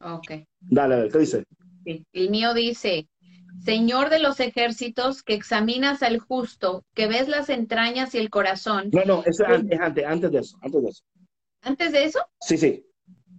Ok. 0.00 0.30
Dale, 0.60 0.94
a 0.94 0.98
ver, 0.98 1.12
¿qué 1.12 1.18
dice? 1.18 1.44
Sí. 1.84 2.06
El 2.12 2.30
mío 2.30 2.54
dice, 2.54 3.08
Señor 3.64 4.08
de 4.08 4.18
los 4.18 4.40
ejércitos, 4.40 5.22
que 5.22 5.34
examinas 5.34 6.02
al 6.02 6.18
justo, 6.18 6.84
que 6.94 7.06
ves 7.06 7.28
las 7.28 7.50
entrañas 7.50 8.14
y 8.14 8.18
el 8.18 8.30
corazón. 8.30 8.88
No, 8.92 9.04
no, 9.04 9.20
ese 9.26 9.42
es 9.42 9.48
antes, 9.48 9.78
es 9.78 9.80
antes, 9.80 10.04
antes 10.06 10.32
de 10.32 10.38
eso, 10.38 10.58
antes 10.62 10.82
de 10.82 10.88
eso. 10.88 11.04
Antes 11.62 11.92
de 11.92 12.04
eso, 12.04 12.20
Sí, 12.40 12.56
sí. 12.56 12.86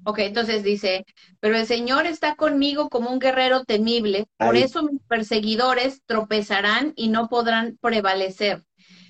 Ok, 0.03 0.19
entonces 0.19 0.63
dice, 0.63 1.05
pero 1.39 1.55
el 1.57 1.65
Señor 1.65 2.05
está 2.05 2.35
conmigo 2.35 2.89
como 2.89 3.11
un 3.11 3.19
guerrero 3.19 3.63
temible, 3.63 4.27
por 4.37 4.55
Ahí. 4.55 4.63
eso 4.63 4.83
mis 4.83 5.01
perseguidores 5.07 6.01
tropezarán 6.05 6.93
y 6.95 7.09
no 7.09 7.27
podrán 7.29 7.77
prevalecer. 7.81 8.63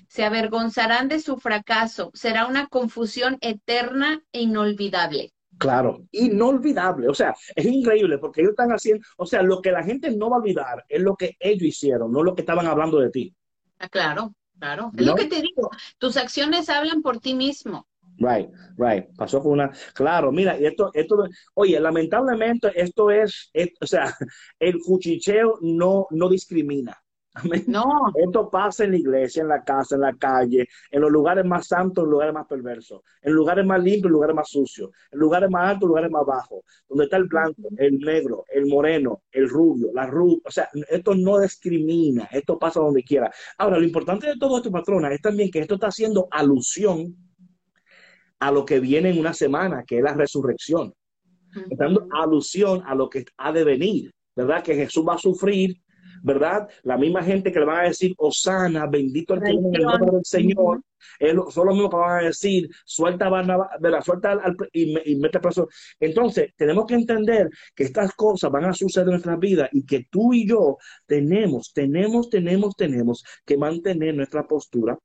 Se 0.08 0.24
avergonzarán 0.24 1.08
de 1.08 1.20
su 1.20 1.38
fracaso, 1.38 2.10
será 2.14 2.46
una 2.46 2.66
confusión 2.66 3.38
eterna 3.40 4.22
e 4.32 4.42
inolvidable. 4.42 5.32
Claro, 5.58 6.04
inolvidable. 6.10 7.08
O 7.08 7.14
sea, 7.14 7.34
es 7.54 7.64
increíble 7.64 8.18
porque 8.18 8.40
ellos 8.40 8.50
están 8.52 8.70
haciendo, 8.70 9.04
o 9.16 9.26
sea, 9.26 9.42
lo 9.42 9.62
que 9.62 9.70
la 9.70 9.84
gente 9.84 10.10
no 10.10 10.28
va 10.28 10.36
a 10.36 10.40
olvidar 10.40 10.84
es 10.88 11.00
lo 11.00 11.14
que 11.16 11.36
ellos 11.38 11.62
hicieron, 11.62 12.10
no 12.10 12.22
lo 12.22 12.34
que 12.34 12.42
estaban 12.42 12.66
hablando 12.66 12.98
de 12.98 13.10
ti. 13.10 13.34
Ah, 13.78 13.88
claro, 13.88 14.34
claro. 14.58 14.90
Es 14.96 15.06
¿No? 15.06 15.12
lo 15.12 15.14
que 15.16 15.26
te 15.26 15.40
digo, 15.40 15.70
tus 15.98 16.16
acciones 16.16 16.68
hablan 16.68 17.02
por 17.02 17.18
ti 17.18 17.34
mismo. 17.34 17.86
Right, 18.24 18.48
right. 18.76 19.06
Pasó 19.16 19.40
con 19.42 19.52
una. 19.52 19.70
Claro, 19.94 20.30
mira, 20.30 20.58
y 20.60 20.66
esto, 20.66 20.90
esto, 20.94 21.24
oye, 21.54 21.80
lamentablemente 21.80 22.70
esto 22.74 23.10
es, 23.10 23.50
es- 23.52 23.70
o 23.80 23.86
sea, 23.86 24.04
el 24.60 24.78
cuchicheo 24.80 25.58
no, 25.62 26.06
no 26.10 26.28
discrimina. 26.28 26.96
Amén. 27.34 27.64
No, 27.66 27.82
Esto 28.14 28.50
pasa 28.50 28.84
en 28.84 28.90
la 28.90 28.98
iglesia, 28.98 29.40
en 29.40 29.48
la 29.48 29.64
casa, 29.64 29.94
en 29.94 30.02
la 30.02 30.12
calle, 30.14 30.68
en 30.90 31.00
los 31.00 31.10
lugares 31.10 31.46
más 31.46 31.66
santos, 31.66 32.02
en 32.04 32.10
los 32.10 32.12
lugares 32.12 32.34
más 32.34 32.46
perversos, 32.46 33.00
en 33.22 33.32
lugares 33.32 33.64
más 33.64 33.82
limpios, 33.82 34.04
en 34.04 34.12
lugares 34.12 34.36
más 34.36 34.50
sucios, 34.50 34.90
en 35.10 35.18
lugares 35.18 35.48
más 35.50 35.70
altos, 35.70 35.84
en 35.84 35.88
lugares 35.88 36.10
más 36.10 36.26
bajos, 36.26 36.60
donde 36.86 37.04
está 37.04 37.16
el 37.16 37.24
blanco, 37.24 37.62
el 37.78 37.98
negro, 38.00 38.44
el 38.52 38.66
moreno, 38.66 39.22
el 39.32 39.48
rubio, 39.48 39.88
la 39.94 40.06
rubia. 40.06 40.40
O 40.44 40.50
sea, 40.50 40.68
esto 40.90 41.14
no 41.14 41.38
discrimina, 41.40 42.28
esto 42.30 42.58
pasa 42.58 42.80
donde 42.80 43.02
quiera. 43.02 43.30
Ahora, 43.56 43.78
lo 43.78 43.84
importante 43.86 44.26
de 44.26 44.36
todo 44.38 44.58
esto, 44.58 44.70
patrona, 44.70 45.10
es 45.12 45.22
también 45.22 45.50
que 45.50 45.60
esto 45.60 45.74
está 45.74 45.86
haciendo 45.86 46.28
alusión 46.30 47.16
a 48.46 48.50
lo 48.50 48.64
que 48.64 48.80
viene 48.80 49.10
en 49.10 49.18
una 49.18 49.32
semana, 49.34 49.84
que 49.86 49.98
es 49.98 50.02
la 50.02 50.14
resurrección. 50.14 50.92
Dando 51.78 52.06
alusión 52.10 52.82
a 52.86 52.94
lo 52.94 53.08
que 53.08 53.24
ha 53.36 53.52
de 53.52 53.62
venir, 53.64 54.10
¿verdad? 54.34 54.62
Que 54.62 54.74
Jesús 54.74 55.04
va 55.06 55.14
a 55.14 55.18
sufrir, 55.18 55.76
¿verdad? 56.22 56.68
La 56.82 56.96
misma 56.96 57.22
gente 57.22 57.52
que 57.52 57.58
le 57.60 57.66
van 57.66 57.80
a 57.84 57.88
decir, 57.88 58.14
Osana, 58.16 58.86
bendito 58.86 59.34
el 59.34 59.40
que 59.40 59.52
viene 59.52 59.68
en 59.68 59.74
el 59.76 59.82
nombre 59.82 60.10
del 60.12 60.24
Señor, 60.24 60.80
es 61.18 61.34
lo- 61.34 61.50
son 61.50 61.66
los 61.66 61.74
mismos 61.74 61.90
que 61.90 61.96
van 61.96 62.20
a 62.24 62.26
decir, 62.28 62.68
suelta 62.84 63.28
¿verdad? 63.80 64.02
Suelta 64.02 64.32
al, 64.32 64.56
y, 64.72 65.12
y 65.12 65.16
mete 65.16 65.40
preso. 65.40 65.68
Entonces, 66.00 66.52
tenemos 66.56 66.86
que 66.86 66.94
entender 66.94 67.50
que 67.74 67.84
estas 67.84 68.14
cosas 68.14 68.50
van 68.50 68.64
a 68.64 68.72
suceder 68.72 69.08
en 69.08 69.12
nuestras 69.12 69.38
vidas 69.38 69.68
y 69.72 69.84
que 69.84 70.06
tú 70.10 70.32
y 70.32 70.48
yo 70.48 70.78
tenemos, 71.06 71.72
tenemos, 71.74 72.30
tenemos, 72.30 72.74
tenemos 72.76 73.24
que 73.44 73.56
mantener 73.56 74.14
nuestra 74.14 74.46
postura, 74.46 74.96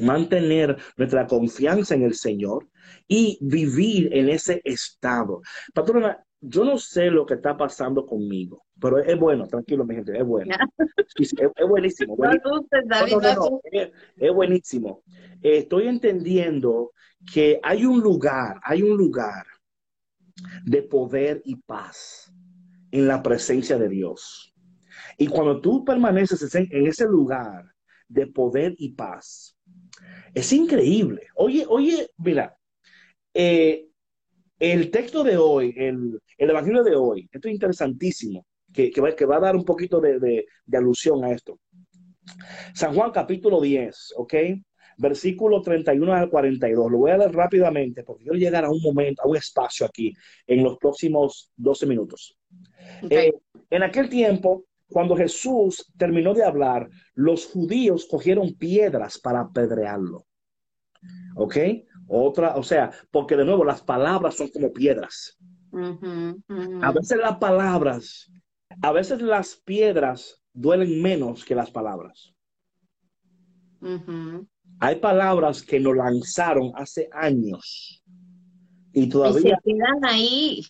mantener 0.00 0.76
nuestra 0.96 1.26
confianza 1.26 1.94
en 1.94 2.02
el 2.02 2.14
Señor 2.14 2.68
y 3.06 3.38
vivir 3.40 4.14
en 4.16 4.28
ese 4.28 4.60
estado. 4.64 5.42
Patrona, 5.74 6.24
yo 6.40 6.64
no 6.64 6.78
sé 6.78 7.10
lo 7.10 7.26
que 7.26 7.34
está 7.34 7.56
pasando 7.56 8.06
conmigo, 8.06 8.64
pero 8.80 8.98
es 8.98 9.18
bueno, 9.18 9.46
tranquilo, 9.46 9.84
mi 9.84 9.96
gente, 9.96 10.16
es 10.16 10.24
bueno. 10.24 10.54
Es, 11.16 11.32
es 11.32 11.68
buenísimo. 11.68 12.16
no 12.16 12.30
buenísimo. 12.30 13.20
No, 13.20 13.34
no, 13.34 13.60
es, 13.64 13.90
es 14.16 14.32
buenísimo. 14.32 15.02
Estoy 15.42 15.88
entendiendo 15.88 16.92
que 17.32 17.58
hay 17.62 17.84
un 17.84 18.00
lugar, 18.00 18.60
hay 18.62 18.82
un 18.82 18.96
lugar 18.96 19.46
de 20.64 20.82
poder 20.82 21.42
y 21.44 21.56
paz 21.56 22.32
en 22.92 23.08
la 23.08 23.22
presencia 23.22 23.76
de 23.76 23.88
Dios. 23.88 24.54
Y 25.16 25.26
cuando 25.26 25.60
tú 25.60 25.84
permaneces 25.84 26.54
en 26.54 26.86
ese 26.86 27.04
lugar 27.06 27.64
de 28.08 28.26
poder 28.28 28.74
y 28.78 28.92
paz, 28.92 29.57
es 30.34 30.52
increíble. 30.52 31.22
Oye, 31.36 31.64
oye, 31.68 32.08
mira, 32.18 32.56
eh, 33.34 33.86
el 34.58 34.90
texto 34.90 35.22
de 35.24 35.36
hoy, 35.36 35.74
el, 35.76 36.18
el 36.36 36.50
evangelio 36.50 36.82
de 36.82 36.96
hoy, 36.96 37.28
esto 37.32 37.48
es 37.48 37.54
interesantísimo, 37.54 38.44
que, 38.72 38.90
que 38.90 39.00
va, 39.00 39.14
que 39.14 39.24
va 39.24 39.36
a 39.36 39.40
dar 39.40 39.56
un 39.56 39.64
poquito 39.64 40.00
de, 40.00 40.18
de- 40.18 40.46
de 40.66 40.76
alusión 40.78 41.24
a 41.24 41.30
esto. 41.32 41.58
San 42.74 42.94
Juan 42.94 43.10
capítulo 43.10 43.60
10, 43.60 44.14
¿ok? 44.16 44.34
Versículo 44.98 45.62
31 45.62 46.12
al 46.12 46.28
42. 46.28 46.90
Lo 46.90 46.98
voy 46.98 47.10
a 47.12 47.16
leer 47.18 47.32
rápidamente 47.32 48.02
porque 48.02 48.24
quiero 48.24 48.36
llegar 48.38 48.64
a 48.64 48.70
un 48.70 48.82
momento, 48.82 49.22
a 49.22 49.28
un 49.28 49.36
espacio 49.36 49.86
aquí 49.86 50.12
en 50.46 50.62
los 50.64 50.76
próximos 50.76 51.50
12 51.56 51.86
minutos. 51.86 52.36
Eh, 53.08 53.32
en 53.70 53.82
aquel 53.82 54.08
tiempo, 54.08 54.64
cuando 54.88 55.16
Jesús 55.16 55.92
terminó 55.96 56.34
de 56.34 56.44
hablar, 56.44 56.88
los 57.14 57.46
judíos 57.46 58.06
cogieron 58.10 58.54
piedras 58.54 59.18
para 59.18 59.40
apedrearlo. 59.40 60.26
¿Ok? 61.36 61.56
Otra, 62.08 62.56
o 62.56 62.62
sea, 62.62 62.90
porque 63.10 63.36
de 63.36 63.44
nuevo 63.44 63.64
las 63.64 63.82
palabras 63.82 64.36
son 64.36 64.48
como 64.48 64.72
piedras. 64.72 65.38
A 66.82 66.92
veces 66.92 67.18
las 67.18 67.36
palabras, 67.36 68.32
a 68.82 68.92
veces 68.92 69.20
las 69.20 69.56
piedras 69.56 70.42
duelen 70.52 71.02
menos 71.02 71.44
que 71.44 71.54
las 71.54 71.70
palabras. 71.70 72.32
Ujú. 73.80 74.48
Hay 74.80 74.96
palabras 74.96 75.62
que 75.62 75.78
nos 75.78 75.96
lanzaron 75.96 76.72
hace 76.74 77.08
años 77.12 78.02
y 78.92 79.00
Y 79.00 79.04
se 79.04 79.10
todavía 79.10 79.58
quedan 79.62 80.04
ahí. 80.04 80.62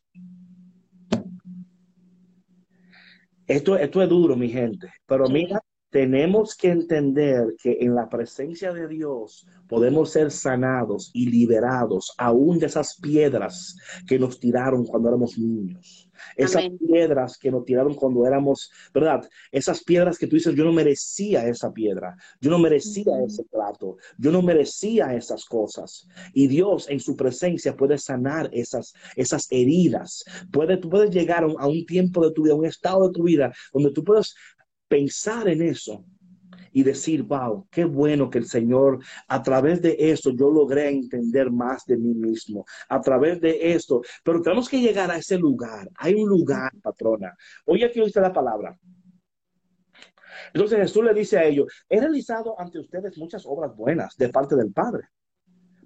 Esto, 3.48 3.76
esto 3.78 4.02
es 4.02 4.08
duro, 4.08 4.36
mi 4.36 4.50
gente, 4.50 4.88
pero 5.06 5.26
mira, 5.26 5.58
tenemos 5.90 6.54
que 6.54 6.68
entender 6.68 7.54
que 7.60 7.78
en 7.80 7.94
la 7.94 8.08
presencia 8.08 8.74
de 8.74 8.86
Dios 8.86 9.46
podemos 9.66 10.10
ser 10.10 10.30
sanados 10.30 11.10
y 11.14 11.30
liberados 11.30 12.12
aún 12.18 12.58
de 12.58 12.66
esas 12.66 13.00
piedras 13.00 13.74
que 14.06 14.18
nos 14.18 14.38
tiraron 14.38 14.84
cuando 14.84 15.08
éramos 15.08 15.38
niños. 15.38 16.07
Esas 16.36 16.64
Amén. 16.64 16.78
piedras 16.78 17.38
que 17.38 17.50
nos 17.50 17.64
tiraron 17.64 17.94
cuando 17.94 18.26
éramos, 18.26 18.70
¿verdad? 18.92 19.28
Esas 19.52 19.82
piedras 19.82 20.18
que 20.18 20.26
tú 20.26 20.36
dices, 20.36 20.54
yo 20.54 20.64
no 20.64 20.72
merecía 20.72 21.46
esa 21.46 21.72
piedra, 21.72 22.16
yo 22.40 22.50
no 22.50 22.58
merecía 22.58 23.12
ese 23.24 23.44
plato, 23.44 23.96
yo 24.18 24.30
no 24.30 24.42
merecía 24.42 25.14
esas 25.14 25.44
cosas. 25.44 26.06
Y 26.32 26.46
Dios 26.46 26.88
en 26.88 27.00
su 27.00 27.16
presencia 27.16 27.76
puede 27.76 27.98
sanar 27.98 28.50
esas, 28.52 28.94
esas 29.16 29.46
heridas. 29.50 30.24
Puede, 30.50 30.76
tú 30.76 30.88
puedes 30.88 31.10
llegar 31.10 31.44
a 31.44 31.46
un, 31.46 31.56
a 31.58 31.66
un 31.66 31.84
tiempo 31.86 32.26
de 32.26 32.32
tu 32.32 32.42
vida, 32.42 32.54
a 32.54 32.58
un 32.58 32.66
estado 32.66 33.08
de 33.08 33.14
tu 33.14 33.24
vida, 33.24 33.52
donde 33.72 33.90
tú 33.90 34.04
puedes 34.04 34.34
pensar 34.88 35.48
en 35.48 35.62
eso 35.62 36.04
y 36.78 36.84
decir, 36.84 37.24
wow, 37.24 37.66
qué 37.72 37.84
bueno 37.84 38.30
que 38.30 38.38
el 38.38 38.46
Señor, 38.46 39.00
a 39.26 39.42
través 39.42 39.82
de 39.82 39.96
esto, 39.98 40.30
yo 40.30 40.48
logré 40.48 40.88
entender 40.88 41.50
más 41.50 41.84
de 41.86 41.96
mí 41.96 42.14
mismo, 42.14 42.64
a 42.88 43.00
través 43.00 43.40
de 43.40 43.72
esto, 43.72 44.00
pero 44.22 44.40
tenemos 44.40 44.68
que 44.68 44.80
llegar 44.80 45.10
a 45.10 45.16
ese 45.16 45.36
lugar. 45.36 45.90
Hay 45.96 46.14
un 46.14 46.28
lugar, 46.28 46.70
patrona. 46.80 47.36
Hoy 47.66 47.82
aquí 47.82 48.00
dice 48.00 48.20
la 48.20 48.32
palabra. 48.32 48.78
Entonces 50.54 50.78
Jesús 50.78 51.02
le 51.02 51.12
dice 51.14 51.36
a 51.36 51.44
ellos, 51.46 51.66
he 51.88 51.98
realizado 51.98 52.54
ante 52.60 52.78
ustedes 52.78 53.18
muchas 53.18 53.44
obras 53.44 53.74
buenas 53.74 54.16
de 54.16 54.28
parte 54.28 54.54
del 54.54 54.72
Padre. 54.72 55.08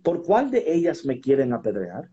¿Por 0.03 0.23
cuál 0.23 0.51
de 0.51 0.75
ellas 0.75 1.07
me 1.07 1.23
quieren 1.23 1.55
apedrear? 1.55 2.11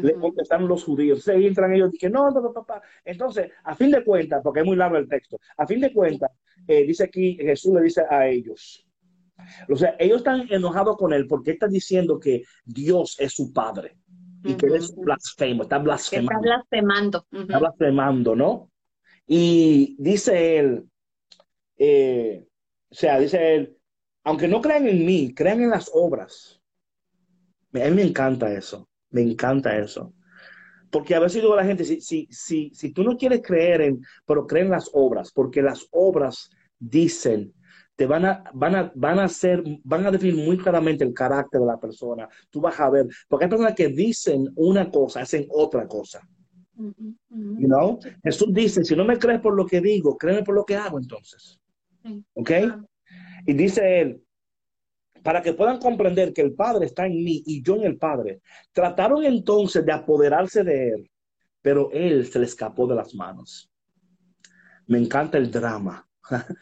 Le 0.00 0.14
contestaron 0.14 0.68
los 0.68 0.82
judíos. 0.84 1.22
Se 1.22 1.34
entran 1.34 1.74
ellos 1.74 1.90
y 1.90 1.92
dicen, 1.92 2.12
no, 2.12 2.30
no, 2.30 2.40
no, 2.40 2.50
papá. 2.50 2.80
Entonces, 3.04 3.52
a 3.62 3.74
fin 3.74 3.90
de 3.90 4.02
cuentas, 4.02 4.40
porque 4.42 4.60
es 4.60 4.66
muy 4.66 4.76
largo 4.76 4.96
el 4.96 5.06
texto, 5.06 5.38
a 5.58 5.66
fin 5.66 5.80
de 5.82 5.92
cuentas, 5.92 6.30
eh, 6.66 6.84
dice 6.86 7.04
aquí, 7.04 7.36
Jesús 7.36 7.74
le 7.74 7.82
dice 7.82 8.02
a 8.08 8.26
ellos. 8.26 8.86
O 9.68 9.76
sea, 9.76 9.96
ellos 9.98 10.18
están 10.18 10.46
enojados 10.50 10.96
con 10.96 11.12
él 11.12 11.26
porque 11.26 11.52
está 11.52 11.66
diciendo 11.66 12.18
que 12.18 12.44
Dios 12.64 13.16
es 13.18 13.32
su 13.32 13.52
padre 13.52 13.96
y 14.44 14.54
que 14.54 14.66
él 14.66 14.74
es 14.76 14.94
blasfemo, 14.94 15.62
está 15.62 15.82
Que 15.82 15.86
está 15.86 16.38
blasfemando, 16.38 16.42
blasfemando. 16.42 17.26
Está 17.32 17.58
blasfemando, 17.58 18.36
¿no? 18.36 18.70
Y 19.26 19.96
dice 19.98 20.58
él, 20.58 20.84
eh, 21.78 22.46
o 22.90 22.94
sea, 22.94 23.18
dice 23.18 23.54
él, 23.54 23.76
aunque 24.22 24.48
no 24.48 24.60
crean 24.60 24.86
en 24.86 25.04
mí, 25.04 25.34
crean 25.34 25.62
en 25.62 25.70
las 25.70 25.90
obras. 25.92 26.60
A 27.72 27.78
mí 27.78 27.90
me 27.90 28.02
encanta 28.02 28.52
eso, 28.52 28.88
me 29.10 29.22
encanta 29.22 29.76
eso. 29.76 30.14
Porque 30.94 31.16
a 31.16 31.18
veces 31.18 31.42
digo 31.42 31.54
a 31.54 31.56
la 31.56 31.64
gente, 31.64 31.84
si, 31.84 32.00
si, 32.00 32.28
si, 32.30 32.70
si 32.72 32.92
tú 32.92 33.02
no 33.02 33.16
quieres 33.16 33.42
creer 33.42 33.80
en, 33.80 34.00
pero 34.24 34.46
creen 34.46 34.66
en 34.66 34.70
las 34.70 34.88
obras, 34.92 35.32
porque 35.32 35.60
las 35.60 35.88
obras 35.90 36.48
dicen, 36.78 37.52
te 37.96 38.06
van 38.06 38.24
a, 38.24 38.44
van 38.54 38.76
a, 38.76 38.92
van 38.94 39.18
a 39.18 39.24
hacer, 39.24 39.64
van 39.82 40.06
a 40.06 40.12
definir 40.12 40.36
muy 40.36 40.56
claramente 40.56 41.02
el 41.02 41.12
carácter 41.12 41.62
de 41.62 41.66
la 41.66 41.80
persona. 41.80 42.28
Tú 42.48 42.60
vas 42.60 42.78
a 42.78 42.90
ver, 42.90 43.08
porque 43.26 43.46
hay 43.46 43.50
personas 43.50 43.74
que 43.74 43.88
dicen 43.88 44.48
una 44.54 44.88
cosa, 44.88 45.22
hacen 45.22 45.48
otra 45.50 45.88
cosa. 45.88 46.20
Ujú. 46.76 47.16
You 47.28 47.66
know? 47.66 47.98
Jesús 48.22 48.54
dice, 48.54 48.84
si 48.84 48.94
no 48.94 49.04
me 49.04 49.18
crees 49.18 49.40
por 49.40 49.56
lo 49.56 49.66
que 49.66 49.80
digo, 49.80 50.16
créeme 50.16 50.44
por 50.44 50.54
lo 50.54 50.64
que 50.64 50.76
hago 50.76 51.00
entonces. 51.00 51.58
¿Ok? 52.34 52.52
Y 53.46 53.52
dice 53.52 54.00
él, 54.00 54.23
para 55.24 55.42
que 55.42 55.54
puedan 55.54 55.78
comprender 55.78 56.32
que 56.32 56.42
el 56.42 56.54
Padre 56.54 56.86
está 56.86 57.06
en 57.06 57.14
mí 57.24 57.42
y 57.46 57.62
yo 57.62 57.76
en 57.76 57.84
el 57.84 57.96
Padre. 57.98 58.42
Trataron 58.72 59.24
entonces 59.24 59.84
de 59.84 59.90
apoderarse 59.92 60.62
de 60.62 60.88
él, 60.90 61.10
pero 61.62 61.88
él 61.92 62.26
se 62.26 62.38
le 62.38 62.44
escapó 62.44 62.86
de 62.86 62.94
las 62.94 63.14
manos. 63.14 63.70
Me 64.86 64.98
encanta 64.98 65.38
el 65.38 65.50
drama. 65.50 66.06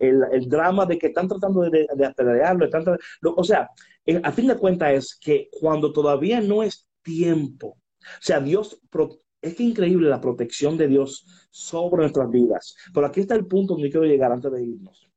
El, 0.00 0.20
el 0.32 0.48
drama 0.48 0.84
de 0.86 0.98
que 0.98 1.06
están 1.06 1.28
tratando 1.28 1.60
de, 1.62 1.86
de 1.94 2.04
apedrearlo. 2.04 2.64
están 2.64 2.84
tra- 2.84 2.98
lo- 3.20 3.34
o 3.36 3.44
sea, 3.44 3.70
en- 4.04 4.24
a 4.26 4.32
fin 4.32 4.48
de 4.48 4.56
cuentas 4.56 4.92
es 4.92 5.14
que 5.20 5.48
cuando 5.52 5.92
todavía 5.92 6.40
no 6.40 6.64
es 6.64 6.88
tiempo, 7.02 7.68
o 7.68 7.78
sea, 8.20 8.40
Dios, 8.40 8.80
pro- 8.90 9.20
es 9.40 9.54
que 9.54 9.62
increíble 9.62 10.08
la 10.08 10.20
protección 10.20 10.76
de 10.76 10.88
Dios 10.88 11.48
sobre 11.50 12.00
nuestras 12.02 12.28
vidas. 12.30 12.74
Pero 12.92 13.06
aquí 13.06 13.20
está 13.20 13.36
el 13.36 13.46
punto 13.46 13.74
donde 13.74 13.88
quiero 13.90 14.04
llegar 14.06 14.32
antes 14.32 14.50
de 14.50 14.64
irnos. 14.64 15.08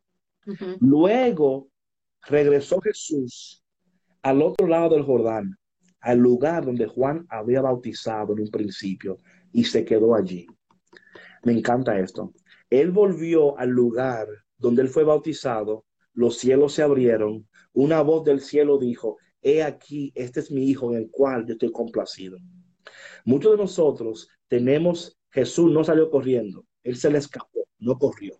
Luego 0.80 1.69
regresó 2.28 2.80
Jesús 2.82 3.64
al 4.22 4.42
otro 4.42 4.68
lado 4.68 4.90
del 4.96 5.04
Jordán, 5.04 5.58
al 6.02 6.20
lugar 6.20 6.66
donde 6.66 6.88
Juan 6.88 7.26
había 7.30 7.62
bautizado 7.62 8.34
en 8.34 8.42
un 8.42 8.50
principio, 8.50 9.18
y 9.52 9.64
se 9.64 9.86
quedó 9.86 10.16
allí. 10.16 10.46
Me 11.44 11.54
encanta 11.54 12.00
esto. 12.00 12.34
Él 12.70 12.92
volvió 12.92 13.58
al 13.58 13.70
lugar 13.70 14.28
donde 14.58 14.82
él 14.82 14.90
fue 14.90 15.04
bautizado, 15.04 15.86
los 16.14 16.38
cielos 16.38 16.74
se 16.74 16.84
abrieron, 16.84 17.48
una 17.74 18.02
voz 18.02 18.26
del 18.26 18.42
cielo 18.42 18.78
dijo, 18.78 19.18
he 19.42 19.64
aquí, 19.64 20.12
este 20.16 20.42
es 20.42 20.52
mi 20.52 20.66
hijo 20.66 20.92
en 20.92 20.98
el 20.98 21.10
cual 21.10 21.46
yo 21.46 21.54
estoy 21.54 21.72
complacido. 21.72 22.38
Muchos 23.26 23.52
de 23.52 23.58
nosotros 23.58 24.30
tenemos, 24.48 25.18
Jesús 25.32 25.72
no 25.72 25.84
salió 25.84 26.10
corriendo, 26.10 26.66
él 26.84 26.98
se 26.98 27.10
le 27.10 27.20
escapó, 27.20 27.66
no 27.78 27.98
corrió. 27.98 28.40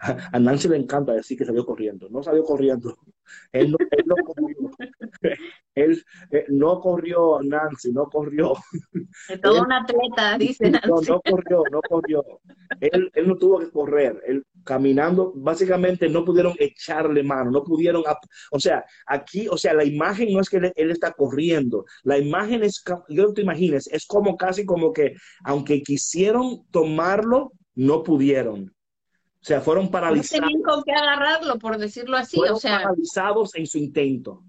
A 0.00 0.38
Nancy 0.38 0.68
le 0.68 0.76
encanta 0.76 1.12
decir 1.12 1.38
que 1.38 1.44
salió 1.44 1.64
corriendo. 1.64 2.08
No 2.10 2.22
salió 2.22 2.42
corriendo. 2.44 2.96
Él 3.52 3.72
no, 3.72 3.78
él 3.90 4.04
no 4.06 4.14
corrió. 4.16 4.70
Él 5.74 6.04
eh, 6.30 6.44
no 6.48 6.80
corrió, 6.80 7.40
Nancy, 7.42 7.92
no 7.92 8.06
corrió. 8.06 8.54
Es 9.28 9.40
todo 9.40 9.62
un 9.62 9.72
atleta, 9.72 10.38
dice 10.38 10.70
No, 10.70 10.78
Nancy. 10.78 11.10
no 11.10 11.20
corrió, 11.20 11.62
no 11.70 11.80
corrió. 11.82 12.24
Él, 12.80 13.10
él 13.14 13.28
no 13.28 13.36
tuvo 13.36 13.58
que 13.58 13.70
correr. 13.70 14.22
Él 14.26 14.44
caminando, 14.64 15.32
básicamente 15.34 16.08
no 16.08 16.24
pudieron 16.24 16.54
echarle 16.58 17.22
mano, 17.22 17.50
no 17.50 17.64
pudieron. 17.64 18.02
O 18.50 18.60
sea, 18.60 18.84
aquí, 19.06 19.48
o 19.48 19.56
sea, 19.56 19.74
la 19.74 19.84
imagen 19.84 20.32
no 20.32 20.40
es 20.40 20.50
que 20.50 20.58
él, 20.58 20.72
él 20.74 20.90
está 20.90 21.12
corriendo. 21.12 21.84
La 22.02 22.18
imagen 22.18 22.62
es, 22.62 22.82
yo 23.08 23.24
no 23.24 23.32
te 23.32 23.42
imagines, 23.42 23.86
es 23.88 24.06
como 24.06 24.36
casi 24.36 24.66
como 24.66 24.92
que, 24.92 25.14
aunque 25.44 25.82
quisieron 25.82 26.66
tomarlo, 26.70 27.52
no 27.74 28.02
pudieron. 28.02 28.75
O 29.46 29.48
sea, 29.48 29.60
fueron 29.60 29.84
No 29.84 29.90
paralizados. 29.92 30.44
tenían 30.44 30.60
con 30.60 30.82
qué 30.82 30.90
agarrarlo, 30.90 31.56
por 31.60 31.78
decirlo 31.78 32.16
así. 32.16 32.36
fueron 32.36 32.56
O 32.56 32.58
sea, 32.58 32.82
paralizados 32.82 33.54
en 33.54 33.64
su 33.64 33.78
intento. 33.78 34.42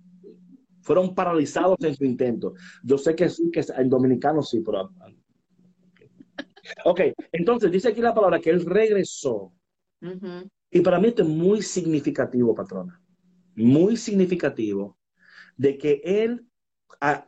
Fueron 0.82 1.14
paralizados 1.14 1.78
en 1.82 1.95
su 1.95 2.04
intento. 2.04 2.56
Yo 2.82 2.98
sé 2.98 3.16
que 3.16 3.30
sí, 3.30 3.52
que 3.52 3.64
en 3.78 3.89
dominicano 3.91 4.41
sí, 4.41 4.62
pero... 4.62 4.89
Ok, 6.84 7.02
entonces 7.32 7.72
dice 7.72 7.89
aquí 7.89 8.02
la 8.02 8.16
palabra 8.16 8.39
que 8.39 8.50
él 8.50 8.66
regresó. 8.66 9.54
Y 10.72 10.82
para 10.82 11.00
mí 11.00 11.10
esto 11.10 11.22
es 11.22 11.30
muy 11.30 11.62
significativo, 11.62 12.56
patrona. 12.56 13.00
Muy 13.56 13.98
significativo 13.98 14.98
de 15.58 15.78
que 15.78 16.02
él, 16.04 16.48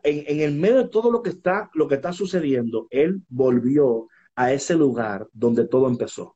en, 0.02 0.24
en 0.26 0.40
el 0.40 0.56
medio 0.56 0.78
de 0.78 0.90
todo 0.90 1.12
lo 1.12 1.22
que 1.22 1.30
está, 1.30 1.70
lo 1.76 1.88
que 1.88 1.96
está 1.96 2.14
sucediendo, 2.14 2.88
él 2.90 3.22
volvió 3.30 4.08
a 4.36 4.54
ese 4.54 4.74
lugar 4.74 5.28
donde 5.34 5.68
todo 5.68 5.88
empezó. 5.88 6.36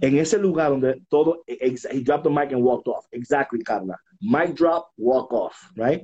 En 0.00 0.18
ese 0.18 0.38
lugar 0.38 0.70
donde 0.70 1.02
todo, 1.08 1.42
he 1.46 2.00
dropped 2.02 2.24
the 2.24 2.30
mic 2.30 2.52
and 2.52 2.62
walked 2.62 2.88
off. 2.88 3.06
Exactly, 3.12 3.62
Carla. 3.62 3.96
Mic 4.20 4.54
drop, 4.54 4.88
walk 4.96 5.32
off, 5.32 5.54
right? 5.76 6.02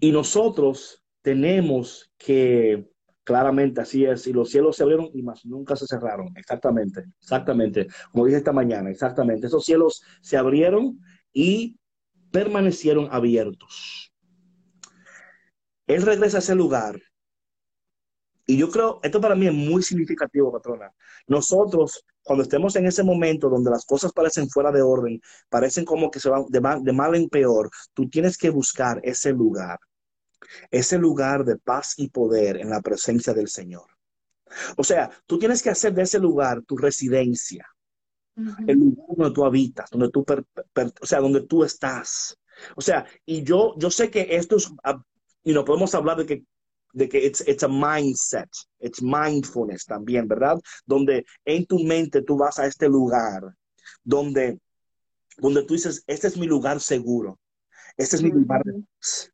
Y 0.00 0.12
nosotros 0.12 1.02
tenemos 1.22 2.10
que, 2.16 2.88
claramente 3.24 3.80
así 3.80 4.04
es, 4.04 4.26
y 4.26 4.32
los 4.32 4.50
cielos 4.50 4.76
se 4.76 4.82
abrieron 4.82 5.10
y 5.12 5.22
más 5.22 5.44
nunca 5.44 5.76
se 5.76 5.86
cerraron. 5.86 6.28
Exactamente, 6.36 7.04
exactamente. 7.20 7.86
Como 8.12 8.26
dije 8.26 8.38
esta 8.38 8.52
mañana, 8.52 8.90
exactamente. 8.90 9.46
Esos 9.46 9.64
cielos 9.64 10.02
se 10.22 10.36
abrieron 10.36 10.98
y 11.32 11.78
permanecieron 12.30 13.08
abiertos. 13.10 14.12
Él 15.86 16.02
regresa 16.02 16.38
a 16.38 16.40
ese 16.40 16.54
lugar. 16.54 17.00
Y 18.50 18.56
yo 18.56 18.68
creo, 18.68 18.98
esto 19.04 19.20
para 19.20 19.36
mí 19.36 19.46
es 19.46 19.54
muy 19.54 19.80
significativo, 19.80 20.50
patrona. 20.50 20.92
Nosotros, 21.28 22.04
cuando 22.20 22.42
estemos 22.42 22.74
en 22.74 22.84
ese 22.86 23.04
momento 23.04 23.48
donde 23.48 23.70
las 23.70 23.84
cosas 23.84 24.12
parecen 24.12 24.50
fuera 24.50 24.72
de 24.72 24.82
orden, 24.82 25.20
parecen 25.48 25.84
como 25.84 26.10
que 26.10 26.18
se 26.18 26.28
van 26.28 26.46
de 26.48 26.60
mal, 26.60 26.82
de 26.82 26.92
mal 26.92 27.14
en 27.14 27.28
peor, 27.28 27.70
tú 27.94 28.08
tienes 28.08 28.36
que 28.36 28.50
buscar 28.50 29.00
ese 29.04 29.32
lugar, 29.32 29.78
ese 30.72 30.98
lugar 30.98 31.44
de 31.44 31.58
paz 31.58 31.94
y 31.96 32.08
poder 32.08 32.56
en 32.56 32.70
la 32.70 32.80
presencia 32.80 33.32
del 33.34 33.46
Señor. 33.46 33.84
O 34.76 34.82
sea, 34.82 35.08
tú 35.26 35.38
tienes 35.38 35.62
que 35.62 35.70
hacer 35.70 35.94
de 35.94 36.02
ese 36.02 36.18
lugar 36.18 36.62
tu 36.66 36.76
residencia, 36.76 37.64
el 38.66 38.78
lugar 38.78 39.06
donde 39.16 39.32
tú 39.32 39.44
habitas, 39.44 39.88
donde 39.90 40.10
tú, 40.10 40.24
per- 40.24 40.44
per- 40.72 40.92
o 41.00 41.06
sea, 41.06 41.20
donde 41.20 41.42
tú 41.42 41.62
estás. 41.62 42.36
O 42.74 42.80
sea, 42.80 43.06
y 43.24 43.44
yo, 43.44 43.74
yo 43.78 43.92
sé 43.92 44.10
que 44.10 44.26
esto 44.30 44.56
es, 44.56 44.72
ah, 44.82 45.00
you 45.44 45.52
know, 45.52 45.64
podemos 45.64 45.94
hablar 45.94 46.16
de 46.16 46.26
que 46.26 46.44
de 46.92 47.08
que 47.08 47.18
it's, 47.18 47.42
it's 47.46 47.62
a 47.62 47.68
mindset, 47.68 48.48
it's 48.80 49.02
mindfulness 49.02 49.84
también, 49.84 50.26
¿verdad? 50.26 50.58
Donde 50.86 51.24
en 51.44 51.66
tu 51.66 51.78
mente 51.80 52.22
tú 52.22 52.36
vas 52.36 52.58
a 52.58 52.66
este 52.66 52.88
lugar 52.88 53.42
donde, 54.02 54.58
donde 55.38 55.64
tú 55.64 55.74
dices, 55.74 56.02
este 56.06 56.28
es 56.28 56.36
mi 56.36 56.46
lugar 56.46 56.80
seguro, 56.80 57.38
este 57.96 58.16
es 58.16 58.22
mi 58.22 58.30
lugar 58.30 58.62
de 58.64 58.82
paz. 58.98 59.32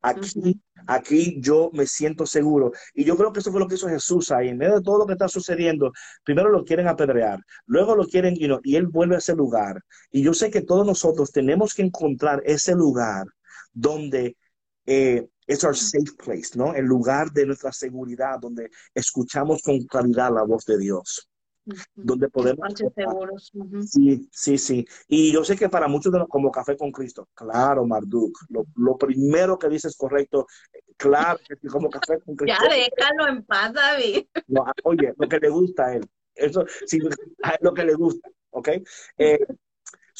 Aquí, 0.00 0.60
aquí 0.86 1.40
yo 1.40 1.70
me 1.72 1.84
siento 1.86 2.24
seguro. 2.24 2.70
Y 2.94 3.04
yo 3.04 3.16
creo 3.16 3.32
que 3.32 3.40
eso 3.40 3.50
fue 3.50 3.60
lo 3.60 3.66
que 3.66 3.74
hizo 3.74 3.88
Jesús 3.88 4.30
ahí. 4.30 4.48
En 4.48 4.58
medio 4.58 4.76
de 4.76 4.82
todo 4.82 4.98
lo 4.98 5.06
que 5.06 5.14
está 5.14 5.26
sucediendo, 5.26 5.92
primero 6.22 6.50
lo 6.50 6.64
quieren 6.64 6.86
apedrear, 6.86 7.40
luego 7.66 7.96
lo 7.96 8.06
quieren, 8.06 8.36
you 8.36 8.46
know, 8.46 8.60
y 8.62 8.76
él 8.76 8.86
vuelve 8.86 9.16
a 9.16 9.18
ese 9.18 9.34
lugar. 9.34 9.82
Y 10.10 10.22
yo 10.22 10.34
sé 10.34 10.50
que 10.50 10.62
todos 10.62 10.86
nosotros 10.86 11.32
tenemos 11.32 11.74
que 11.74 11.82
encontrar 11.82 12.42
ese 12.44 12.74
lugar 12.74 13.26
donde 13.72 14.36
eh, 14.86 15.28
es 15.48 15.64
our 15.64 15.74
safe 15.74 16.12
place, 16.22 16.50
¿no? 16.54 16.74
El 16.74 16.84
lugar 16.84 17.32
de 17.32 17.46
nuestra 17.46 17.72
seguridad, 17.72 18.38
donde 18.38 18.70
escuchamos 18.94 19.62
con 19.62 19.80
claridad 19.86 20.32
la 20.32 20.44
voz 20.44 20.64
de 20.66 20.78
Dios. 20.78 21.28
Donde 21.94 22.28
podemos. 22.30 22.66
seguros. 22.94 23.52
Sí, 23.86 24.28
sí, 24.32 24.56
sí. 24.56 24.86
Y 25.06 25.32
yo 25.32 25.44
sé 25.44 25.56
que 25.56 25.68
para 25.68 25.88
muchos 25.88 26.12
de 26.12 26.18
los, 26.18 26.28
como 26.28 26.50
Café 26.50 26.76
con 26.76 26.92
Cristo, 26.92 27.28
claro, 27.34 27.84
Marduk, 27.86 28.38
lo, 28.48 28.64
lo 28.76 28.96
primero 28.96 29.58
que 29.58 29.68
dices 29.68 29.96
correcto, 29.96 30.46
claro, 30.96 31.38
como 31.70 31.90
Café 31.90 32.20
con 32.20 32.36
Cristo. 32.36 32.62
Ya 32.62 32.74
déjalo 32.74 33.28
en 33.28 33.42
paz, 33.44 33.72
David. 33.72 34.26
No, 34.46 34.64
oye, 34.84 35.12
lo 35.16 35.28
que 35.28 35.38
le 35.38 35.48
gusta 35.48 35.86
a 35.86 35.94
él. 35.96 36.08
Eso, 36.34 36.64
sí, 36.86 36.98
lo 37.60 37.74
que 37.74 37.84
le 37.84 37.94
gusta, 37.94 38.30
¿ok? 38.50 38.68
Eh, 39.18 39.38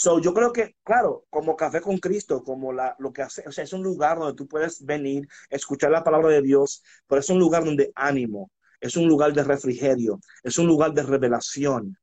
So, 0.01 0.21
yo 0.21 0.33
creo 0.33 0.53
que, 0.53 0.77
claro, 0.85 1.27
como 1.29 1.57
Café 1.57 1.81
con 1.81 1.99
Cristo, 1.99 2.45
como 2.45 2.73
la, 2.73 2.95
lo 3.01 3.13
que 3.13 3.23
hace, 3.23 3.43
o 3.49 3.51
sea, 3.51 3.65
es 3.65 3.73
un 3.73 3.83
lugar 3.83 4.17
donde 4.17 4.37
tú 4.37 4.47
puedes 4.47 4.85
venir, 4.85 5.27
escuchar 5.51 5.91
la 5.91 6.05
palabra 6.05 6.29
de 6.29 6.41
Dios, 6.41 6.85
pero 7.09 7.21
es 7.21 7.29
un 7.31 7.41
lugar 7.41 7.65
donde 7.65 7.91
ánimo, 7.97 8.53
es 8.81 8.97
un 8.97 9.09
lugar 9.09 9.33
de 9.33 9.43
refrigerio, 9.43 10.21
es 10.45 10.57
un 10.57 10.69
lugar 10.69 10.93
de 10.93 11.03
revelación, 11.03 11.99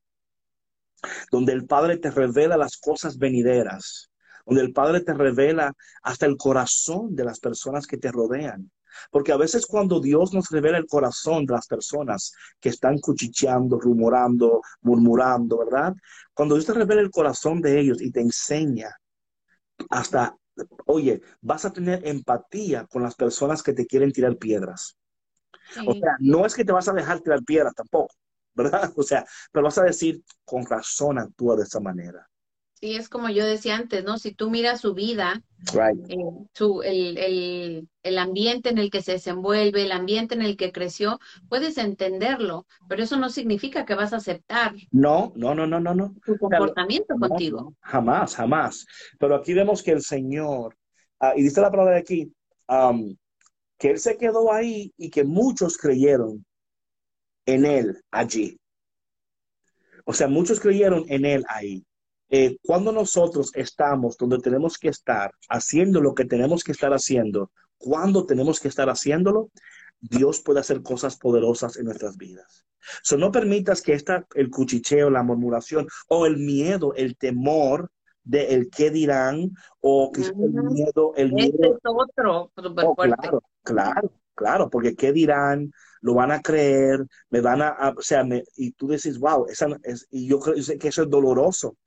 donde 1.31 1.53
el 1.53 1.67
Padre 1.67 1.95
te 1.95 2.11
revela 2.11 2.57
las 2.57 2.75
cosas 2.75 3.17
venideras, 3.17 4.11
donde 4.45 4.63
el 4.63 4.73
Padre 4.73 4.99
te 4.99 5.13
revela 5.13 5.71
hasta 6.03 6.25
el 6.25 6.35
corazón 6.35 7.15
de 7.15 7.23
las 7.23 7.39
personas 7.39 7.87
que 7.87 7.95
te 7.95 8.11
rodean. 8.11 8.69
Porque 9.11 9.31
a 9.31 9.37
veces 9.37 9.65
cuando 9.65 9.99
Dios 9.99 10.33
nos 10.33 10.49
revela 10.49 10.77
el 10.77 10.87
corazón 10.87 11.45
de 11.45 11.53
las 11.53 11.67
personas 11.67 12.33
que 12.59 12.69
están 12.69 12.99
cuchicheando, 12.99 13.79
rumorando, 13.79 14.61
murmurando, 14.81 15.59
¿verdad? 15.59 15.93
Cuando 16.33 16.55
Dios 16.55 16.65
te 16.65 16.73
revela 16.73 17.01
el 17.01 17.11
corazón 17.11 17.61
de 17.61 17.79
ellos 17.79 18.01
y 18.01 18.11
te 18.11 18.21
enseña 18.21 18.95
hasta, 19.89 20.35
oye, 20.85 21.21
vas 21.41 21.65
a 21.65 21.73
tener 21.73 22.07
empatía 22.07 22.85
con 22.85 23.03
las 23.03 23.15
personas 23.15 23.61
que 23.61 23.73
te 23.73 23.85
quieren 23.85 24.11
tirar 24.11 24.37
piedras. 24.37 24.97
O 25.85 25.93
sea, 25.93 26.15
no 26.19 26.45
es 26.45 26.53
que 26.53 26.65
te 26.65 26.71
vas 26.71 26.87
a 26.87 26.93
dejar 26.93 27.21
tirar 27.21 27.43
piedras 27.43 27.73
tampoco, 27.73 28.13
¿verdad? 28.53 28.91
O 28.97 29.03
sea, 29.03 29.25
pero 29.51 29.63
vas 29.65 29.77
a 29.77 29.83
decir, 29.83 30.23
con 30.43 30.65
razón 30.65 31.19
actúa 31.19 31.55
de 31.55 31.63
esa 31.63 31.79
manera. 31.79 32.27
Sí, 32.79 32.95
es 32.95 33.07
como 33.07 33.29
yo 33.29 33.45
decía 33.45 33.77
antes, 33.77 34.03
¿no? 34.03 34.17
Si 34.17 34.33
tú 34.33 34.49
miras 34.49 34.81
su 34.81 34.93
vida, 34.93 35.41
eh, 36.09 36.17
su, 36.53 36.81
el, 36.83 37.17
el, 37.17 37.89
el, 38.03 38.17
ambiente 38.17 38.69
en 38.69 38.77
el 38.77 38.91
que 38.91 39.01
se 39.01 39.13
desenvuelve, 39.13 39.83
el 39.83 39.93
ambiente 39.93 40.35
en 40.35 40.41
el 40.41 40.57
que 40.57 40.73
creció, 40.73 41.19
puedes 41.47 41.77
entenderlo, 41.77 42.67
pero 42.89 43.01
eso 43.03 43.15
no 43.15 43.29
significa 43.29 43.85
que 43.85 43.95
vas 43.95 44.11
a 44.11 44.17
aceptar. 44.17 44.73
No, 44.91 45.31
no, 45.35 45.55
no, 45.55 45.65
no, 45.65 45.79
no, 45.79 45.95
no. 45.95 46.13
Su 46.25 46.37
comportamiento 46.37 47.15
contigo. 47.15 47.73
jamás, 47.79 48.35
jamás. 48.35 48.85
Pero 49.19 49.35
aquí 49.35 49.53
vemos 49.53 49.81
que 49.81 49.91
el 49.91 50.01
Señor, 50.01 50.75
ah, 51.21 51.33
y 51.33 51.43
dice 51.43 51.61
la 51.61 51.71
palabra 51.71 51.93
de 51.93 52.01
aquí, 52.01 52.33
que 53.77 53.91
Él 53.91 53.99
se 53.99 54.17
quedó 54.17 54.51
ahí 54.51 54.93
y 54.97 55.09
que 55.09 55.23
muchos 55.23 55.77
creyeron 55.77 56.45
en 57.45 57.65
Él 57.65 58.01
allí. 58.11 58.59
O 60.03 60.13
sea, 60.13 60.27
muchos 60.27 60.59
creyeron 60.59 61.05
en 61.07 61.25
Él 61.25 61.45
ahí. 61.47 61.85
Eh, 62.29 62.57
cuando 62.63 62.91
nosotros 62.91 63.51
estamos 63.53 64.17
donde 64.17 64.39
tenemos 64.39 64.77
que 64.77 64.89
estar, 64.89 65.31
haciendo 65.49 66.01
lo 66.01 66.13
que 66.15 66.25
tenemos 66.25 66.63
que 66.63 66.71
estar 66.71 66.91
haciendo, 66.93 67.51
cuando 67.77 68.25
tenemos 68.25 68.59
que 68.59 68.67
estar 68.67 68.89
haciéndolo, 68.89 69.49
Dios 69.99 70.41
puede 70.41 70.59
hacer 70.59 70.81
cosas 70.81 71.17
poderosas 71.17 71.77
en 71.77 71.85
nuestras 71.85 72.17
vidas. 72.17 72.65
So, 73.03 73.17
no 73.17 73.31
permitas 73.31 73.81
que 73.81 73.93
esta, 73.93 74.25
el 74.35 74.49
cuchicheo, 74.49 75.09
la 75.09 75.23
murmuración 75.23 75.87
o 76.07 76.25
el 76.25 76.37
miedo, 76.37 76.93
el 76.95 77.17
temor 77.17 77.89
de 78.23 78.53
el 78.55 78.69
qué 78.69 78.89
dirán 78.89 79.51
o 79.81 80.11
el 80.15 80.35
miedo, 80.35 81.13
el 81.15 81.27
este 81.27 81.57
miedo. 81.57 81.75
es 81.75 81.81
otro 81.83 82.51
oh, 82.83 82.95
claro, 82.95 83.43
claro, 83.63 84.11
claro, 84.33 84.69
porque 84.69 84.95
qué 84.95 85.11
dirán, 85.11 85.71
lo 86.01 86.15
van 86.15 86.31
a 86.31 86.41
creer, 86.41 87.05
me 87.29 87.41
van 87.41 87.61
a, 87.61 87.93
o 87.95 88.01
sea, 88.01 88.23
me, 88.23 88.43
y 88.55 88.71
tú 88.71 88.87
dices, 88.87 89.19
wow, 89.19 89.45
esa 89.47 89.67
es, 89.83 90.07
y 90.11 90.27
yo 90.27 90.39
creo 90.39 90.55
que 90.79 90.87
eso 90.87 91.03
es 91.03 91.09
doloroso. 91.09 91.77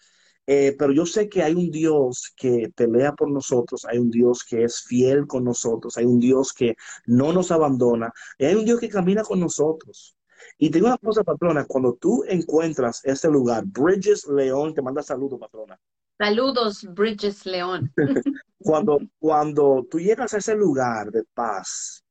Eh, 0.50 0.74
pero 0.78 0.94
yo 0.94 1.04
sé 1.04 1.28
que 1.28 1.42
hay 1.42 1.52
un 1.52 1.70
Dios 1.70 2.32
que 2.34 2.72
pelea 2.74 3.12
por 3.12 3.30
nosotros, 3.30 3.84
hay 3.84 3.98
un 3.98 4.10
Dios 4.10 4.42
que 4.42 4.64
es 4.64 4.80
fiel 4.80 5.26
con 5.26 5.44
nosotros, 5.44 5.98
hay 5.98 6.06
un 6.06 6.18
Dios 6.18 6.54
que 6.54 6.74
no 7.04 7.34
nos 7.34 7.50
abandona, 7.50 8.10
y 8.38 8.46
hay 8.46 8.54
un 8.54 8.64
Dios 8.64 8.80
que 8.80 8.88
camina 8.88 9.22
con 9.22 9.40
nosotros. 9.40 10.16
Y 10.56 10.70
te 10.70 10.78
digo 10.78 10.86
una 10.86 10.96
cosa, 10.96 11.22
patrona, 11.22 11.66
cuando 11.66 11.98
tú 12.00 12.24
encuentras 12.26 13.02
este 13.04 13.28
lugar, 13.28 13.64
Bridges 13.66 14.26
León 14.26 14.72
te 14.72 14.80
manda 14.80 15.02
saludos, 15.02 15.38
patrona. 15.38 15.78
Saludos, 16.16 16.82
Bridges 16.94 17.44
León. 17.44 17.92
cuando, 18.58 19.00
cuando 19.18 19.86
tú 19.90 20.00
llegas 20.00 20.32
a 20.32 20.38
ese 20.38 20.56
lugar 20.56 21.10
de 21.10 21.24
paz, 21.34 22.02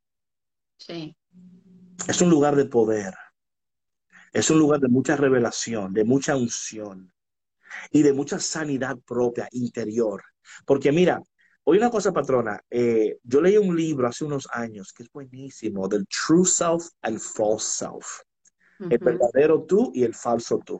sí. 0.78 1.18
es 2.08 2.22
un 2.22 2.30
lugar 2.30 2.56
de 2.56 2.66
poder, 2.66 3.16
es 4.32 4.52
un 4.52 4.60
lugar 4.60 4.80
de 4.80 4.90
mucha 4.90 5.16
revelación, 5.16 5.92
de 5.92 6.04
mucha 6.04 6.36
unción 6.38 7.12
y 7.92 8.04
de 8.04 8.14
mucha 8.14 8.40
sanidad 8.40 8.98
propia 9.06 9.48
interior. 9.52 10.24
Porque 10.66 10.92
mira, 10.92 11.22
hoy 11.64 11.78
una 11.78 11.90
cosa, 11.90 12.12
patrona, 12.12 12.62
eh, 12.70 13.18
yo 13.24 13.42
leí 13.42 13.58
un 13.58 13.76
libro 13.76 14.08
hace 14.08 14.26
unos 14.26 14.48
años 14.52 14.94
que 14.94 15.04
es 15.04 15.12
buenísimo, 15.12 15.88
del 15.88 16.06
True 16.08 16.46
Self 16.46 16.88
and 17.02 17.20
False 17.20 17.86
Self. 17.86 18.22
El 18.80 19.00
verdadero 19.00 19.64
tú 19.64 19.92
y 19.94 20.04
el 20.04 20.14
falso 20.14 20.60
tú. 20.64 20.80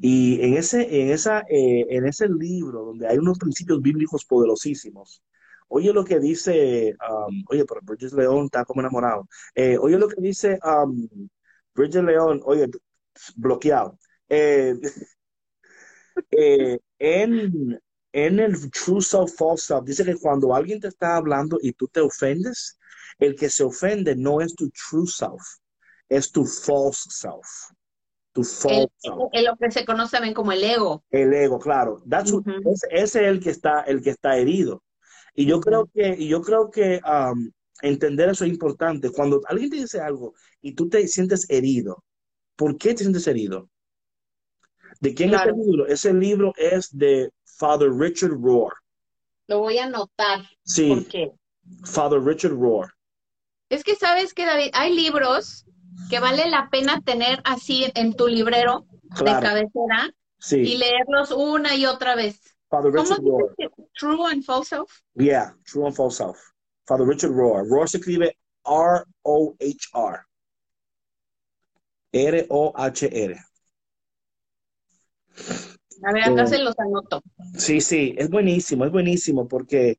Y 0.00 0.40
en 0.40 0.54
ese, 0.54 1.02
en, 1.02 1.10
esa, 1.10 1.40
eh, 1.40 1.86
en 1.90 2.06
ese 2.06 2.28
libro, 2.28 2.84
donde 2.86 3.06
hay 3.06 3.18
unos 3.18 3.38
principios 3.38 3.82
bíblicos 3.82 4.24
poderosísimos, 4.24 5.22
oye 5.68 5.92
lo 5.92 6.04
que 6.04 6.18
dice, 6.18 6.96
um, 7.08 7.44
oye, 7.48 7.64
pero 7.64 7.80
Bridget 7.82 8.12
León 8.12 8.46
está 8.46 8.64
como 8.64 8.80
enamorado. 8.80 9.28
Eh, 9.54 9.76
oye 9.78 9.98
lo 9.98 10.08
que 10.08 10.20
dice 10.20 10.58
um, 10.64 11.08
Bridget 11.74 12.04
León, 12.04 12.40
oye, 12.44 12.68
bloqueado. 13.36 13.98
Eh, 14.28 14.74
en, 16.30 17.80
en 18.12 18.40
el 18.40 18.70
true 18.70 19.00
self, 19.00 19.34
false 19.36 19.66
self, 19.66 19.84
dice 19.84 20.04
que 20.04 20.16
cuando 20.16 20.54
alguien 20.54 20.80
te 20.80 20.88
está 20.88 21.16
hablando 21.16 21.58
y 21.60 21.72
tú 21.72 21.88
te 21.88 22.00
ofendes, 22.00 22.78
el 23.18 23.34
que 23.34 23.50
se 23.50 23.64
ofende 23.64 24.14
no 24.16 24.40
es 24.40 24.54
tu 24.54 24.70
true 24.70 25.06
self, 25.06 25.42
es 26.08 26.30
tu 26.30 26.44
false 26.44 27.08
self. 27.10 27.46
Tu 28.32 28.44
false 28.44 28.88
self. 28.98 29.16
Es 29.32 29.42
lo 29.44 29.56
que 29.56 29.70
se 29.70 29.84
conoce 29.84 30.12
también 30.12 30.34
como 30.34 30.52
el 30.52 30.62
ego. 30.62 31.04
El 31.10 31.32
ego, 31.32 31.58
claro. 31.58 32.02
ese, 32.10 32.86
es 32.90 33.14
el 33.16 33.40
que 33.40 33.50
está, 33.50 33.82
el 33.82 34.02
que 34.02 34.10
está 34.10 34.36
herido. 34.36 34.82
Y 35.34 35.46
yo 35.46 35.60
creo 35.60 35.88
que, 35.92 36.16
y 36.18 36.28
yo 36.28 36.42
creo 36.42 36.70
que 36.70 37.00
um, 37.06 37.50
entender 37.82 38.28
eso 38.28 38.44
es 38.44 38.50
importante. 38.50 39.10
Cuando 39.10 39.40
alguien 39.46 39.70
te 39.70 39.76
dice 39.76 40.00
algo 40.00 40.34
y 40.60 40.74
tú 40.74 40.88
te 40.88 41.06
sientes 41.06 41.48
herido, 41.48 42.04
¿por 42.56 42.76
qué 42.76 42.94
te 42.94 43.04
sientes 43.04 43.26
herido? 43.26 43.68
¿De 45.00 45.14
quién 45.14 45.32
es 45.32 45.40
el 45.42 45.54
libro? 45.54 45.86
Ese 45.86 46.12
libro 46.12 46.52
es 46.56 46.96
de 46.96 47.30
Father 47.44 47.90
Richard 47.92 48.32
Rohr. 48.32 48.74
Lo 49.46 49.60
voy 49.60 49.78
a 49.78 49.84
anotar. 49.84 50.44
Sí. 50.64 50.88
¿Por 50.88 51.06
qué? 51.06 51.32
Father 51.84 52.20
Richard 52.20 52.52
Rohr. 52.52 52.92
Es 53.68 53.84
que 53.84 53.94
sabes 53.94 54.34
que, 54.34 54.44
David, 54.44 54.70
hay 54.72 54.94
libros 54.94 55.66
que 56.10 56.20
vale 56.20 56.48
la 56.48 56.68
pena 56.70 57.00
tener 57.02 57.40
así 57.44 57.90
en 57.94 58.14
tu 58.14 58.26
librero 58.26 58.86
de 59.18 59.24
cabecera 59.24 60.10
y 60.50 60.78
leerlos 60.78 61.30
una 61.30 61.74
y 61.74 61.86
otra 61.86 62.14
vez. 62.14 62.40
Father 62.70 62.92
Richard 62.92 63.22
Rohr. 63.22 63.54
True 63.94 64.26
and 64.30 64.44
False 64.44 64.68
Self. 64.68 64.90
Yeah, 65.14 65.54
True 65.64 65.86
and 65.86 65.94
False 65.94 66.16
Self. 66.16 66.38
Father 66.86 67.06
Richard 67.06 67.32
Rohr. 67.32 67.66
Rohr 67.68 67.88
se 67.88 67.98
escribe 67.98 68.36
R-O-H-R. 68.64 70.24
R-O-H-R. 72.12 73.36
A 76.02 76.12
ver, 76.12 76.24
acá 76.24 76.46
se 76.46 76.58
los 76.58 76.78
anoto. 76.78 77.22
Sí, 77.56 77.80
sí, 77.80 78.14
es 78.16 78.30
buenísimo, 78.30 78.84
es 78.84 78.92
buenísimo 78.92 79.48
porque, 79.48 79.98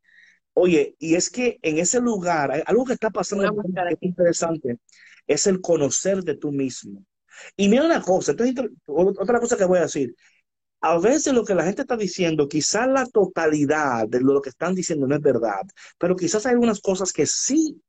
oye, 0.53 0.95
y 0.99 1.15
es 1.15 1.29
que 1.29 1.59
en 1.61 1.77
ese 1.77 1.99
lugar, 1.99 2.63
algo 2.65 2.85
que 2.85 2.93
está 2.93 3.09
pasando 3.09 3.43
que 3.43 3.93
es 3.93 3.97
interesante, 4.01 4.77
es 5.27 5.47
el 5.47 5.61
conocer 5.61 6.23
de 6.23 6.35
tú 6.35 6.51
mismo. 6.51 7.03
Y 7.55 7.69
mira 7.69 7.85
una 7.85 8.01
cosa, 8.01 8.33
otra 8.87 9.39
cosa 9.39 9.57
que 9.57 9.65
voy 9.65 9.79
a 9.79 9.83
decir, 9.83 10.15
a 10.81 10.97
veces 10.97 11.33
lo 11.33 11.43
que 11.43 11.55
la 11.55 11.65
gente 11.65 11.81
está 11.81 11.97
diciendo, 11.97 12.47
quizás 12.47 12.87
la 12.87 13.05
totalidad 13.05 14.07
de 14.07 14.21
lo 14.21 14.41
que 14.41 14.49
están 14.49 14.73
diciendo 14.75 15.07
no 15.07 15.15
es 15.15 15.21
verdad, 15.21 15.61
pero 15.97 16.15
quizás 16.15 16.45
hay 16.45 16.53
algunas 16.53 16.79
cosas 16.79 17.11
que 17.11 17.25
sí 17.25 17.81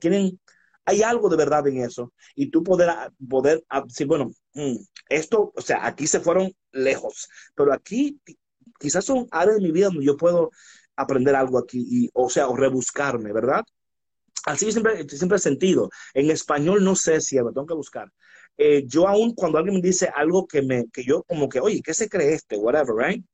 tienen 0.00 0.38
hay 0.84 1.02
algo 1.02 1.28
de 1.28 1.36
verdad 1.36 1.66
en 1.68 1.78
eso. 1.78 2.12
Y 2.34 2.50
tú 2.50 2.62
poder, 2.62 2.90
poder 3.28 3.64
ah, 3.68 3.82
decir, 3.86 4.06
bueno, 4.06 4.26
mm, 4.26 4.32
esto, 5.08 5.52
o 5.54 5.60
sea, 5.60 5.86
aquí 5.86 6.06
se 6.06 6.20
fueron 6.20 6.52
lejos, 6.72 7.28
pero 7.54 7.72
aquí 7.72 8.20
quizás 8.78 9.04
son 9.04 9.26
áreas 9.30 9.56
de 9.56 9.62
mi 9.62 9.72
vida 9.72 9.86
donde 9.86 10.04
yo 10.04 10.16
puedo 10.16 10.50
aprender 10.96 11.34
algo 11.34 11.58
aquí, 11.58 11.86
y, 11.88 12.10
o 12.12 12.28
sea, 12.28 12.48
o 12.48 12.56
rebuscarme, 12.56 13.32
¿verdad? 13.32 13.62
Así 14.46 14.70
siempre, 14.72 15.08
siempre 15.08 15.36
he 15.36 15.40
sentido. 15.40 15.90
En 16.14 16.30
español 16.30 16.82
no 16.82 16.94
sé 16.94 17.20
si 17.20 17.36
me 17.36 17.52
tengo 17.52 17.66
que 17.66 17.74
buscar. 17.74 18.10
Eh, 18.56 18.84
yo 18.86 19.08
aún 19.08 19.34
cuando 19.34 19.58
alguien 19.58 19.76
me 19.76 19.80
dice 19.80 20.10
algo 20.14 20.46
que 20.46 20.62
me, 20.62 20.86
que 20.92 21.04
yo 21.04 21.22
como 21.24 21.48
que, 21.48 21.60
oye, 21.60 21.80
¿qué 21.82 21.94
se 21.94 22.08
cree 22.08 22.34
este? 22.34 22.56
Whatever, 22.56 22.94
right? 22.94 23.24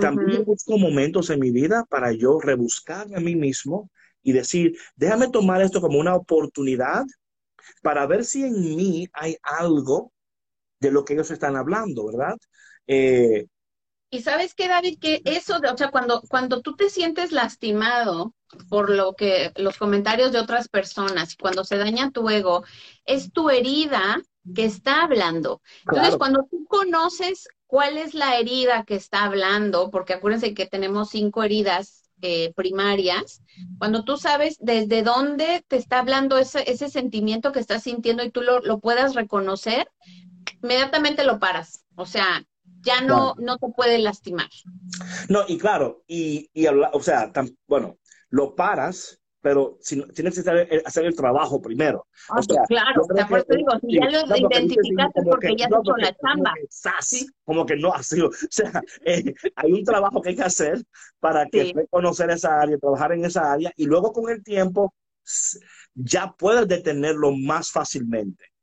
También 0.00 0.44
busco 0.44 0.76
momentos 0.76 1.30
en 1.30 1.38
mi 1.38 1.50
vida 1.50 1.84
para 1.88 2.12
yo 2.12 2.40
rebuscarme 2.40 3.16
a 3.16 3.20
mí 3.20 3.36
mismo 3.36 3.90
y 4.22 4.32
decir, 4.32 4.76
déjame 4.96 5.28
tomar 5.28 5.62
esto 5.62 5.80
como 5.80 5.98
una 5.98 6.16
oportunidad 6.16 7.04
para 7.82 8.06
ver 8.06 8.24
si 8.24 8.44
en 8.44 8.60
mí 8.74 9.06
hay 9.12 9.36
algo 9.42 10.13
de 10.80 10.90
lo 10.90 11.04
que 11.04 11.14
ellos 11.14 11.30
están 11.30 11.56
hablando, 11.56 12.06
¿verdad? 12.06 12.36
Eh, 12.86 13.46
y 14.14 14.22
sabes 14.22 14.54
qué, 14.54 14.68
David, 14.68 14.98
que 15.00 15.22
eso, 15.24 15.58
o 15.58 15.76
sea, 15.76 15.90
cuando, 15.90 16.22
cuando 16.28 16.62
tú 16.62 16.76
te 16.76 16.88
sientes 16.88 17.32
lastimado 17.32 18.32
por 18.68 18.88
lo 18.88 19.14
que 19.14 19.50
los 19.56 19.76
comentarios 19.76 20.30
de 20.30 20.38
otras 20.38 20.68
personas, 20.68 21.36
cuando 21.36 21.64
se 21.64 21.78
daña 21.78 22.12
tu 22.12 22.30
ego, 22.30 22.62
es 23.04 23.32
tu 23.32 23.50
herida 23.50 24.22
que 24.54 24.66
está 24.66 25.02
hablando. 25.02 25.62
Entonces, 25.88 26.16
cuando 26.16 26.46
tú 26.48 26.64
conoces 26.68 27.48
cuál 27.66 27.98
es 27.98 28.14
la 28.14 28.38
herida 28.38 28.84
que 28.84 28.94
está 28.94 29.24
hablando, 29.24 29.90
porque 29.90 30.12
acuérdense 30.12 30.54
que 30.54 30.66
tenemos 30.66 31.10
cinco 31.10 31.42
heridas 31.42 32.04
eh, 32.22 32.52
primarias, 32.54 33.42
cuando 33.78 34.04
tú 34.04 34.16
sabes 34.16 34.58
desde 34.60 35.02
dónde 35.02 35.64
te 35.66 35.74
está 35.74 35.98
hablando 35.98 36.38
ese, 36.38 36.70
ese 36.70 36.88
sentimiento 36.88 37.50
que 37.50 37.58
estás 37.58 37.82
sintiendo 37.82 38.22
y 38.22 38.30
tú 38.30 38.42
lo, 38.42 38.60
lo 38.60 38.78
puedas 38.78 39.16
reconocer, 39.16 39.88
inmediatamente 40.64 41.24
lo 41.24 41.38
paras. 41.38 41.84
O 41.94 42.06
sea, 42.06 42.42
ya 42.80 43.02
no, 43.02 43.34
no 43.38 43.58
te 43.58 43.68
puede 43.68 43.98
lastimar. 43.98 44.48
No, 45.28 45.42
y 45.46 45.58
claro, 45.58 46.02
y, 46.06 46.50
y 46.52 46.66
o 46.66 47.02
sea, 47.02 47.30
bueno, 47.66 47.98
lo 48.30 48.54
paras, 48.54 49.20
pero 49.42 49.76
si, 49.82 50.02
tienes 50.12 50.34
que 50.34 50.50
hacer 50.86 51.04
el, 51.04 51.14
trabajo 51.14 51.60
primero. 51.60 52.06
Ah, 52.30 52.40
claro, 52.66 53.02
te 53.46 53.56
digo, 53.56 53.72
si 53.80 53.94
ya 53.94 54.08
lo 54.10 54.36
identificaste 54.36 55.22
porque 55.22 55.54
ya 55.54 55.66
has 55.66 55.72
hecho 55.72 55.96
la 55.98 56.16
chamba. 56.16 56.54
Como 57.44 57.66
que 57.66 57.76
no 57.76 57.92
así, 57.94 58.22
o 58.22 58.30
sea, 58.50 58.82
eh, 59.04 59.34
hay 59.56 59.72
un 59.72 59.84
trabajo 59.84 60.22
que 60.22 60.30
hay 60.30 60.36
que 60.36 60.42
hacer 60.42 60.82
para 61.20 61.46
que 61.46 61.74
conocer 61.90 62.30
esa 62.30 62.58
área, 62.58 62.78
trabajar 62.78 63.12
en 63.12 63.26
esa 63.26 63.52
área, 63.52 63.70
y 63.76 63.84
luego 63.84 64.12
con 64.12 64.30
el 64.30 64.42
tiempo 64.42 64.94
ya 65.94 66.34
puedes 66.38 66.66
detenerlo 66.66 67.32
más 67.32 67.70
fácilmente. 67.70 68.53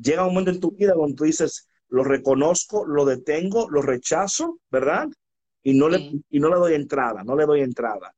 Llega 0.00 0.26
un 0.26 0.30
momento 0.30 0.50
en 0.50 0.60
tu 0.60 0.70
vida 0.72 0.94
donde 0.94 1.14
tú 1.14 1.24
dices, 1.24 1.68
lo 1.88 2.04
reconozco, 2.04 2.86
lo 2.86 3.04
detengo, 3.04 3.68
lo 3.68 3.82
rechazo, 3.82 4.60
¿verdad? 4.70 5.08
Y 5.62 5.74
no, 5.74 5.88
le, 5.88 6.12
y 6.30 6.40
no 6.40 6.48
le 6.48 6.56
doy 6.56 6.74
entrada, 6.74 7.22
no 7.24 7.36
le 7.36 7.44
doy 7.44 7.60
entrada. 7.60 8.14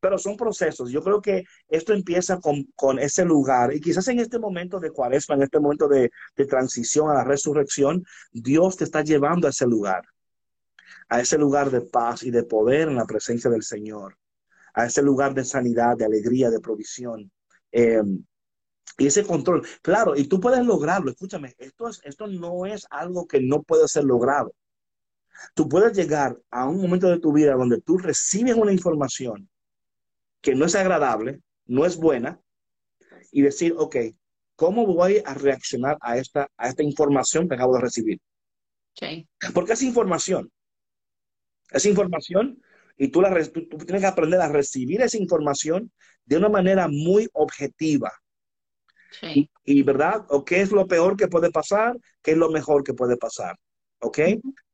Pero 0.00 0.18
son 0.18 0.36
procesos. 0.36 0.90
Yo 0.90 1.02
creo 1.02 1.22
que 1.22 1.44
esto 1.68 1.92
empieza 1.92 2.40
con, 2.40 2.98
ese 2.98 3.24
lugar. 3.24 3.74
Y 3.74 3.80
quizás 3.80 4.08
en 4.08 4.18
este 4.18 4.38
momento 4.38 4.80
de 4.80 4.90
cuaresma, 4.90 5.36
en 5.36 5.42
este 5.42 5.60
momento 5.60 5.88
de, 5.88 6.10
transición 6.48 7.10
a 7.10 7.14
la 7.14 7.24
resurrección, 7.24 8.04
Dios 8.32 8.76
te 8.76 8.84
está 8.84 9.02
llevando 9.02 9.46
a 9.46 9.50
ese 9.50 9.66
lugar, 9.66 10.02
a 11.08 11.20
ese 11.20 11.38
lugar 11.38 11.70
de 11.70 11.82
paz 11.82 12.22
y 12.22 12.30
de 12.30 12.42
poder 12.42 12.88
en 12.88 12.96
la 12.96 13.06
presencia 13.06 13.50
del 13.50 13.62
Señor, 13.62 14.16
a 14.74 14.86
ese 14.86 15.02
lugar 15.02 15.34
de 15.34 15.44
sanidad, 15.44 15.96
de 15.96 16.06
alegría, 16.06 16.50
de 16.50 16.60
provisión. 16.60 17.30
Em, 17.70 18.24
y 18.98 19.06
ese 19.06 19.24
control, 19.24 19.66
claro, 19.82 20.16
y 20.16 20.24
tú 20.24 20.40
puedes 20.40 20.64
lograrlo. 20.64 21.10
Escúchame, 21.10 21.54
esto, 21.58 21.88
es, 21.88 22.00
esto 22.04 22.26
no 22.26 22.66
es 22.66 22.86
algo 22.90 23.26
que 23.26 23.40
no 23.40 23.62
puede 23.62 23.88
ser 23.88 24.04
logrado. 24.04 24.52
Tú 25.54 25.68
puedes 25.68 25.96
llegar 25.96 26.38
a 26.50 26.68
un 26.68 26.80
momento 26.80 27.08
de 27.08 27.18
tu 27.18 27.32
vida 27.32 27.54
donde 27.54 27.80
tú 27.80 27.98
recibes 27.98 28.54
una 28.54 28.72
información 28.72 29.48
que 30.40 30.54
no 30.54 30.66
es 30.66 30.74
agradable, 30.74 31.40
no 31.66 31.86
es 31.86 31.96
buena, 31.96 32.40
y 33.32 33.42
decir, 33.42 33.74
ok, 33.76 33.96
¿cómo 34.56 34.86
voy 34.86 35.22
a 35.24 35.34
reaccionar 35.34 35.96
a 36.00 36.18
esta, 36.18 36.48
a 36.56 36.68
esta 36.68 36.82
información 36.82 37.48
que 37.48 37.54
acabo 37.54 37.74
de 37.74 37.82
recibir? 37.82 38.20
Porque 39.54 39.74
es 39.74 39.82
información. 39.82 40.50
Es 41.70 41.86
información 41.86 42.60
y 42.96 43.08
tú, 43.08 43.22
la, 43.22 43.30
tú, 43.50 43.66
tienes 43.66 44.02
que 44.02 44.06
aprender 44.06 44.40
a 44.40 44.48
recibir 44.48 45.00
esa 45.00 45.16
información 45.16 45.90
de 46.24 46.36
una 46.36 46.48
manera 46.48 46.88
muy 46.88 47.28
objetiva. 47.32 48.12
Y, 49.64 49.82
¿verdad? 49.82 50.24
¿O 50.28 50.44
qué 50.44 50.60
es 50.60 50.72
lo 50.72 50.86
peor 50.86 51.16
que 51.16 51.28
puede 51.28 51.50
pasar? 51.50 51.98
¿Qué 52.22 52.32
es 52.32 52.36
lo 52.36 52.50
mejor 52.50 52.84
que 52.84 52.94
puede 52.94 53.16
pasar? 53.16 53.56
¿Ok? 54.00 54.18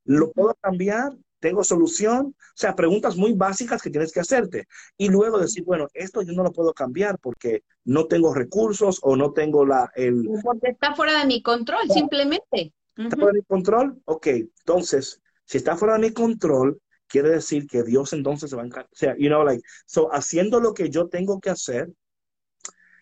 ¿Lo 0.05 0.31
puedo 0.31 0.55
cambiar? 0.61 1.13
tengo 1.39 1.63
solución, 1.63 2.27
o 2.27 2.55
sea, 2.55 2.75
preguntas 2.75 3.15
muy 3.15 3.33
básicas 3.33 3.81
que 3.81 3.89
tienes 3.89 4.11
que 4.11 4.19
hacerte. 4.19 4.67
Y 4.97 5.09
luego 5.09 5.39
decir, 5.39 5.63
bueno, 5.63 5.87
esto 5.93 6.21
yo 6.21 6.33
no 6.33 6.43
lo 6.43 6.51
puedo 6.51 6.73
cambiar 6.73 7.19
porque 7.19 7.63
no 7.85 8.07
tengo 8.07 8.33
recursos 8.33 8.99
o 9.01 9.15
no 9.15 9.33
tengo 9.33 9.65
la... 9.65 9.91
El... 9.95 10.27
Porque 10.43 10.71
está 10.71 10.95
fuera 10.95 11.19
de 11.19 11.25
mi 11.25 11.41
control, 11.41 11.89
simplemente. 11.89 12.73
¿Está 12.95 13.15
fuera 13.15 13.33
de 13.33 13.39
mi 13.39 13.45
control? 13.45 14.01
Ok, 14.05 14.27
entonces, 14.27 15.21
si 15.45 15.57
está 15.57 15.77
fuera 15.77 15.95
de 15.95 16.01
mi 16.01 16.11
control, 16.11 16.81
quiere 17.07 17.29
decir 17.29 17.67
que 17.67 17.83
Dios 17.83 18.13
entonces 18.13 18.49
se 18.49 18.55
va 18.55 18.63
a 18.63 18.65
encargar. 18.65 18.89
O 18.91 18.95
sea, 18.95 19.15
you 19.17 19.27
know, 19.27 19.43
like, 19.43 19.61
so, 19.85 20.09
haciendo 20.13 20.59
lo 20.59 20.73
que 20.73 20.89
yo 20.89 21.07
tengo 21.07 21.39
que 21.39 21.49
hacer, 21.49 21.91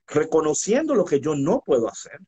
reconociendo 0.07 0.95
lo 0.95 1.05
que 1.05 1.19
yo 1.19 1.35
no 1.35 1.61
puedo 1.65 1.87
hacer 1.89 2.19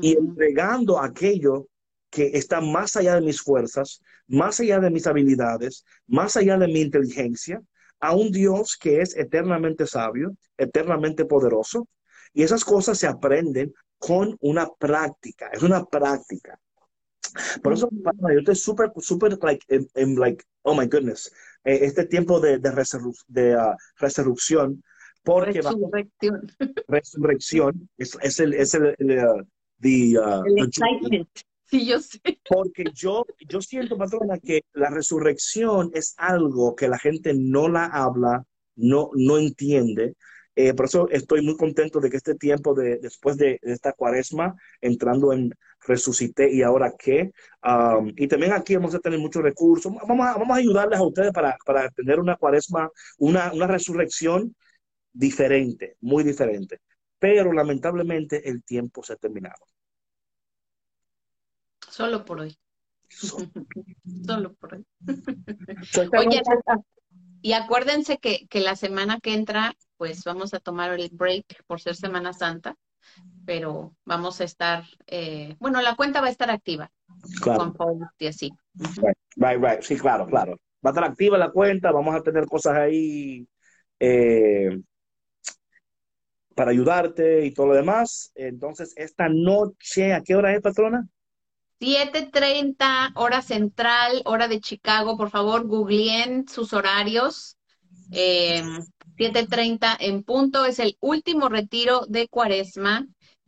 y 0.00 0.16
entregando 0.16 0.98
aquello 0.98 1.66
que 2.10 2.30
está 2.34 2.60
más 2.60 2.96
allá 2.96 3.14
de 3.14 3.22
mis 3.22 3.40
fuerzas, 3.40 4.02
más 4.26 4.60
allá 4.60 4.80
de 4.80 4.90
mis 4.90 5.06
habilidades, 5.06 5.84
más 6.06 6.36
allá 6.36 6.58
de 6.58 6.66
mi 6.66 6.80
inteligencia, 6.80 7.62
a 8.00 8.14
un 8.14 8.30
Dios 8.30 8.76
que 8.76 9.00
es 9.00 9.16
eternamente 9.16 9.86
sabio, 9.86 10.36
eternamente 10.56 11.24
poderoso. 11.24 11.88
Y 12.34 12.42
esas 12.42 12.64
cosas 12.64 12.98
se 12.98 13.06
aprenden 13.06 13.72
con 13.98 14.36
una 14.40 14.68
práctica, 14.78 15.48
es 15.52 15.62
una 15.62 15.84
práctica. 15.84 16.58
Por 17.62 17.72
eso, 17.72 17.88
yo 17.90 18.38
estoy 18.38 18.56
súper, 18.56 18.90
súper, 18.98 19.38
like, 19.42 19.64
like, 19.94 20.44
oh 20.62 20.74
my 20.74 20.86
goodness, 20.86 21.32
eh, 21.64 21.78
este 21.82 22.04
tiempo 22.06 22.40
de, 22.40 22.58
de, 22.58 22.70
de 23.28 23.56
uh, 23.56 23.74
resurrección, 23.96 24.82
porque 25.22 25.60
resurrección, 25.60 26.46
resurrección 26.88 27.88
es, 27.96 28.18
es, 28.22 28.40
el, 28.40 28.54
es 28.54 28.74
el, 28.74 28.94
el, 28.98 29.18
uh, 29.18 29.46
the, 29.80 30.18
uh, 30.18 30.42
el 30.46 30.64
excitement. 30.64 31.28
Sí, 31.72 31.86
yo 31.86 32.00
sé. 32.00 32.20
Porque 32.48 32.84
yo, 32.92 33.24
yo 33.48 33.62
siento, 33.62 33.96
patrona, 33.96 34.38
que 34.38 34.62
la 34.74 34.90
resurrección 34.90 35.90
es 35.94 36.14
algo 36.18 36.76
que 36.76 36.86
la 36.86 36.98
gente 36.98 37.32
no 37.34 37.68
la 37.68 37.86
habla, 37.86 38.44
no, 38.76 39.10
no 39.14 39.38
entiende. 39.38 40.14
Eh, 40.54 40.74
por 40.74 40.84
eso 40.84 41.08
estoy 41.08 41.40
muy 41.40 41.56
contento 41.56 41.98
de 41.98 42.10
que 42.10 42.18
este 42.18 42.34
tiempo, 42.34 42.74
de, 42.74 42.98
después 42.98 43.38
de, 43.38 43.58
esta 43.62 43.94
cuaresma, 43.94 44.54
entrando 44.82 45.32
en 45.32 45.54
resucité 45.86 46.52
y 46.52 46.62
ahora 46.62 46.92
qué. 46.98 47.32
Um, 47.64 48.12
y 48.16 48.28
también 48.28 48.52
aquí 48.52 48.76
vamos 48.76 48.94
a 48.94 48.98
tener 48.98 49.18
muchos 49.18 49.42
recursos. 49.42 49.90
Vamos 50.06 50.26
a, 50.26 50.34
vamos 50.34 50.50
a 50.50 50.60
ayudarles 50.60 50.98
a 50.98 51.04
ustedes 51.04 51.32
para, 51.32 51.56
para 51.64 51.88
tener 51.90 52.20
una 52.20 52.36
cuaresma, 52.36 52.90
una, 53.16 53.50
una 53.52 53.66
resurrección 53.66 54.54
diferente, 55.12 55.96
muy 56.00 56.24
diferente. 56.24 56.80
Pero 57.18 57.52
lamentablemente 57.52 58.48
el 58.48 58.64
tiempo 58.64 59.02
se 59.02 59.12
ha 59.12 59.16
terminado. 59.16 59.66
Solo 61.88 62.24
por 62.24 62.40
hoy. 62.40 62.56
Solo 64.26 64.54
por 64.54 64.74
hoy. 64.74 64.86
Oye, 66.18 66.42
y 67.42 67.54
acuérdense 67.54 68.18
que, 68.18 68.46
la 68.60 68.76
semana 68.76 69.18
que 69.20 69.34
entra, 69.34 69.74
pues 69.96 70.24
vamos 70.24 70.54
a 70.54 70.60
tomar 70.60 70.92
el 70.92 71.10
break 71.12 71.64
por 71.66 71.80
ser 71.80 71.96
Semana 71.96 72.32
Santa, 72.32 72.76
pero 73.44 73.96
vamos 74.04 74.40
a 74.40 74.44
estar, 74.44 74.84
eh, 75.08 75.56
bueno, 75.58 75.82
la 75.82 75.96
cuenta 75.96 76.20
va 76.20 76.28
a 76.28 76.30
estar 76.30 76.50
activa. 76.50 76.90
Claro. 77.42 77.74
Con 77.74 77.98
y 78.18 78.26
así. 78.28 78.52
Right, 79.36 79.60
right, 79.60 79.82
sí, 79.82 79.96
claro, 79.96 80.26
claro. 80.26 80.52
Va 80.84 80.90
a 80.90 80.92
estar 80.92 81.04
activa 81.04 81.36
la 81.36 81.50
cuenta, 81.50 81.90
vamos 81.90 82.14
a 82.14 82.22
tener 82.22 82.46
cosas 82.46 82.76
ahí 82.76 83.46
eh, 83.98 84.80
para 86.54 86.70
ayudarte 86.70 87.44
y 87.44 87.52
todo 87.52 87.68
lo 87.68 87.74
demás. 87.74 88.32
Entonces, 88.34 88.92
esta 88.96 89.28
noche, 89.28 90.14
¿a 90.14 90.22
qué 90.22 90.34
hora 90.34 90.54
es, 90.54 90.60
patrona? 90.60 91.06
7.30 91.80 93.12
hora 93.16 93.42
central, 93.42 94.22
hora 94.24 94.46
de 94.46 94.60
Chicago, 94.60 95.16
por 95.16 95.30
favor, 95.30 95.66
googleen 95.66 96.46
sus 96.46 96.72
horarios. 96.72 97.56
7.30 98.10 99.96
em, 99.98 100.14
en 100.14 100.22
punto, 100.22 100.64
es 100.64 100.78
el 100.78 100.96
último 101.00 101.48
retiro 101.48 102.06
de 102.08 102.28
cuaresma. 102.28 103.06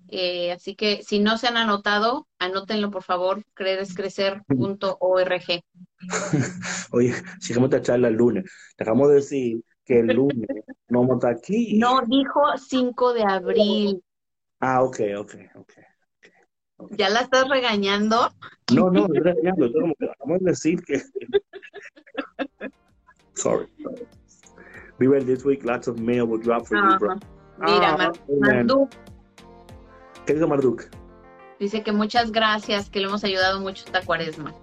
Eh, 0.09 0.52
así 0.52 0.74
que 0.74 1.02
si 1.02 1.20
no 1.20 1.38
se 1.38 1.46
han 1.46 1.57
anotado, 1.57 2.28
anótenlo 2.38 2.90
por 2.90 3.02
favor, 3.02 3.44
credescrecer.org. 3.55 5.62
Oye, 6.90 7.14
si 7.40 7.55
vamos 7.55 7.72
a 7.72 7.82
charla 7.82 8.09
el 8.09 8.14
lunes, 8.14 8.44
dejamos 8.76 9.09
de 9.09 9.14
decir 9.14 9.64
que 9.85 10.01
el 10.01 10.07
lunes 10.09 10.49
no 10.89 11.14
estar 11.14 11.32
aquí. 11.32 11.78
No, 11.78 12.01
dijo 12.07 12.41
5 12.57 13.12
de 13.14 13.22
abril. 13.22 14.03
Ah, 14.61 14.82
ok, 14.82 15.01
ok, 15.18 15.35
ok. 15.57 15.72
¿Ya 16.91 17.09
la 17.09 17.20
estás 17.20 17.49
regañando? 17.49 18.30
No, 18.72 18.91
no, 18.91 19.07
estoy 19.07 19.20
regañando. 19.20 19.70
Vamos 20.20 20.41
a 20.41 20.45
decir 20.45 20.82
que. 20.82 21.03
Sorry. 23.35 23.66
We 24.99 25.09
read 25.09 25.26
this 25.26 25.45
week, 25.45 25.64
lots 25.64 25.89
of 25.89 25.99
mail 25.99 26.26
will 26.26 26.41
drop 26.41 26.66
for 26.66 26.76
you, 26.76 26.99
bro. 26.99 27.16
Mira, 27.59 27.97
ah, 27.99 28.12
Marduk. 28.41 28.91
¿Qué 30.24 30.35
dice 30.35 30.47
Marduk? 30.47 30.89
Dice 31.59 31.82
que 31.82 31.93
muchas 31.93 32.32
gracias, 32.32 32.91
que 32.91 33.01
le 33.01 33.07
hemos 33.07 33.24
ayudado 33.24 33.61
mucho 33.61 33.85
esta 33.85 34.03
cuaresma. 34.03 34.55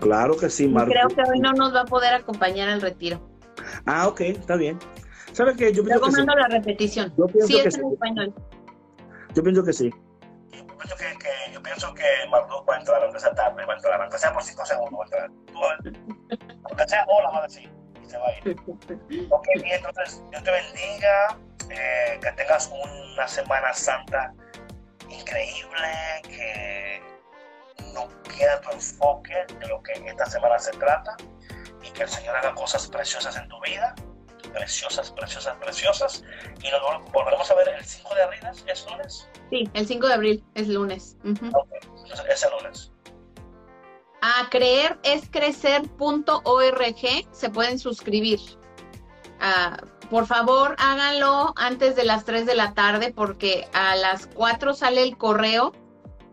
Claro 0.00 0.36
que 0.36 0.50
sí, 0.50 0.68
Marduk. 0.68 0.92
Creo 0.92 1.08
que 1.08 1.30
hoy 1.30 1.40
no 1.40 1.52
nos 1.52 1.74
va 1.74 1.82
a 1.82 1.84
poder 1.84 2.14
acompañar 2.14 2.68
al 2.68 2.80
retiro. 2.80 3.29
Ah, 3.86 4.08
ok, 4.08 4.20
está 4.20 4.56
bien. 4.56 4.78
¿Sabes 5.32 5.56
qué? 5.56 5.72
Yo 5.72 5.82
pienso 5.84 6.00
Luego 6.00 6.06
que 6.06 6.10
sí. 6.12 6.16
mando 6.18 6.34
la 6.36 6.48
repetición. 6.48 7.14
Yo 7.16 7.26
pienso 7.26 7.46
Sí, 7.46 7.62
que 7.62 7.68
es 7.68 7.74
sí. 7.74 7.80
en 7.80 7.92
español. 7.92 8.34
Yo 9.34 9.42
pienso 9.42 9.64
que 9.64 9.72
sí. 9.72 9.90
Yo 10.52 10.66
pienso 10.66 10.96
que, 10.96 11.04
que- 11.18 11.52
yo 11.52 11.62
pienso 11.62 11.94
que 11.94 12.04
Marduk 12.30 12.68
va 12.68 12.74
a 12.76 12.78
entrar 12.80 13.02
aunque 13.04 13.20
sea 13.20 13.32
tarde, 13.34 13.64
va 13.64 13.74
a 13.74 13.76
entrar, 13.76 14.00
aunque 14.00 14.18
sea 14.18 14.32
por 14.32 14.42
5 14.42 14.64
segundos, 14.66 14.92
va 15.00 15.02
a 15.02 15.74
entrar. 15.76 16.02
Aunque 16.64 16.88
sea 16.88 17.04
hola, 17.08 17.30
va 17.30 17.38
a 17.38 17.42
decir, 17.42 17.70
y 18.04 18.10
se 18.10 18.18
va 18.18 18.26
a 18.26 18.32
ir. 18.38 18.56
Ok, 19.30 19.46
y 19.64 19.70
entonces, 19.70 20.22
Dios 20.30 20.42
te 20.42 20.50
bendiga, 20.50 21.38
eh, 21.70 22.18
que 22.20 22.32
tengas 22.32 22.70
una 23.14 23.28
Semana 23.28 23.72
Santa 23.72 24.32
increíble, 25.08 26.22
que 26.24 27.00
no 27.94 28.08
pierda 28.28 28.60
tu 28.62 28.70
enfoque 28.72 29.34
de 29.60 29.68
lo 29.68 29.82
que 29.82 29.92
esta 29.92 30.26
semana 30.26 30.58
se 30.58 30.70
trata 30.72 31.16
y 31.82 31.90
que 31.90 32.02
el 32.04 32.08
Señor 32.08 32.36
haga 32.36 32.54
cosas 32.54 32.86
preciosas 32.88 33.36
en 33.36 33.48
tu 33.48 33.60
vida, 33.60 33.94
preciosas, 34.52 35.10
preciosas, 35.12 35.56
preciosas. 35.60 36.24
Y 36.62 36.70
nos 36.70 36.80
vol- 36.82 37.10
volveremos 37.12 37.50
a 37.50 37.54
ver 37.54 37.68
el 37.68 37.84
5 37.84 38.14
de 38.14 38.22
abril, 38.22 38.40
¿es- 38.50 38.64
¿es 38.66 38.86
lunes? 38.90 39.28
Sí, 39.50 39.68
el 39.74 39.86
5 39.86 40.06
de 40.08 40.14
abril 40.14 40.44
es 40.54 40.68
lunes. 40.68 41.16
Entonces 41.24 42.24
es 42.28 42.42
el 42.44 42.50
lunes. 42.58 42.90
A 44.22 44.48
creerescrecer.org 44.50 47.28
se 47.32 47.50
pueden 47.50 47.78
suscribir. 47.78 48.40
Ah, 49.40 49.78
por 50.10 50.26
favor, 50.26 50.76
háganlo 50.78 51.52
antes 51.56 51.96
de 51.96 52.04
las 52.04 52.24
3 52.24 52.46
de 52.46 52.54
la 52.54 52.74
tarde 52.74 53.12
porque 53.14 53.68
a 53.72 53.96
las 53.96 54.26
4 54.26 54.74
sale 54.74 55.02
el 55.02 55.16
correo 55.16 55.72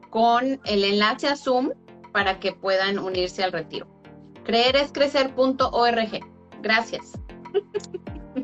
con 0.09 0.59
el 0.65 0.83
enlace 0.83 1.27
a 1.27 1.35
Zoom 1.37 1.71
para 2.11 2.39
que 2.39 2.53
puedan 2.53 2.99
unirse 2.99 3.43
al 3.43 3.51
retiro. 3.51 3.87
Creerescrecer.org. 4.47 6.19
Gracias. 6.61 7.11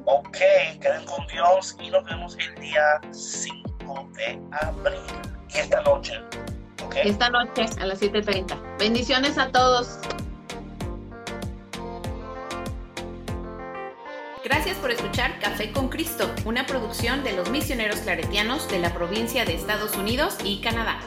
Ok, 0.05 0.37
queden 0.81 1.05
con 1.05 1.25
Dios 1.27 1.77
y 1.81 1.89
nos 1.89 2.03
vemos 2.03 2.37
el 2.37 2.55
día 2.61 2.99
5 3.11 4.09
de 4.17 4.37
abril. 4.51 4.99
Y 5.49 5.57
esta 5.59 5.81
noche, 5.81 6.19
ok. 6.85 6.95
Esta 7.05 7.29
noche 7.29 7.65
a 7.79 7.85
las 7.85 8.01
7.30. 8.01 8.77
Bendiciones 8.77 9.37
a 9.37 9.49
todos. 9.49 9.99
Gracias 14.43 14.75
por 14.79 14.91
escuchar 14.91 15.39
Café 15.39 15.71
con 15.71 15.87
Cristo, 15.87 16.29
una 16.43 16.65
producción 16.65 17.23
de 17.23 17.31
los 17.31 17.49
misioneros 17.49 17.99
claretianos 17.99 18.67
de 18.69 18.79
la 18.79 18.93
provincia 18.93 19.45
de 19.45 19.55
Estados 19.55 19.95
Unidos 19.95 20.35
y 20.43 20.59
Canadá. 20.59 20.99